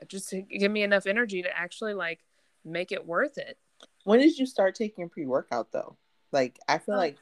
just 0.07 0.29
to 0.29 0.41
give 0.41 0.71
me 0.71 0.81
enough 0.81 1.05
energy 1.05 1.43
to 1.43 1.55
actually 1.57 1.93
like 1.93 2.21
make 2.65 2.91
it 2.91 3.05
worth 3.05 3.37
it. 3.37 3.59
When 4.03 4.19
did 4.19 4.37
you 4.37 4.45
start 4.47 4.73
taking 4.75 5.09
pre 5.09 5.25
workout 5.25 5.71
though? 5.71 5.97
Like 6.31 6.57
I 6.67 6.79
feel 6.79 6.97
like 6.97 7.17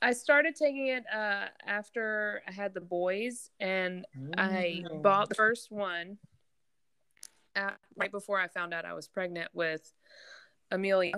I 0.00 0.12
started 0.12 0.54
taking 0.54 0.88
it 0.88 1.04
uh, 1.12 1.46
after 1.66 2.42
I 2.46 2.52
had 2.52 2.74
the 2.74 2.80
boys, 2.80 3.50
and 3.58 4.04
I 4.36 4.82
Mm. 4.84 5.02
bought 5.02 5.30
the 5.30 5.34
first 5.34 5.72
one 5.72 6.18
at, 7.56 7.78
right 7.96 8.10
before 8.10 8.38
I 8.38 8.48
found 8.48 8.74
out 8.74 8.84
I 8.84 8.92
was 8.92 9.08
pregnant 9.08 9.48
with 9.54 9.92
Amelia 10.70 11.14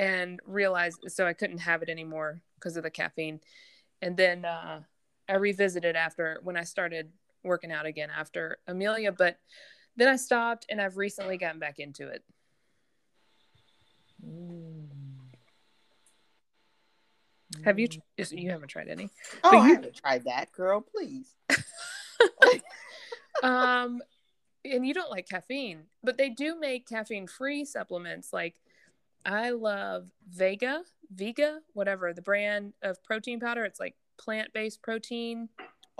and 0.00 0.40
realized 0.46 1.04
so 1.08 1.26
I 1.26 1.34
couldn't 1.34 1.58
have 1.58 1.82
it 1.82 1.90
anymore 1.90 2.40
because 2.54 2.78
of 2.78 2.82
the 2.82 2.90
caffeine. 2.90 3.38
And 4.00 4.16
then 4.16 4.46
uh, 4.46 4.80
I 5.28 5.34
revisited 5.34 5.94
after 5.94 6.40
when 6.42 6.56
I 6.56 6.64
started 6.64 7.10
working 7.44 7.70
out 7.70 7.84
again 7.84 8.08
after 8.16 8.56
Amelia, 8.66 9.12
but 9.12 9.38
then 9.96 10.08
I 10.08 10.16
stopped 10.16 10.64
and 10.70 10.80
I've 10.80 10.96
recently 10.96 11.36
gotten 11.36 11.60
back 11.60 11.78
into 11.78 12.08
it. 12.08 12.24
Mm. 14.26 14.86
Have 17.64 17.78
you? 17.78 17.88
You 18.30 18.50
haven't 18.50 18.68
tried 18.68 18.88
any? 18.88 19.10
Oh, 19.44 19.50
but 19.50 19.54
I 19.54 19.66
you- 19.68 19.74
haven't 19.74 19.96
tried 19.96 20.24
that, 20.24 20.50
girl. 20.52 20.80
Please. 20.80 21.34
um 23.42 24.00
and 24.62 24.86
you 24.86 24.92
don't 24.92 25.10
like 25.10 25.26
caffeine 25.26 25.84
but 26.04 26.18
they 26.18 26.28
do 26.28 26.58
make 26.60 26.86
caffeine 26.86 27.26
free 27.26 27.64
supplements 27.64 28.30
like 28.30 28.56
i 29.26 29.50
love 29.50 30.08
vega 30.28 30.82
vega 31.12 31.58
whatever 31.74 32.12
the 32.12 32.22
brand 32.22 32.72
of 32.82 33.02
protein 33.04 33.38
powder 33.40 33.64
it's 33.64 33.80
like 33.80 33.94
plant-based 34.18 34.82
protein 34.82 35.48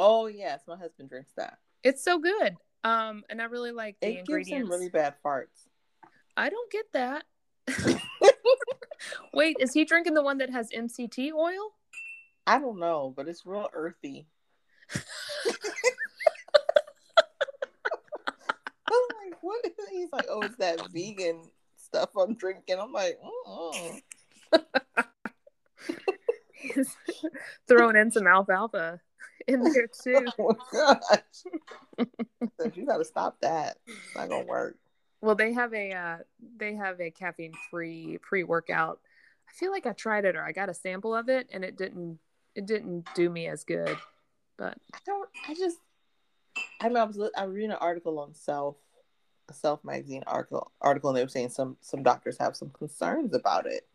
Oh 0.03 0.29
yes, 0.29 0.63
my 0.67 0.77
husband 0.77 1.11
drinks 1.11 1.33
that. 1.37 1.59
it's 1.83 2.03
so 2.03 2.19
good 2.19 2.57
um 2.85 3.23
and 3.29 3.41
i 3.43 3.45
really 3.45 3.71
like 3.73 3.97
the 4.01 4.07
It 4.09 4.11
gives 4.17 4.29
ingredients 4.29 4.65
him 4.67 4.71
really 4.71 4.89
bad 4.89 5.15
farts. 5.25 5.69
i 6.37 6.49
don't 6.49 6.73
get 6.73 6.87
that 6.95 7.25
wait 9.35 9.57
is 9.61 9.73
he 9.75 9.85
drinking 9.85 10.15
the 10.15 10.23
one 10.23 10.39
that 10.39 10.49
has 10.51 10.71
mct 10.71 11.33
oil 11.33 11.73
I 12.47 12.59
don't 12.59 12.79
know, 12.81 13.13
but 13.15 13.29
it's 13.29 13.45
real 13.47 13.69
earthy. 13.73 14.27
I'm 14.97 15.03
like, 19.23 19.37
what? 19.43 19.65
is 19.65 19.73
it? 19.79 19.89
He's 19.93 20.09
like, 20.13 20.27
oh, 20.29 20.41
it's 20.43 20.57
that 20.57 20.81
vegan 20.91 21.43
stuff 21.91 22.11
I'm 22.17 22.35
drinking. 22.35 22.79
I'm 22.81 22.93
like, 22.93 23.19
he's 26.53 26.97
throwing 27.69 27.97
in 27.97 28.11
some 28.11 28.27
alfalfa 28.27 29.01
in 29.47 29.63
there 29.63 29.89
too 30.03 30.27
oh 30.39 30.57
gosh. 30.73 31.09
You 32.75 32.87
got 32.87 32.99
to 32.99 33.05
stop 33.05 33.41
that. 33.41 33.79
It's 33.87 34.17
not 34.17 34.29
gonna 34.29 34.45
work. 34.45 34.77
Well, 35.21 35.35
they 35.35 35.53
have 35.53 35.75
a 35.75 35.93
uh, 35.93 36.17
they 36.57 36.75
have 36.75 37.01
a 37.01 37.11
caffeine 37.11 37.53
free 37.71 38.19
pre 38.23 38.45
workout. 38.45 39.01
I 39.49 39.53
feel 39.53 39.71
like 39.71 39.87
I 39.87 39.93
tried 39.93 40.25
it 40.25 40.37
or 40.37 40.45
I 40.45 40.53
got 40.53 40.69
a 40.69 40.75
sample 40.75 41.15
of 41.15 41.29
it 41.29 41.49
and 41.53 41.65
it 41.65 41.77
didn't 41.77 42.19
it 42.55 42.67
didn't 42.67 43.07
do 43.15 43.29
me 43.29 43.49
as 43.49 43.65
good. 43.65 43.97
But 44.57 44.79
I 44.95 44.99
don't. 45.05 45.29
I 45.49 45.55
just. 45.55 45.79
I 46.81 46.89
mean, 46.89 46.97
I 46.97 47.05
was 47.05 47.19
I 47.37 47.47
was 47.47 47.55
reading 47.55 47.71
an 47.71 47.79
article 47.81 48.19
on 48.19 48.35
Self, 48.35 48.77
Self 49.55 49.83
magazine 49.85 50.23
article 50.27 50.71
article, 50.81 51.11
and 51.11 51.17
they 51.17 51.23
were 51.23 51.29
saying 51.29 51.51
some 51.51 51.77
some 51.81 52.03
doctors 52.03 52.39
have 52.39 52.57
some 52.57 52.71
concerns 52.71 53.35
about 53.35 53.67
it. 53.67 53.87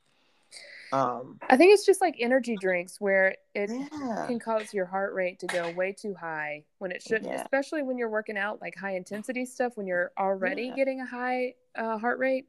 Um. 0.91 1.39
I 1.49 1.57
think 1.57 1.73
it's 1.73 1.85
just 1.85 2.01
like 2.01 2.15
energy 2.19 2.55
drinks 2.59 2.99
where 2.99 3.35
it 3.53 3.69
Yeah. 3.69 4.25
can 4.27 4.39
cause 4.39 4.73
your 4.73 4.85
heart 4.85 5.13
rate 5.13 5.39
to 5.39 5.47
go 5.47 5.69
way 5.71 5.91
too 5.91 6.13
high 6.15 6.63
when 6.79 6.91
it 6.91 7.01
shouldn't, 7.03 7.25
Yeah. 7.31 7.41
especially 7.41 7.83
when 7.83 7.97
you're 7.97 8.09
working 8.09 8.37
out 8.37 8.61
like 8.61 8.75
high 8.75 8.95
intensity 8.95 9.45
stuff 9.45 9.77
when 9.77 9.85
you're 9.85 10.11
already 10.17 10.63
Yeah. 10.67 10.75
getting 10.75 11.01
a 11.01 11.05
high 11.05 11.53
uh, 11.75 11.97
heart 11.97 12.17
rate. 12.19 12.47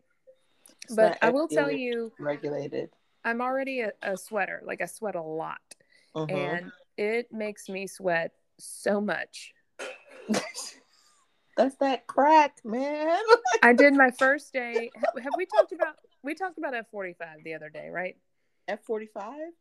It's 0.85 0.95
But 0.95 1.19
I 1.21 1.31
will 1.31 1.49
tell 1.49 1.71
you, 1.71 2.13
regulated. 2.19 2.91
I'm 3.25 3.41
already 3.41 3.81
a, 3.81 3.93
a 4.03 4.17
sweater. 4.17 4.63
Like 4.65 4.81
I 4.81 4.87
sweat 4.87 5.15
a 5.17 5.23
lot, 5.23 5.61
Mhm. 6.15 6.31
and 6.31 6.73
it 6.97 7.33
makes 7.33 7.69
me 7.69 7.87
sweat 7.87 8.33
so 8.59 9.01
much. 9.01 9.53
That's 11.57 11.77
that 11.77 12.07
crack, 12.07 12.59
man. 12.65 13.19
I 13.63 13.73
did 13.73 13.95
my 13.95 14.11
first 14.11 14.53
day. 14.53 14.91
Have, 14.95 15.33
we 15.37 15.47
talked 15.47 15.73
about? 15.73 15.97
We 16.23 16.35
talked 16.35 16.59
about 16.59 16.75
F 16.75 16.87
forty 16.91 17.15
five 17.15 17.39
the 17.45 17.55
other 17.55 17.71
day, 17.71 17.89
right? 17.91 18.17
F 18.69 18.85
forty 18.85 19.07
five. 19.07 19.53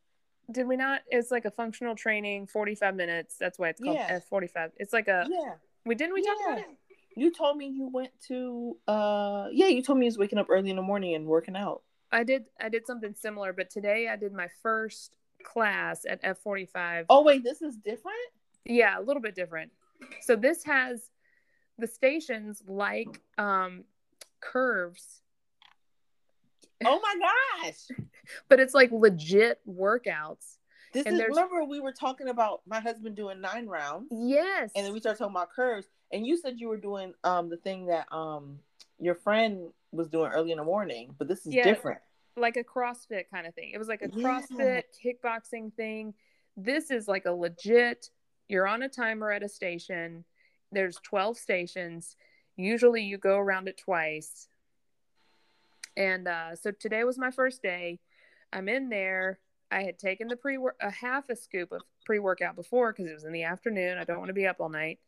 Did 0.51 0.67
we 0.67 0.75
not? 0.75 1.01
It's 1.09 1.31
like 1.31 1.45
a 1.45 1.51
functional 1.51 1.95
training, 1.95 2.47
forty 2.47 2.75
five 2.75 2.95
minutes. 2.95 3.37
That's 3.39 3.57
why 3.57 3.69
it's 3.69 3.81
called 3.81 3.95
Yeah. 3.95 4.07
F 4.09 4.25
forty 4.25 4.47
five. 4.47 4.71
It's 4.77 4.91
like 4.93 5.07
a. 5.07 5.25
Yeah. 5.29 5.53
We 5.85 5.95
didn't 5.95 6.15
we 6.15 6.21
talk 6.23 6.37
about 6.45 6.57
it? 6.59 6.65
You 7.15 7.31
told 7.31 7.57
me 7.57 7.67
you 7.67 7.89
went 7.91 8.11
to. 8.27 8.77
uh 8.87 9.47
Yeah, 9.51 9.67
you 9.67 9.81
told 9.81 9.97
me 9.97 10.05
you 10.05 10.09
was 10.09 10.17
waking 10.17 10.37
up 10.37 10.47
early 10.49 10.69
in 10.69 10.75
the 10.75 10.81
morning 10.81 11.15
and 11.15 11.25
working 11.25 11.55
out. 11.55 11.81
I 12.11 12.23
did. 12.23 12.45
I 12.59 12.67
did 12.69 12.85
something 12.85 13.13
similar, 13.13 13.53
but 13.53 13.69
today 13.69 14.09
I 14.09 14.17
did 14.17 14.33
my 14.33 14.49
first 14.61 15.15
class 15.43 16.05
at 16.09 16.19
F 16.23 16.39
forty 16.39 16.65
five. 16.65 17.05
Oh 17.09 17.23
wait, 17.23 17.43
this 17.43 17.61
is 17.61 17.77
different. 17.77 18.17
Yeah, 18.65 18.99
a 18.99 19.01
little 19.01 19.21
bit 19.21 19.35
different. 19.35 19.71
So 20.21 20.35
this 20.35 20.63
has 20.65 21.09
the 21.77 21.87
stations 21.87 22.61
like 22.67 23.21
um 23.37 23.83
curves, 24.41 25.21
Oh 26.85 26.99
my 27.01 27.15
gosh. 27.63 27.97
but 28.49 28.59
it's 28.59 28.73
like 28.73 28.91
legit 28.91 29.59
workouts. 29.67 30.57
This 30.93 31.05
And 31.05 31.15
is 31.19 31.27
remember 31.27 31.63
we 31.65 31.79
were 31.81 31.91
talking 31.91 32.29
about 32.29 32.61
my 32.65 32.79
husband 32.79 33.15
doing 33.15 33.41
nine 33.41 33.67
rounds 33.67 34.07
Yes. 34.11 34.71
and 34.75 34.85
then 34.85 34.93
we 34.93 34.99
started 34.99 35.17
talking 35.19 35.33
about 35.35 35.51
curves 35.51 35.87
and 36.13 36.25
you 36.25 36.37
said 36.37 36.55
you 36.59 36.69
were 36.69 36.77
doing 36.77 37.13
um 37.23 37.49
the 37.49 37.57
thing 37.57 37.87
that 37.87 38.07
um 38.13 38.59
your 38.99 39.15
friend 39.15 39.71
was 39.91 40.07
doing 40.07 40.31
early 40.31 40.51
in 40.51 40.57
the 40.57 40.63
morning, 40.63 41.13
but 41.17 41.27
this 41.27 41.45
is 41.45 41.53
Yeah. 41.53 41.63
different. 41.63 41.99
like 42.37 42.57
a 42.57 42.63
CrossFit 42.65 43.23
kind 43.33 43.47
of 43.47 43.53
thing. 43.55 43.71
It 43.73 43.77
was 43.77 43.87
like 43.87 44.01
a 44.01 44.09
Yeah. 44.13 44.23
CrossFit 44.41 44.83
kickboxing 45.03 45.73
thing. 45.73 46.13
This 46.57 46.91
is 46.91 47.07
like 47.07 47.25
a 47.25 47.31
legit, 47.31 48.09
you're 48.49 48.67
on 48.67 48.83
a 48.83 48.89
timer 48.89 49.31
at 49.31 49.41
a 49.43 49.47
station. 49.49 50.23
There's 50.71 50.97
12 51.03 51.37
stations. 51.37 52.15
Usually 52.55 53.03
you 53.03 53.17
go 53.17 53.37
around 53.37 53.67
it 53.67 53.77
twice. 53.77 54.47
And 55.97 56.27
uh, 56.27 56.55
so 56.55 56.71
today 56.71 57.03
was 57.03 57.17
my 57.17 57.31
first 57.31 57.61
day. 57.61 57.99
I'm 58.51 58.69
in 58.69 58.89
there. 58.89 59.39
I 59.71 59.83
had 59.83 59.97
taken 59.97 60.27
the 60.27 60.35
pre 60.35 60.57
a 60.81 60.91
half 60.91 61.29
a 61.29 61.35
scoop 61.35 61.71
of 61.71 61.81
pre 62.05 62.19
workout 62.19 62.55
before 62.55 62.91
because 62.91 63.09
it 63.09 63.13
was 63.13 63.23
in 63.23 63.33
the 63.33 63.43
afternoon. 63.43 63.97
I 63.97 64.03
don't 64.03 64.19
want 64.19 64.29
to 64.29 64.33
be 64.33 64.47
up 64.47 64.57
all 64.59 64.69
night. 64.69 64.99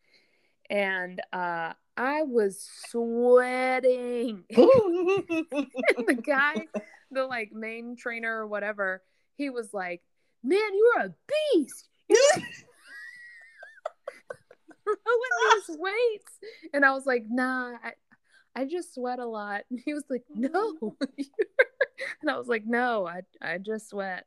And 0.70 1.22
uh, 1.32 1.74
I 1.96 2.24
was 2.24 2.68
sweating. 2.90 4.44
the 4.50 6.22
guy, 6.22 6.68
the 7.12 7.26
like 7.26 7.52
main 7.54 7.96
trainer 7.96 8.40
or 8.40 8.48
whatever, 8.48 9.04
he 9.36 9.50
was 9.50 9.74
like, 9.74 10.02
"Man, 10.44 10.60
you're 10.74 11.06
a 11.06 11.14
beast." 11.54 11.90
Throwing 15.04 15.62
these 15.68 15.78
weights, 15.78 16.40
and 16.74 16.86
I 16.86 16.92
was 16.94 17.06
like, 17.06 17.26
"Nah, 17.30 17.76
I, 17.84 17.94
I 18.56 18.66
just 18.66 18.94
sweat 18.96 19.20
a 19.20 19.26
lot." 19.26 19.64
And 19.70 19.80
he 19.86 19.94
was 19.94 20.04
like, 20.10 20.24
"No," 20.34 20.76
and 22.22 22.30
I 22.30 22.38
was 22.38 22.48
like, 22.48 22.64
"No, 22.66 23.08
I, 23.08 23.22
I 23.42 23.58
just 23.58 23.90
sweat." 23.90 24.26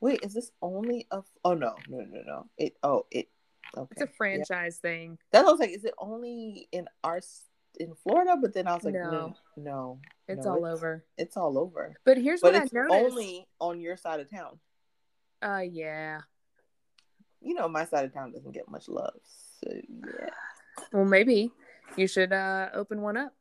Wait, 0.00 0.24
is 0.24 0.32
this 0.32 0.50
only 0.62 1.06
a? 1.10 1.22
Oh 1.44 1.54
no, 1.54 1.74
no, 1.88 1.98
no, 1.98 2.22
no. 2.26 2.46
It. 2.56 2.76
Oh, 2.82 3.06
it. 3.10 3.28
Okay. 3.76 3.88
It's 3.92 4.02
a 4.02 4.06
franchise 4.14 4.78
thing. 4.78 5.18
That 5.32 5.44
was 5.44 5.60
like, 5.60 5.70
is 5.70 5.84
it 5.84 5.94
only 5.98 6.66
in 6.72 6.88
our 7.04 7.20
in 7.78 7.94
Florida? 8.02 8.36
But 8.40 8.52
then 8.54 8.66
I 8.66 8.74
was 8.74 8.82
like, 8.82 8.94
no, 8.94 9.10
No. 9.10 9.36
no, 9.56 9.98
It's 10.26 10.44
no, 10.44 10.52
all 10.54 10.66
over. 10.66 11.04
It's 11.18 11.36
all 11.36 11.56
over. 11.58 11.94
But 12.04 12.16
here's 12.16 12.40
But 12.40 12.54
what 12.54 12.60
I 12.60 12.64
it's 12.64 12.72
noticed. 12.72 12.94
only 12.94 13.46
on 13.60 13.80
your 13.80 13.96
side 13.96 14.18
of 14.20 14.28
town. 14.30 14.58
Uh, 15.42 15.62
yeah. 15.70 16.20
You 17.40 17.54
know, 17.54 17.68
my 17.68 17.84
side 17.84 18.04
of 18.04 18.12
town 18.12 18.32
doesn't 18.32 18.52
get 18.52 18.70
much 18.70 18.88
love. 18.88 19.14
So 19.62 19.70
yeah, 19.72 20.28
Well, 20.92 21.04
maybe 21.04 21.52
you 21.96 22.06
should 22.06 22.32
uh 22.32 22.68
open 22.74 23.00
one 23.00 23.16
up. 23.16 23.34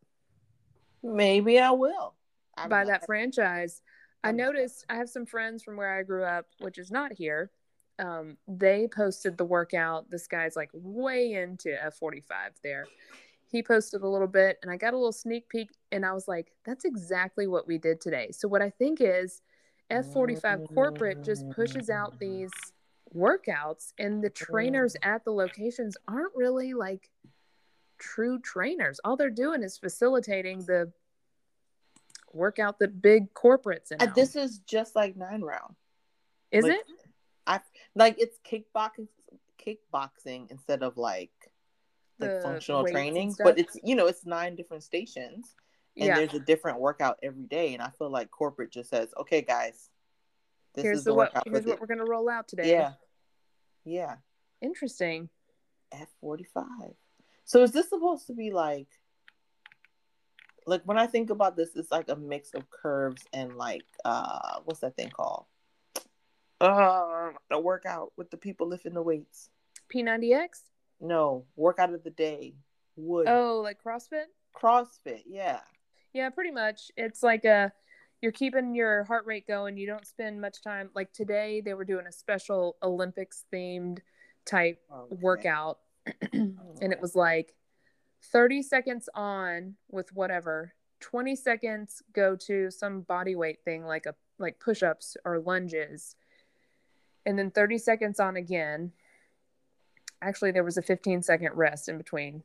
maybe 1.03 1.59
I 1.59 1.71
will. 1.71 2.15
I'm 2.57 2.69
by 2.69 2.85
that 2.85 3.05
franchise. 3.05 3.81
I 4.23 4.31
noticed 4.33 4.85
I 4.89 4.95
have 4.95 5.09
some 5.09 5.25
friends 5.25 5.63
from 5.63 5.77
where 5.77 5.97
I 5.97 6.03
grew 6.03 6.23
up, 6.23 6.45
which 6.59 6.77
is 6.77 6.91
not 6.91 7.13
here. 7.13 7.51
Um, 7.99 8.37
they 8.47 8.87
posted 8.87 9.37
the 9.37 9.45
workout. 9.45 10.09
This 10.09 10.27
guy's 10.27 10.55
like 10.55 10.69
way 10.73 11.33
into 11.33 11.69
F45 11.69 12.23
there. 12.63 12.85
He 13.49 13.63
posted 13.63 14.01
a 14.01 14.07
little 14.07 14.27
bit 14.27 14.57
and 14.61 14.71
I 14.71 14.77
got 14.77 14.93
a 14.93 14.97
little 14.97 15.11
sneak 15.13 15.47
peek 15.49 15.69
and 15.91 16.05
I 16.05 16.11
was 16.13 16.27
like, 16.27 16.51
that's 16.65 16.85
exactly 16.85 17.47
what 17.47 17.67
we 17.67 17.77
did 17.77 17.99
today. 18.01 18.29
So, 18.31 18.47
what 18.47 18.61
I 18.61 18.69
think 18.69 18.99
is 19.01 19.41
F45 19.91 20.67
corporate 20.73 21.23
just 21.23 21.49
pushes 21.49 21.89
out 21.89 22.19
these 22.19 22.51
workouts 23.15 23.93
and 23.97 24.23
the 24.23 24.29
trainers 24.29 24.95
at 25.03 25.23
the 25.25 25.31
locations 25.31 25.97
aren't 26.07 26.35
really 26.35 26.73
like 26.73 27.09
true 27.97 28.39
trainers. 28.39 28.99
All 29.03 29.17
they're 29.17 29.29
doing 29.29 29.63
is 29.63 29.77
facilitating 29.77 30.59
the 30.65 30.91
workout 32.31 32.77
that 32.79 33.01
big 33.01 33.33
corporates 33.33 33.91
and 33.91 34.13
this 34.13 34.35
is 34.35 34.59
just 34.59 34.95
like 34.95 35.17
nine 35.17 35.41
round. 35.41 35.75
is 36.51 36.63
like, 36.63 36.73
it? 36.73 36.85
I 37.47 37.59
like 37.95 38.15
it's 38.19 38.37
kickboxing, 38.47 39.07
kickboxing 39.59 40.51
instead 40.51 40.83
of 40.83 40.97
like 40.97 41.31
like 42.19 42.31
The 42.31 42.41
functional 42.41 42.85
training. 42.85 43.35
But 43.41 43.57
it's 43.57 43.77
you 43.83 43.95
know 43.95 44.07
it's 44.07 44.25
nine 44.25 44.55
different 44.55 44.83
stations 44.83 45.55
and 45.97 46.07
Yeah. 46.07 46.15
there's 46.15 46.33
a 46.33 46.39
different 46.39 46.79
workout 46.79 47.17
every 47.23 47.45
day. 47.45 47.73
And 47.73 47.81
I 47.81 47.89
feel 47.89 48.09
like 48.09 48.31
corporate 48.31 48.71
just 48.71 48.89
says, 48.89 49.09
okay, 49.17 49.41
guys, 49.41 49.89
this 50.79 50.85
Here's 50.85 50.97
is 50.99 51.03
the 51.03 51.11
the 51.11 51.15
what 51.15 51.31
here's 51.45 51.65
what 51.65 51.75
it." 51.75 51.81
we're 51.81 51.87
gonna 51.87 52.05
roll 52.05 52.29
out 52.29 52.47
today. 52.47 52.71
Yeah, 52.71 52.93
yeah. 53.83 54.15
Interesting. 54.61 55.29
F 55.91 56.07
forty 56.21 56.45
five. 56.53 56.93
So 57.45 57.63
is 57.63 57.71
this 57.71 57.89
supposed 57.89 58.27
to 58.27 58.33
be 58.33 58.51
like 58.51 58.87
like 60.65 60.81
when 60.85 60.97
I 60.97 61.07
think 61.07 61.29
about 61.29 61.57
this, 61.57 61.69
it's 61.75 61.91
like 61.91 62.09
a 62.09 62.15
mix 62.15 62.53
of 62.53 62.69
curves 62.69 63.23
and 63.33 63.55
like 63.55 63.85
uh 64.05 64.59
what's 64.65 64.81
that 64.81 64.95
thing 64.95 65.09
called? 65.09 65.45
Uh 66.61 67.31
a 67.51 67.59
workout 67.59 68.13
with 68.17 68.29
the 68.31 68.37
people 68.37 68.67
lifting 68.67 68.93
the 68.93 69.01
weights. 69.01 69.49
P90X? 69.93 70.61
No, 71.01 71.45
workout 71.55 71.93
of 71.93 72.03
the 72.03 72.09
day. 72.11 72.55
WOD. 72.95 73.27
Oh, 73.27 73.61
like 73.63 73.81
CrossFit? 73.83 74.25
CrossFit, 74.55 75.23
yeah. 75.25 75.61
Yeah, 76.13 76.29
pretty 76.29 76.51
much. 76.51 76.91
It's 76.97 77.23
like 77.23 77.45
a 77.45 77.71
you're 78.21 78.31
keeping 78.31 78.75
your 78.75 79.03
heart 79.05 79.25
rate 79.25 79.47
going. 79.47 79.77
You 79.77 79.87
don't 79.87 80.05
spend 80.05 80.41
much 80.41 80.61
time. 80.61 80.89
Like 80.93 81.11
today, 81.13 81.61
they 81.63 81.73
were 81.73 81.85
doing 81.85 82.05
a 82.07 82.11
special 82.11 82.75
Olympics 82.83 83.45
themed 83.53 83.99
type 84.45 84.81
Okay. 84.91 85.15
workout, 85.21 85.79
oh, 86.33 86.75
and 86.81 86.91
it 86.91 86.99
was 87.01 87.15
like 87.15 87.55
30 88.23 88.61
seconds 88.63 89.07
on 89.13 89.75
with 89.89 90.13
whatever, 90.13 90.73
20 91.01 91.35
seconds 91.35 92.01
go 92.13 92.35
to 92.35 92.69
some 92.71 93.01
body 93.01 93.35
weight 93.35 93.59
thing 93.63 93.85
like 93.85 94.05
a 94.05 94.15
like 94.37 94.59
push 94.59 94.83
ups 94.83 95.15
or 95.25 95.39
lunges, 95.39 96.15
and 97.25 97.37
then 97.37 97.51
30 97.51 97.77
seconds 97.77 98.19
on 98.19 98.35
again. 98.37 98.91
Actually, 100.21 100.51
there 100.51 100.63
was 100.65 100.77
a 100.77 100.81
15 100.81 101.21
second 101.21 101.51
rest 101.53 101.87
in 101.87 101.97
between. 101.97 102.43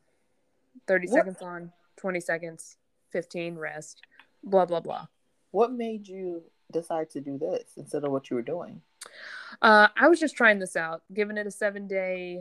30 0.86 1.08
What- 1.08 1.14
seconds 1.14 1.42
on, 1.42 1.72
20 1.96 2.20
seconds, 2.20 2.76
15 3.10 3.56
rest, 3.56 4.02
blah, 4.42 4.64
blah, 4.66 4.80
blah. 4.80 5.06
What 5.54 5.70
made 5.72 6.08
you 6.08 6.42
decide 6.72 7.10
to 7.10 7.20
do 7.20 7.38
this 7.38 7.62
instead 7.76 8.02
of 8.02 8.10
what 8.10 8.28
you 8.28 8.34
were 8.34 8.42
doing? 8.42 8.82
Uh, 9.62 9.86
I 9.96 10.08
was 10.08 10.18
just 10.18 10.36
trying 10.36 10.58
this 10.58 10.74
out, 10.74 11.02
giving 11.12 11.36
it 11.38 11.46
a 11.46 11.50
seven 11.52 11.86
day 11.86 12.40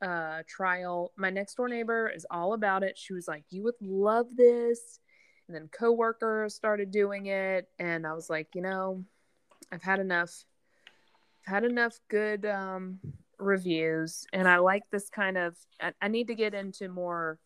uh, 0.00 0.42
trial. 0.46 1.10
My 1.16 1.30
next 1.30 1.56
door 1.56 1.68
neighbor 1.68 2.08
is 2.08 2.24
all 2.30 2.54
about 2.54 2.84
it. 2.84 2.96
She 2.96 3.14
was 3.14 3.26
like, 3.26 3.42
You 3.50 3.64
would 3.64 3.74
love 3.80 4.26
this. 4.36 5.00
And 5.48 5.56
then 5.56 5.68
coworkers 5.76 6.54
started 6.54 6.92
doing 6.92 7.26
it. 7.26 7.68
And 7.80 8.06
I 8.06 8.12
was 8.12 8.30
like, 8.30 8.54
You 8.54 8.62
know, 8.62 9.04
I've 9.72 9.82
had 9.82 9.98
enough. 9.98 10.44
I've 11.44 11.54
had 11.54 11.64
enough 11.64 11.98
good 12.08 12.46
um, 12.46 13.00
reviews. 13.38 14.24
And 14.32 14.46
I 14.46 14.58
like 14.58 14.84
this 14.92 15.08
kind 15.10 15.36
of, 15.36 15.56
I, 15.80 15.92
I 16.00 16.06
need 16.06 16.28
to 16.28 16.36
get 16.36 16.54
into 16.54 16.88
more 16.88 17.40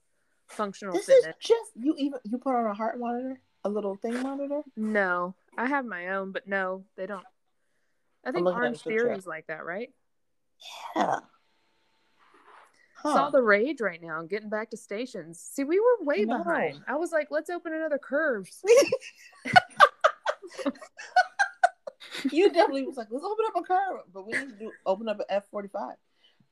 functional 0.49 0.93
This 0.93 1.09
is 1.09 1.25
fitness. 1.25 1.37
just 1.41 1.71
you 1.75 1.95
even 1.97 2.19
you 2.25 2.37
put 2.37 2.55
on 2.55 2.67
a 2.71 2.75
heart 2.75 3.01
monitor, 3.01 3.41
a 3.67 3.69
little 3.69 3.97
thing 3.97 4.23
monitor. 4.23 4.63
No, 4.77 5.35
I 5.59 5.67
have 5.67 5.85
my 5.85 6.09
own, 6.11 6.33
but 6.33 6.47
no, 6.47 6.85
they 6.97 7.07
don't. 7.07 7.25
I 8.25 8.33
think 8.33 8.47
Orange 8.47 8.83
the 8.83 8.91
picture. 8.91 9.05
Theory's 9.07 9.27
like 9.27 9.49
that, 9.49 9.65
right? 9.65 9.91
Yeah. 10.95 11.19
It's 13.05 13.17
all 13.17 13.31
the 13.31 13.43
rage 13.43 13.81
right 13.81 14.03
now, 14.03 14.23
getting 14.23 14.49
back 14.49 14.71
to 14.71 14.77
stations. 14.77 15.39
See, 15.39 15.63
we 15.63 15.79
were 15.79 16.05
way 16.05 16.25
know. 16.25 16.39
behind. 16.39 16.81
I 16.89 16.97
was 16.97 17.13
like, 17.13 17.29
let's 17.31 17.51
open 17.51 17.73
another 17.73 17.99
curves. 17.99 18.65
you 22.33 22.51
definitely 22.51 22.85
was 22.85 22.97
like, 22.97 23.07
let's 23.11 23.25
open 23.25 23.45
up 23.47 23.57
a 23.57 23.63
curve, 23.63 24.01
but 24.13 24.27
we 24.27 24.33
need 24.33 24.49
to 24.49 24.57
do 24.59 24.73
open 24.87 25.09
up 25.09 25.21
an 25.21 25.27
F 25.29 25.45
forty 25.51 25.69
five. 25.69 25.95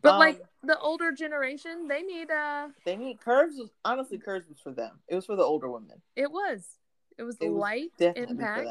But 0.03 0.13
Um, 0.13 0.19
like 0.21 0.43
the 0.63 0.79
older 0.79 1.11
generation, 1.13 1.89
they 1.89 2.03
need 2.03 2.31
uh 2.31 2.69
They 2.85 2.95
need 2.95 3.21
curves. 3.21 3.57
Was, 3.57 3.71
honestly, 3.85 4.19
curves 4.19 4.47
was 4.49 4.61
for 4.61 4.71
them. 4.71 5.01
It 5.09 5.17
was 5.17 5.25
for 5.27 5.35
the 5.35 5.43
older 5.43 5.69
women. 5.69 6.03
it 6.15 6.31
was. 6.31 6.79
It 7.19 7.23
was 7.23 7.37
It 7.41 7.51
light 7.51 7.91
impact. 8.01 8.69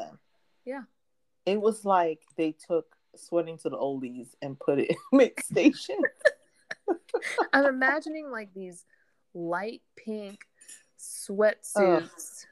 Yeah. 0.64 0.82
It 1.46 1.60
was 1.60 1.84
like 1.84 2.22
they 2.36 2.52
took 2.52 2.96
sweating 3.16 3.58
to 3.58 3.70
the 3.70 3.76
oldies 3.76 4.28
and 4.42 4.58
put 4.58 4.78
it 4.78 4.90
in 4.90 4.96
mid 5.12 5.32
station. 5.40 5.98
I'm 7.52 7.66
imagining 7.66 8.30
like 8.30 8.52
these 8.54 8.84
light 9.34 9.82
pink 9.96 10.46
sweatsuits 10.98 12.46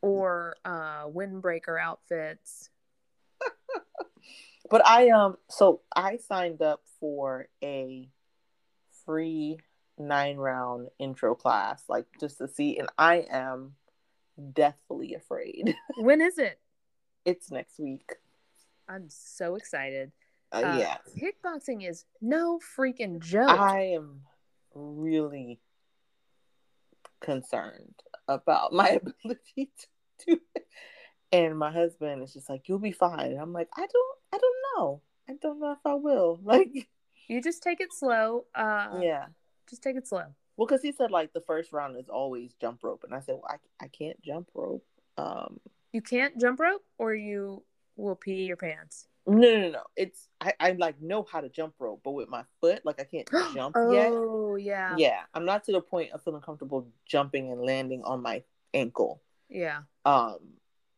or 0.00 0.56
uh 0.64 1.06
windbreaker 1.06 1.80
outfits. 1.80 2.70
but 4.70 4.86
I 4.86 5.10
um 5.10 5.36
so 5.48 5.82
I 5.94 6.16
signed 6.16 6.62
up 6.62 6.82
for 7.00 7.48
a 7.62 8.08
free 9.04 9.58
nine 9.98 10.36
round 10.36 10.88
intro 10.98 11.34
class, 11.34 11.84
like 11.88 12.06
just 12.20 12.38
to 12.38 12.48
see, 12.48 12.78
and 12.78 12.88
I 12.98 13.26
am 13.30 13.74
deathly 14.52 15.14
afraid. 15.14 15.74
When 15.96 16.20
is 16.20 16.38
it? 16.38 16.58
it's 17.24 17.50
next 17.50 17.78
week. 17.78 18.14
I'm 18.88 19.08
so 19.08 19.54
excited. 19.54 20.10
Uh, 20.50 20.56
Uh, 20.56 20.76
yeah. 20.78 20.96
Kickboxing 21.16 21.88
is 21.88 22.04
no 22.20 22.58
freaking 22.76 23.20
joke. 23.20 23.48
I 23.48 23.92
am 23.94 24.22
really 24.74 25.60
concerned 27.20 27.94
about 28.28 28.72
my 28.72 28.88
ability 29.22 29.70
to 29.78 29.86
do 30.26 30.40
it. 30.54 30.66
And 31.30 31.58
my 31.58 31.70
husband 31.72 32.22
is 32.22 32.32
just 32.34 32.50
like, 32.50 32.68
"You'll 32.68 32.78
be 32.78 32.92
fine." 32.92 33.30
And 33.32 33.40
I'm 33.40 33.52
like, 33.52 33.68
"I 33.76 33.86
don't, 33.86 34.18
I 34.32 34.38
don't 34.38 34.56
know. 34.76 35.00
I 35.28 35.34
don't 35.40 35.60
know 35.60 35.72
if 35.72 35.86
I 35.86 35.94
will." 35.94 36.38
Like, 36.44 36.88
You 37.28 37.40
just 37.40 37.62
take 37.62 37.80
it 37.80 37.92
slow. 37.92 38.44
Uh, 38.54 38.98
yeah. 39.00 39.26
Just 39.70 39.82
take 39.82 39.96
it 39.96 40.06
slow. 40.06 40.24
Well, 40.56 40.66
because 40.66 40.82
he 40.82 40.92
said 40.92 41.10
like 41.10 41.32
the 41.32 41.40
first 41.40 41.72
round 41.72 41.96
is 41.96 42.08
always 42.08 42.52
jump 42.60 42.82
rope, 42.84 43.04
and 43.04 43.14
I 43.14 43.20
said, 43.20 43.36
"Well, 43.36 43.50
I, 43.80 43.84
I 43.84 43.88
can't 43.88 44.20
jump 44.22 44.48
rope." 44.54 44.84
Um, 45.16 45.60
You 45.92 46.02
can't 46.02 46.38
jump 46.40 46.60
rope, 46.60 46.84
or 46.98 47.14
you 47.14 47.62
will 47.96 48.16
pee 48.16 48.44
your 48.44 48.56
pants. 48.56 49.06
no, 49.26 49.38
no, 49.38 49.70
no. 49.70 49.82
It's 49.96 50.28
I, 50.40 50.52
I 50.60 50.72
like 50.72 51.00
know 51.00 51.22
how 51.30 51.40
to 51.40 51.48
jump 51.48 51.74
rope, 51.78 52.00
but 52.04 52.10
with 52.12 52.28
my 52.28 52.44
foot, 52.60 52.82
like 52.84 53.00
I 53.00 53.04
can't 53.04 53.28
jump 53.54 53.76
yet. 53.90 54.12
Oh 54.12 54.56
yeah. 54.56 54.96
Yeah, 54.96 55.20
I'm 55.34 55.44
not 55.44 55.64
to 55.64 55.72
the 55.72 55.80
point 55.80 56.12
of 56.12 56.22
feeling 56.22 56.42
comfortable 56.42 56.86
jumping 57.06 57.50
and 57.52 57.60
landing 57.62 58.02
on 58.04 58.20
my 58.22 58.42
ankle. 58.74 59.22
Yeah. 59.48 59.82
Um, 60.04 60.38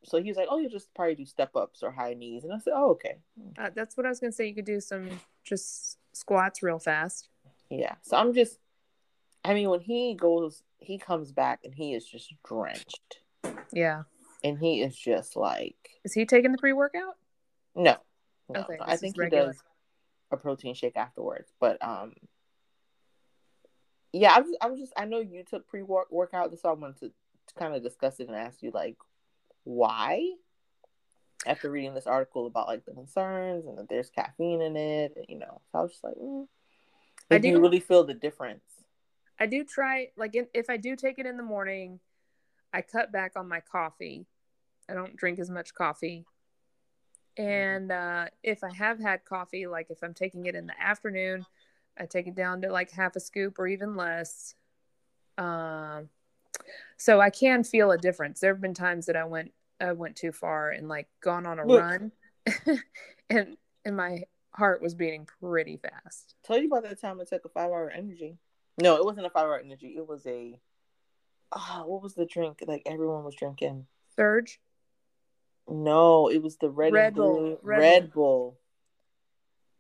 so 0.05 0.20
he 0.22 0.28
was 0.28 0.36
like, 0.36 0.48
"Oh, 0.50 0.59
you 0.59 0.68
just 0.68 0.92
probably 0.94 1.14
do 1.14 1.24
step 1.26 1.55
ups 1.57 1.82
or 1.82 1.90
high 1.90 2.14
knees," 2.14 2.44
and 2.44 2.52
I 2.52 2.59
said, 2.59 2.72
"Oh, 2.76 2.90
okay, 2.90 3.18
Uh, 3.59 3.70
that's 3.74 3.96
what 3.96 4.05
I 4.07 4.09
was 4.11 4.20
gonna 4.20 4.32
say. 4.32 4.46
You 4.48 4.55
could 4.55 4.64
do 4.64 4.80
some 4.80 5.09
just 5.44 5.98
squats 6.12 6.62
real 6.62 6.78
fast. 6.78 7.28
yeah." 7.70 7.94
So 8.02 8.16
I'm 8.16 8.32
just, 8.32 8.59
I 9.45 9.55
mean, 9.55 9.68
when 9.68 9.80
he 9.80 10.14
goes, 10.14 10.62
he 10.78 10.99
comes 10.99 11.32
back 11.32 11.61
and 11.64 11.74
he 11.74 11.95
is 11.95 12.05
just 12.07 12.32
drenched, 12.47 13.18
Yeah. 13.72 14.05
and 14.42 14.59
he 14.59 14.82
is 14.82 14.97
just 14.97 15.36
like, 15.36 15.76
Is 16.05 16.12
he 16.14 16.24
taking 16.24 16.53
the 16.53 16.59
pre 16.59 16.72
workout? 16.72 17.16
no, 17.74 17.97
no, 18.49 18.61
Okay, 18.61 18.76
no. 18.78 18.84
I 18.86 18.97
think 18.97 19.16
he 19.20 19.28
does 19.28 19.57
a 20.30 20.36
protein 20.36 20.74
shake 20.74 20.97
afterwards, 20.97 21.53
but 21.61 21.82
um, 21.84 22.14
yeah, 24.12 24.32
I 24.34 24.40
was, 24.40 24.57
I 24.61 24.66
was 24.68 24.80
just, 24.80 24.92
I 24.97 25.05
know 25.05 25.20
you 25.20 25.45
took 25.45 25.66
pre 25.68 25.82
workout, 25.82 26.59
so 26.59 26.68
I 26.68 26.72
wanted 26.72 27.01
to, 27.01 27.09
to 27.09 27.55
kind 27.59 27.74
of 27.74 27.82
discuss 27.82 28.20
it 28.20 28.28
and 28.28 28.36
ask 28.36 28.62
you 28.62 28.70
like, 28.72 28.97
why? 29.64 30.22
after 31.47 31.70
reading 31.70 31.92
this 31.92 32.07
article 32.07 32.47
about 32.47 32.66
like 32.68 32.86
the 32.86 32.92
concerns 32.92 33.66
and 33.66 33.76
that 33.76 33.86
there's 33.90 34.09
caffeine 34.09 34.62
in 34.62 34.76
it, 34.76 35.12
and, 35.16 35.26
you 35.28 35.38
know, 35.38 35.61
so 35.70 35.78
I 35.78 35.82
was 35.82 35.90
just 35.90 36.03
like, 36.05 36.14
mm. 36.14 36.47
I 37.30 37.34
Like, 37.34 37.42
do 37.42 37.49
do- 37.49 37.55
you 37.55 37.61
really 37.61 37.80
feel 37.80 38.03
the 38.05 38.14
difference? 38.14 38.62
I 39.39 39.47
do 39.47 39.64
try 39.64 40.09
like 40.16 40.37
if 40.55 40.70
I 40.70 40.76
do 40.76 40.97
take 40.97 41.18
it 41.18 41.26
in 41.26 41.37
the 41.37 41.43
morning, 41.43 42.01
I 42.72 42.82
cut 42.82 43.12
back 43.12 43.32
on 43.37 43.49
my 43.49 43.61
coffee. 43.61 44.26
I 44.89 44.95
don't 44.95 45.16
drink 45.16 45.39
as 45.39 45.51
much 45.51 45.74
coffee. 45.74 46.24
And 47.37 47.91
uh, 47.91 48.26
if 48.43 48.62
I 48.62 48.72
have 48.72 49.01
had 49.01 49.24
coffee, 49.24 49.66
like 49.66 49.91
if 49.91 50.03
I'm 50.03 50.14
taking 50.14 50.47
it 50.47 50.55
in 50.55 50.66
the 50.66 50.80
afternoon, 50.80 51.45
I 51.99 52.07
take 52.07 52.26
it 52.26 52.35
down 52.35 52.62
to 52.62 52.70
like 52.70 52.91
half 52.91 53.16
a 53.16 53.20
scoop 53.20 53.59
or 53.59 53.66
even 53.66 53.97
less. 53.97 54.55
Um, 55.37 56.09
so 56.97 57.20
I 57.20 57.30
can 57.30 57.64
feel 57.64 57.91
a 57.91 57.99
difference. 57.99 58.41
There 58.41 58.53
have 58.53 58.61
been 58.61 58.74
times 58.74 59.07
that 59.07 59.16
I 59.16 59.24
went 59.24 59.53
I 59.80 59.93
went 59.93 60.16
too 60.16 60.32
far 60.32 60.70
and 60.70 60.89
like 60.89 61.09
gone 61.20 61.47
on 61.47 61.59
a 61.59 61.66
Look. 61.66 61.80
run, 61.80 62.12
and 63.30 63.57
and 63.85 63.97
my 63.97 64.22
heart 64.53 64.80
was 64.80 64.95
beating 64.95 65.26
pretty 65.41 65.76
fast. 65.76 66.35
Told 66.47 66.62
you 66.62 66.68
about 66.68 66.85
that 66.85 67.01
time 67.01 67.20
I 67.20 67.24
took 67.24 67.45
a 67.45 67.49
five 67.49 67.70
hour 67.70 67.91
energy. 67.91 68.39
No, 68.80 68.96
it 68.96 69.04
wasn't 69.04 69.26
a 69.26 69.30
five 69.30 69.44
hour 69.44 69.58
energy. 69.58 69.94
It 69.96 70.06
was 70.06 70.26
a 70.26 70.58
ah, 71.52 71.82
what 71.86 72.02
was 72.02 72.14
the 72.14 72.26
drink 72.26 72.58
like 72.66 72.82
everyone 72.86 73.24
was 73.24 73.34
drinking? 73.36 73.86
Surge. 74.16 74.60
No, 75.68 76.28
it 76.28 76.42
was 76.42 76.56
the 76.56 76.68
red, 76.68 76.92
Red 76.92 77.14
Bull, 77.14 77.58
Red 77.62 77.78
Red, 77.78 78.12
Bull. 78.12 78.58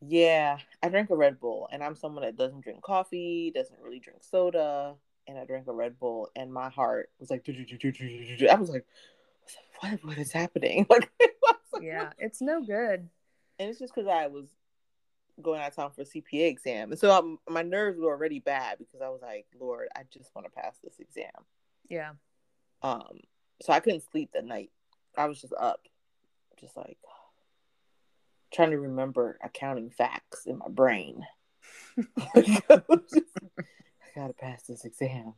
Yeah, 0.00 0.58
I 0.82 0.88
drank 0.88 1.10
a 1.10 1.16
Red 1.16 1.40
Bull, 1.40 1.68
and 1.72 1.82
I'm 1.82 1.96
someone 1.96 2.24
that 2.24 2.36
doesn't 2.36 2.62
drink 2.62 2.82
coffee, 2.82 3.52
doesn't 3.54 3.80
really 3.80 4.00
drink 4.00 4.22
soda, 4.22 4.94
and 5.26 5.38
I 5.38 5.44
drank 5.44 5.66
a 5.66 5.72
Red 5.72 5.98
Bull, 5.98 6.30
and 6.36 6.52
my 6.52 6.68
heart 6.70 7.10
was 7.18 7.30
like, 7.30 7.46
I 7.48 8.54
was 8.54 8.70
like, 8.70 8.86
what, 9.80 10.04
what 10.04 10.18
is 10.18 10.32
happening? 10.32 10.86
Like, 10.90 11.10
like, 11.72 11.82
Yeah, 11.82 12.10
it's 12.18 12.40
no 12.40 12.62
good. 12.64 13.08
and 13.58 13.70
it's 13.70 13.78
just 13.78 13.94
because 13.94 14.08
I 14.08 14.26
was 14.28 14.46
going 15.42 15.60
out 15.60 15.68
of 15.68 15.76
town 15.76 15.90
for 15.94 16.02
a 16.02 16.04
CPA 16.04 16.48
exam, 16.48 16.90
and 16.90 16.98
so 16.98 17.10
I'm, 17.10 17.38
my 17.48 17.62
nerves 17.62 17.98
were 17.98 18.10
already 18.10 18.40
bad 18.40 18.78
because 18.78 19.00
I 19.00 19.08
was 19.08 19.20
like, 19.22 19.46
Lord, 19.58 19.88
I 19.96 20.02
just 20.12 20.34
want 20.34 20.46
to 20.46 20.50
pass 20.50 20.76
this 20.82 20.98
exam. 20.98 21.30
Yeah. 21.88 22.12
Um, 22.82 23.20
so 23.62 23.72
I 23.72 23.80
couldn't 23.80 24.04
sleep 24.10 24.30
that 24.34 24.44
night. 24.44 24.70
I 25.16 25.26
was 25.26 25.40
just 25.40 25.54
up, 25.58 25.80
just 26.60 26.76
like 26.76 26.98
trying 28.52 28.70
to 28.70 28.78
remember 28.78 29.38
accounting 29.42 29.90
facts 29.90 30.46
in 30.46 30.58
my 30.58 30.68
brain. 30.68 31.24
I 32.18 32.62
gotta 34.14 34.32
pass 34.34 34.62
this 34.62 34.84
exam. 34.84 35.34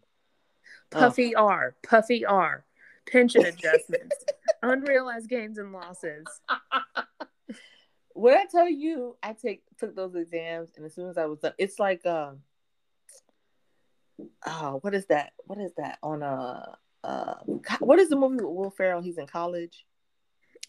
Oh. 0.92 0.98
Puffy 0.98 1.34
R, 1.34 1.74
Puffy 1.82 2.24
R, 2.24 2.64
pension 3.06 3.44
adjustments, 3.46 4.16
unrealized 4.62 5.28
gains 5.28 5.58
and 5.58 5.72
losses. 5.72 6.26
When 8.16 8.34
I 8.34 8.46
tell 8.50 8.66
you, 8.68 9.16
I 9.22 9.34
take 9.34 9.62
took 9.78 9.94
those 9.94 10.14
exams, 10.14 10.70
and 10.76 10.86
as 10.86 10.94
soon 10.94 11.10
as 11.10 11.18
I 11.18 11.26
was 11.26 11.38
done, 11.40 11.52
it's 11.58 11.78
like 11.78 12.04
um, 12.06 12.38
oh, 14.46 14.78
what 14.80 14.94
is 14.94 15.04
that? 15.06 15.32
What 15.44 15.58
is 15.58 15.72
that 15.76 15.98
on 16.02 16.22
a 16.22 16.76
uh, 17.04 17.34
co- 17.62 17.84
what 17.84 17.98
is 17.98 18.08
the 18.08 18.16
movie 18.16 18.36
with 18.36 18.44
Will 18.54 18.70
Ferrell? 18.70 19.02
He's 19.02 19.18
in 19.18 19.26
college. 19.26 19.84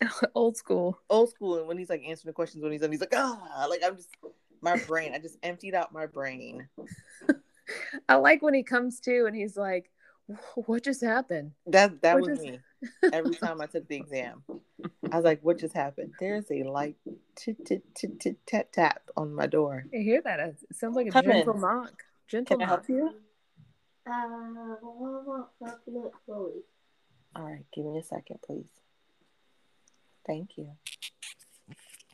Old 0.36 0.58
school. 0.58 1.00
old 1.10 1.30
school 1.32 1.58
and 1.58 1.68
when 1.68 1.78
he's 1.78 1.89
like 1.89 2.04
answering 2.06 2.30
the 2.30 2.34
questions 2.34 2.62
when 2.62 2.72
he's 2.72 2.82
done 2.82 2.91
he's 2.91 3.00
like 3.02 3.16
ah 3.16 3.66
like 3.68 3.82
i'm 3.84 3.95
just 3.95 4.10
my 4.62 4.78
brain 4.86 5.12
i 5.16 5.18
just 5.18 5.38
emptied 5.41 5.74
out 5.74 5.91
my 5.91 6.06
brain 6.06 6.68
I 8.10 8.16
like 8.16 8.43
when 8.43 8.54
he 8.54 8.62
comes 8.62 9.00
to 9.02 9.26
and 9.26 9.36
he's 9.36 9.58
like, 9.58 9.89
"What 10.54 10.84
just 10.84 11.02
happened?" 11.02 11.54
that 11.66 12.00
that 12.04 12.14
What 12.20 12.30
was 12.30 12.38
is- 12.39 12.45
me 12.45 12.60
every 13.14 13.34
time 13.36 13.60
i 13.60 13.66
took 13.66 13.88
the 13.88 13.95
exam 13.95 14.43
i 15.12 15.16
was 15.16 15.26
like 15.26 15.41
what 15.43 15.58
just 15.60 15.74
happened? 15.76 16.14
There's 16.20 16.49
a 16.51 16.64
light 16.64 16.95
tit 17.36 17.58
tit 17.66 17.84
tit 17.95 18.20
tit 18.20 18.38
tap 18.45 18.72
tap 18.72 19.01
on 19.16 19.34
my 19.34 19.47
door. 19.47 19.86
You 19.91 20.01
hear 20.01 20.22
that? 20.24 20.39
It 20.39 20.58
sounds 20.74 20.95
like 20.95 21.08
a 21.08 21.12
Come 21.12 21.26
in. 21.26 21.32
gentle 21.38 21.58
knock. 21.60 22.03
Gentle 22.28 22.58
can 22.58 22.64
i 22.66 22.68
help 22.70 22.89
you 22.89 23.14
Uh, 24.05 24.76
well, 24.82 25.49
chocolate 25.60 26.12
Chloe. 26.26 26.51
all 27.36 27.43
right 27.43 27.66
give 27.74 27.86
me 27.86 27.97
a 27.99 28.03
second 28.03 28.39
please. 28.45 28.70
Thank 30.26 30.58
you. 30.58 30.72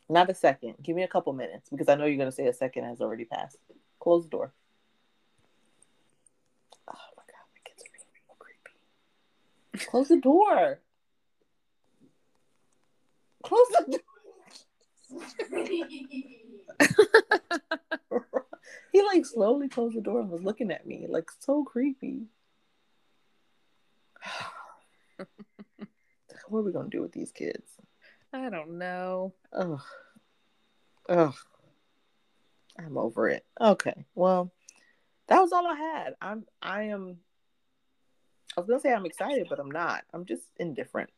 Not 0.08 0.30
a 0.30 0.34
second. 0.34 0.74
Give 0.82 0.94
me 0.94 1.02
a 1.02 1.08
couple 1.08 1.32
minutes 1.32 1.68
because 1.70 1.88
i 1.88 1.94
know 1.94 2.04
you're 2.04 2.16
going 2.16 2.28
to 2.30 2.34
say 2.36 2.46
a 2.46 2.52
second 2.52 2.84
has 2.84 3.00
already 3.00 3.24
passed. 3.24 3.56
Close 4.00 4.24
the 4.24 4.30
door. 4.30 4.52
Oh 6.88 6.92
my 7.16 7.22
god 7.32 7.44
my 7.54 7.60
kids 7.64 7.82
are 7.82 7.90
being 7.92 8.06
real 8.28 8.36
creepy. 8.38 9.86
Close 9.90 10.08
the 10.08 10.20
door 10.20 10.78
close 13.44 13.68
the 13.68 13.98
door 13.98 14.00
he 18.92 19.02
like 19.02 19.24
slowly 19.24 19.68
closed 19.68 19.96
the 19.96 20.00
door 20.00 20.20
and 20.20 20.30
was 20.30 20.42
looking 20.42 20.72
at 20.72 20.86
me 20.86 21.06
like 21.08 21.30
so 21.38 21.62
creepy 21.62 22.24
what 26.48 26.60
are 26.60 26.62
we 26.62 26.72
gonna 26.72 26.88
do 26.88 27.02
with 27.02 27.12
these 27.12 27.30
kids 27.30 27.78
I 28.34 28.50
don't 28.50 28.78
know. 28.78 29.32
Ugh. 29.52 29.80
Ugh. 31.08 31.34
I'm 32.76 32.98
over 32.98 33.28
it. 33.28 33.44
Okay. 33.60 34.04
Well, 34.16 34.52
that 35.28 35.38
was 35.38 35.52
all 35.52 35.64
I 35.64 35.76
had. 35.76 36.14
I'm 36.20 36.44
I 36.60 36.84
am 36.84 37.18
I 38.56 38.60
was 38.60 38.68
gonna 38.68 38.80
say 38.80 38.92
I'm 38.92 39.06
excited, 39.06 39.46
but 39.48 39.60
I'm 39.60 39.70
not. 39.70 40.02
I'm 40.12 40.24
just 40.24 40.42
indifferent. 40.56 41.10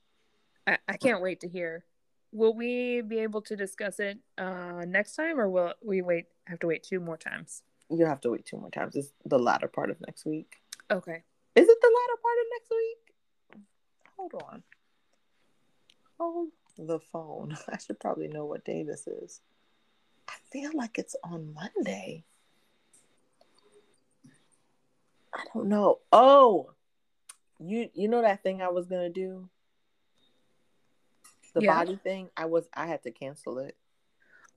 I, 0.67 0.77
I 0.87 0.99
can't 0.99 1.23
wait 1.23 1.41
to 1.41 1.49
hear. 1.49 1.85
Will 2.33 2.55
we 2.55 3.01
be 3.01 3.19
able 3.21 3.41
to 3.43 3.57
discuss 3.57 3.99
it 3.99 4.19
uh, 4.37 4.85
next 4.87 5.15
time, 5.15 5.39
or 5.39 5.49
will 5.49 5.73
we 5.83 6.03
wait? 6.03 6.27
Have 6.47 6.59
to 6.61 6.67
wait 6.67 6.83
two 6.83 7.01
more 7.01 7.17
times? 7.17 7.63
You 7.91 8.07
have 8.07 8.21
to 8.23 8.31
wait 8.31 8.45
two 8.45 8.59
more 8.59 8.71
times. 8.71 8.97
It's 8.97 9.13
the 9.25 9.39
latter 9.39 9.69
part 9.69 9.91
of 9.91 10.01
next 10.01 10.25
week. 10.25 10.57
Okay. 10.91 11.23
Is 11.55 11.69
it 11.69 11.79
the 11.81 11.99
latter 11.99 12.21
part 12.23 12.37
of 12.41 12.47
next 12.59 12.71
week? 12.71 13.65
Hold 14.17 14.35
on. 14.43 14.63
Hold 16.19 16.49
the 16.79 16.99
phone. 16.99 17.57
I 17.69 17.79
should 17.79 18.01
probably 18.01 18.29
know 18.29 18.45
what 18.45 18.65
day 18.65 18.83
this 18.83 19.07
is. 19.07 19.41
I 20.29 20.35
feel 20.51 20.71
like 20.75 20.99
it's 20.99 21.17
on 21.23 21.55
Monday. 21.55 22.25
I 25.35 25.45
don't 25.55 25.69
know. 25.69 25.99
Oh, 26.13 26.71
you 27.59 27.89
you 27.95 28.09
know 28.09 28.23
that 28.23 28.43
thing 28.43 28.63
I 28.63 28.69
was 28.69 28.87
gonna 28.87 29.11
do, 29.11 29.49
the 31.57 31.63
Yeah. 31.63 31.75
body 31.75 31.99
thing. 32.05 32.29
I 32.37 32.45
was 32.45 32.69
I 32.75 32.87
had 32.87 33.03
to 33.05 33.11
cancel 33.11 33.59
it. 33.59 33.77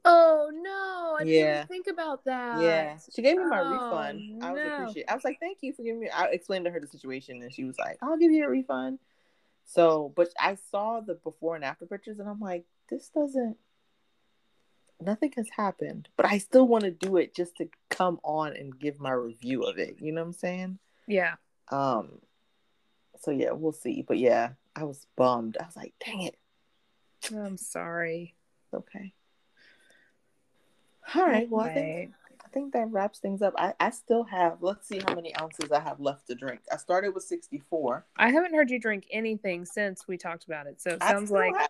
Oh 0.04 0.52
no! 0.54 1.16
I 1.18 1.24
didn't 1.24 1.34
Yeah. 1.34 1.66
think 1.66 1.88
about 1.88 2.26
that. 2.26 2.60
Yeah, 2.60 2.98
she 3.14 3.22
gave 3.22 3.38
me 3.38 3.46
my 3.46 3.60
Oh, 3.62 3.70
refund. 3.70 4.44
I 4.44 4.52
was 4.52 4.62
no. 4.64 4.70
appreciate. 4.70 5.06
I 5.10 5.16
was 5.16 5.24
like, 5.24 5.40
"Thank 5.40 5.60
you 5.62 5.74
for 5.74 5.84
giving 5.84 6.02
me." 6.02 6.10
I 6.10 6.26
explained 6.26 6.66
to 6.66 6.72
her 6.72 6.80
the 6.80 6.88
situation, 6.88 7.42
and 7.42 7.54
she 7.54 7.64
was 7.64 7.78
like, 7.80 7.98
"I'll 8.02 8.18
give 8.18 8.32
you 8.32 8.46
a 8.46 8.50
refund." 8.50 9.00
So, 9.66 10.12
but 10.16 10.30
I 10.40 10.56
saw 10.72 11.00
the 11.00 11.16
before 11.16 11.56
and 11.56 11.64
after 11.64 11.86
pictures, 11.86 12.20
and 12.20 12.28
I'm 12.30 12.40
like, 12.40 12.66
"This 12.90 13.10
doesn't. 13.10 13.58
Nothing 15.02 15.32
has 15.38 15.48
happened, 15.56 16.10
but 16.18 16.26
I 16.26 16.38
still 16.40 16.68
want 16.68 16.84
to 16.84 16.92
do 16.92 17.16
it 17.16 17.34
just 17.34 17.56
to 17.58 17.70
come 17.90 18.20
on 18.24 18.56
and 18.58 18.78
give 18.78 19.00
my 19.00 19.12
review 19.12 19.64
of 19.64 19.78
it. 19.78 20.02
You 20.02 20.12
know 20.12 20.22
what 20.22 20.28
I'm 20.28 20.34
saying? 20.34 20.80
Yeah. 21.08 21.36
Um. 21.70 22.20
So 23.22 23.32
yeah, 23.32 23.52
we'll 23.52 23.72
see. 23.74 24.02
But 24.02 24.18
yeah, 24.18 24.52
I 24.76 24.84
was 24.84 25.08
bummed. 25.16 25.58
I 25.62 25.66
was 25.66 25.76
like, 25.76 25.94
"Dang 26.06 26.22
it." 26.24 26.38
I'm 27.36 27.58
sorry. 27.58 28.36
Okay. 28.74 29.14
All 31.16 31.26
right. 31.26 31.50
Well, 31.50 31.66
I 31.66 31.74
think 31.74 32.14
I 32.50 32.52
think 32.52 32.74
that 32.74 32.92
wraps 32.92 33.20
things 33.20 33.44
up. 33.44 33.54
I, 33.58 33.74
I 33.80 33.92
still 33.92 34.24
have, 34.24 34.58
let's 34.62 34.88
see 34.88 35.00
how 35.06 35.14
many 35.14 35.36
ounces 35.36 35.72
I 35.72 35.80
have 35.82 36.00
left 36.00 36.26
to 36.28 36.36
drink. 36.36 36.62
I 36.72 36.78
started 36.78 37.14
with 37.14 37.24
64. 37.24 38.06
I 38.18 38.32
haven't 38.32 38.56
heard 38.56 38.72
you 38.72 38.80
drink 38.80 39.06
anything 39.12 39.66
since 39.66 40.08
we 40.08 40.18
talked 40.18 40.46
about 40.46 40.66
it, 40.66 40.82
so 40.82 40.92
it 40.92 40.98
I 41.02 41.12
sounds 41.12 41.30
like 41.30 41.56
have, 41.56 41.70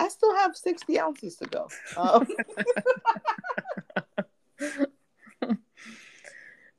I 0.00 0.08
still 0.08 0.34
have 0.34 0.56
60 0.56 0.98
ounces 0.98 1.36
to 1.36 1.46
go. 1.46 1.68
Um, 1.96 2.26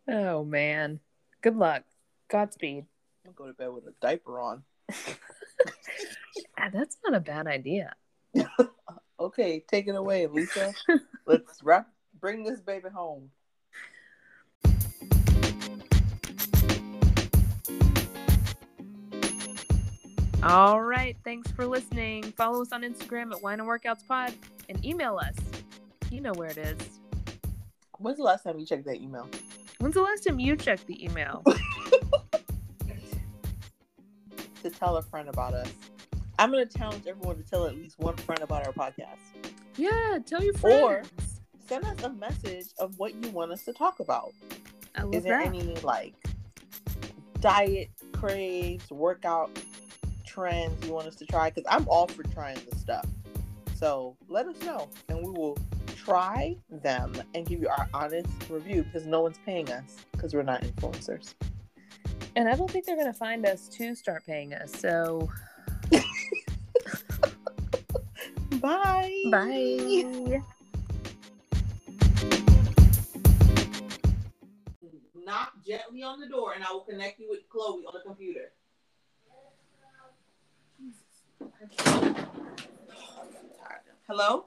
oh 0.09 0.43
man. 0.43 0.99
Good 1.41 1.55
luck. 1.55 1.83
Godspeed. 2.27 2.85
I'm 3.25 3.31
going 3.33 3.49
go 3.49 3.53
to 3.53 3.57
bed 3.57 3.73
with 3.73 3.87
a 3.87 3.93
diaper 4.01 4.41
on. 4.41 4.63
Ah, 6.57 6.69
that's 6.71 6.97
not 7.03 7.15
a 7.15 7.19
bad 7.19 7.47
idea. 7.47 7.93
Okay, 9.21 9.63
take 9.69 9.87
it 9.87 9.93
away, 9.93 10.25
Lisa. 10.25 10.73
let's 11.27 11.61
wrap, 11.61 11.87
bring 12.19 12.43
this 12.43 12.59
baby 12.59 12.89
home. 12.89 13.29
All 20.41 20.81
right. 20.81 21.15
Thanks 21.23 21.51
for 21.51 21.67
listening. 21.67 22.23
Follow 22.31 22.63
us 22.63 22.71
on 22.71 22.81
Instagram 22.81 23.31
at 23.31 23.43
Wine 23.43 23.59
and 23.59 23.69
Workouts 23.69 24.07
Pod 24.07 24.33
and 24.69 24.83
email 24.83 25.17
us. 25.17 25.35
You 26.09 26.21
know 26.21 26.33
where 26.33 26.49
it 26.49 26.57
is. 26.57 26.79
When's 27.99 28.17
the 28.17 28.23
last 28.23 28.43
time 28.43 28.57
you 28.57 28.65
checked 28.65 28.85
that 28.85 28.99
email? 28.99 29.29
When's 29.77 29.93
the 29.93 30.01
last 30.01 30.21
time 30.21 30.39
you 30.39 30.55
checked 30.55 30.87
the 30.87 31.05
email? 31.05 31.43
To 34.63 34.69
tell 34.71 34.97
a 34.97 35.03
friend 35.03 35.29
about 35.29 35.53
us. 35.53 35.71
I'm 36.41 36.49
gonna 36.49 36.65
challenge 36.65 37.05
everyone 37.05 37.35
to 37.37 37.43
tell 37.43 37.67
at 37.67 37.75
least 37.75 37.99
one 37.99 38.17
friend 38.17 38.41
about 38.41 38.65
our 38.65 38.73
podcast. 38.73 39.19
Yeah, 39.77 40.17
tell 40.25 40.43
your 40.43 40.55
friends. 40.55 40.81
Or 40.81 41.03
send 41.67 41.85
us 41.85 42.01
a 42.01 42.09
message 42.09 42.65
of 42.79 42.97
what 42.97 43.13
you 43.13 43.29
want 43.29 43.51
us 43.51 43.63
to 43.65 43.73
talk 43.73 43.99
about. 43.99 44.33
I 44.95 45.03
love 45.03 45.13
Is 45.13 45.23
there 45.23 45.37
that. 45.37 45.45
any 45.45 45.75
like 45.83 46.15
diet 47.41 47.91
craves, 48.11 48.89
workout 48.89 49.51
trends 50.25 50.83
you 50.87 50.93
want 50.93 51.05
us 51.05 51.15
to 51.17 51.27
try? 51.27 51.51
Because 51.51 51.65
I'm 51.69 51.87
all 51.87 52.07
for 52.07 52.23
trying 52.23 52.57
this 52.71 52.81
stuff. 52.81 53.05
So 53.75 54.17
let 54.27 54.47
us 54.47 54.59
know, 54.63 54.89
and 55.09 55.19
we 55.19 55.29
will 55.29 55.59
try 55.95 56.57
them 56.71 57.13
and 57.35 57.45
give 57.45 57.61
you 57.61 57.67
our 57.69 57.87
honest 57.93 58.27
review 58.49 58.81
because 58.81 59.05
no 59.05 59.21
one's 59.21 59.37
paying 59.45 59.71
us 59.71 59.97
because 60.11 60.33
we're 60.33 60.41
not 60.41 60.63
influencers. 60.63 61.35
and 62.35 62.49
I 62.49 62.55
don't 62.55 62.71
think 62.71 62.87
they're 62.87 62.97
gonna 62.97 63.13
find 63.13 63.45
us 63.45 63.67
to 63.77 63.93
start 63.93 64.25
paying 64.25 64.55
us. 64.55 64.71
So 64.71 65.29
Bye. 68.61 69.23
bye. 69.31 70.41
Knock 75.25 75.53
gently 75.65 76.03
on 76.03 76.19
the 76.19 76.27
door, 76.29 76.53
and 76.53 76.63
I 76.63 76.71
will 76.71 76.81
connect 76.81 77.19
you 77.19 77.27
with 77.29 77.49
Chloe 77.49 77.85
on 77.85 77.93
the 77.93 78.01
computer. 78.05 78.51
Hello. 84.07 84.45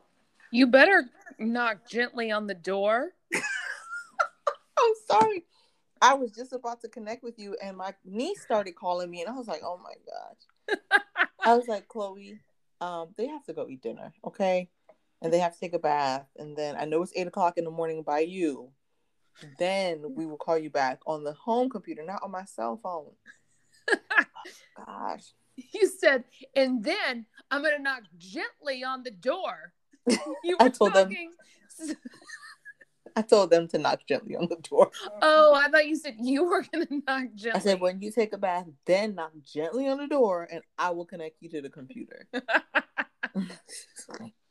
You 0.53 0.69
better 0.69 1.11
knock 1.41 1.89
gently 1.89 2.31
on 2.31 2.47
the 2.47 2.55
door. 2.55 3.15
I'm 3.35 4.93
sorry. 5.09 5.45
I 6.01 6.15
was 6.15 6.31
just 6.31 6.53
about 6.53 6.83
to 6.83 6.89
connect 6.89 7.25
with 7.25 7.37
you, 7.39 7.57
and 7.61 7.77
my 7.77 7.95
niece 8.05 8.43
started 8.43 8.77
calling 8.77 9.11
me, 9.11 9.23
and 9.23 9.31
I 9.31 9.37
was 9.37 9.49
like, 9.49 9.63
"Oh 9.65 9.81
my 9.83 9.95
gosh!" 10.07 10.81
I 11.45 11.57
was 11.57 11.67
like, 11.67 11.89
"Chloe, 11.89 12.41
um, 12.85 13.09
they 13.17 13.27
have 13.27 13.45
to 13.47 13.53
go 13.55 13.67
eat 13.69 13.83
dinner, 13.83 14.13
okay? 14.25 14.69
And 15.23 15.33
they 15.33 15.39
have 15.39 15.55
to 15.55 15.61
take 15.61 15.73
a 15.75 15.79
bath, 15.79 16.27
and 16.37 16.57
then 16.57 16.77
I 16.79 16.85
know 16.85 17.03
it's 17.03 17.13
eight 17.17 17.27
o'clock 17.27 17.57
in 17.57 17.65
the 17.65 17.71
morning 17.71 18.03
by 18.03 18.21
you. 18.21 18.71
Then 19.59 20.15
we 20.15 20.27
will 20.27 20.37
call 20.37 20.59
you 20.59 20.71
back 20.71 21.01
on 21.07 21.25
the 21.25 21.33
home 21.33 21.71
computer, 21.71 22.05
not 22.05 22.23
on 22.23 22.31
my 22.31 22.45
cell 22.45 22.79
phone. 22.83 23.13
Gosh, 24.87 25.33
You 25.73 25.89
said, 25.89 26.25
and 26.55 26.85
then 26.85 27.27
I'm 27.51 27.63
gonna 27.63 27.79
knock 27.79 28.03
gently 28.19 28.85
on 28.85 29.03
the 29.03 29.11
door. 29.11 29.73
You 30.45 30.57
I 30.61 30.65
were 30.65 30.71
told 30.71 30.93
them- 30.93 31.09
talking. 31.09 31.33
I 33.17 33.23
told 33.23 33.51
them 33.51 33.69
to 33.69 33.79
knock 33.79 34.01
gently 34.09 34.37
on 34.37 34.49
the 34.49 34.57
door. 34.57 34.91
Oh, 35.23 35.55
I 35.55 35.69
thought 35.69 35.87
you 35.87 35.97
said 35.97 36.17
you 36.21 36.45
were 36.45 36.65
gonna 36.73 36.87
knock 37.07 37.35
gently. 37.35 37.61
I 37.61 37.63
said, 37.63 37.81
when 37.81 38.01
you 38.01 38.11
take 38.11 38.33
a 38.33 38.39
bath, 38.39 38.67
then 38.87 39.15
knock 39.15 39.33
gently 39.45 39.89
on 39.89 39.99
the 39.99 40.09
door, 40.09 40.49
and 40.51 40.63
I 40.79 40.91
will 40.91 41.07
connect 41.07 41.37
you 41.41 41.49
to 41.51 41.63
the 41.63 41.71
computer. 41.71 42.27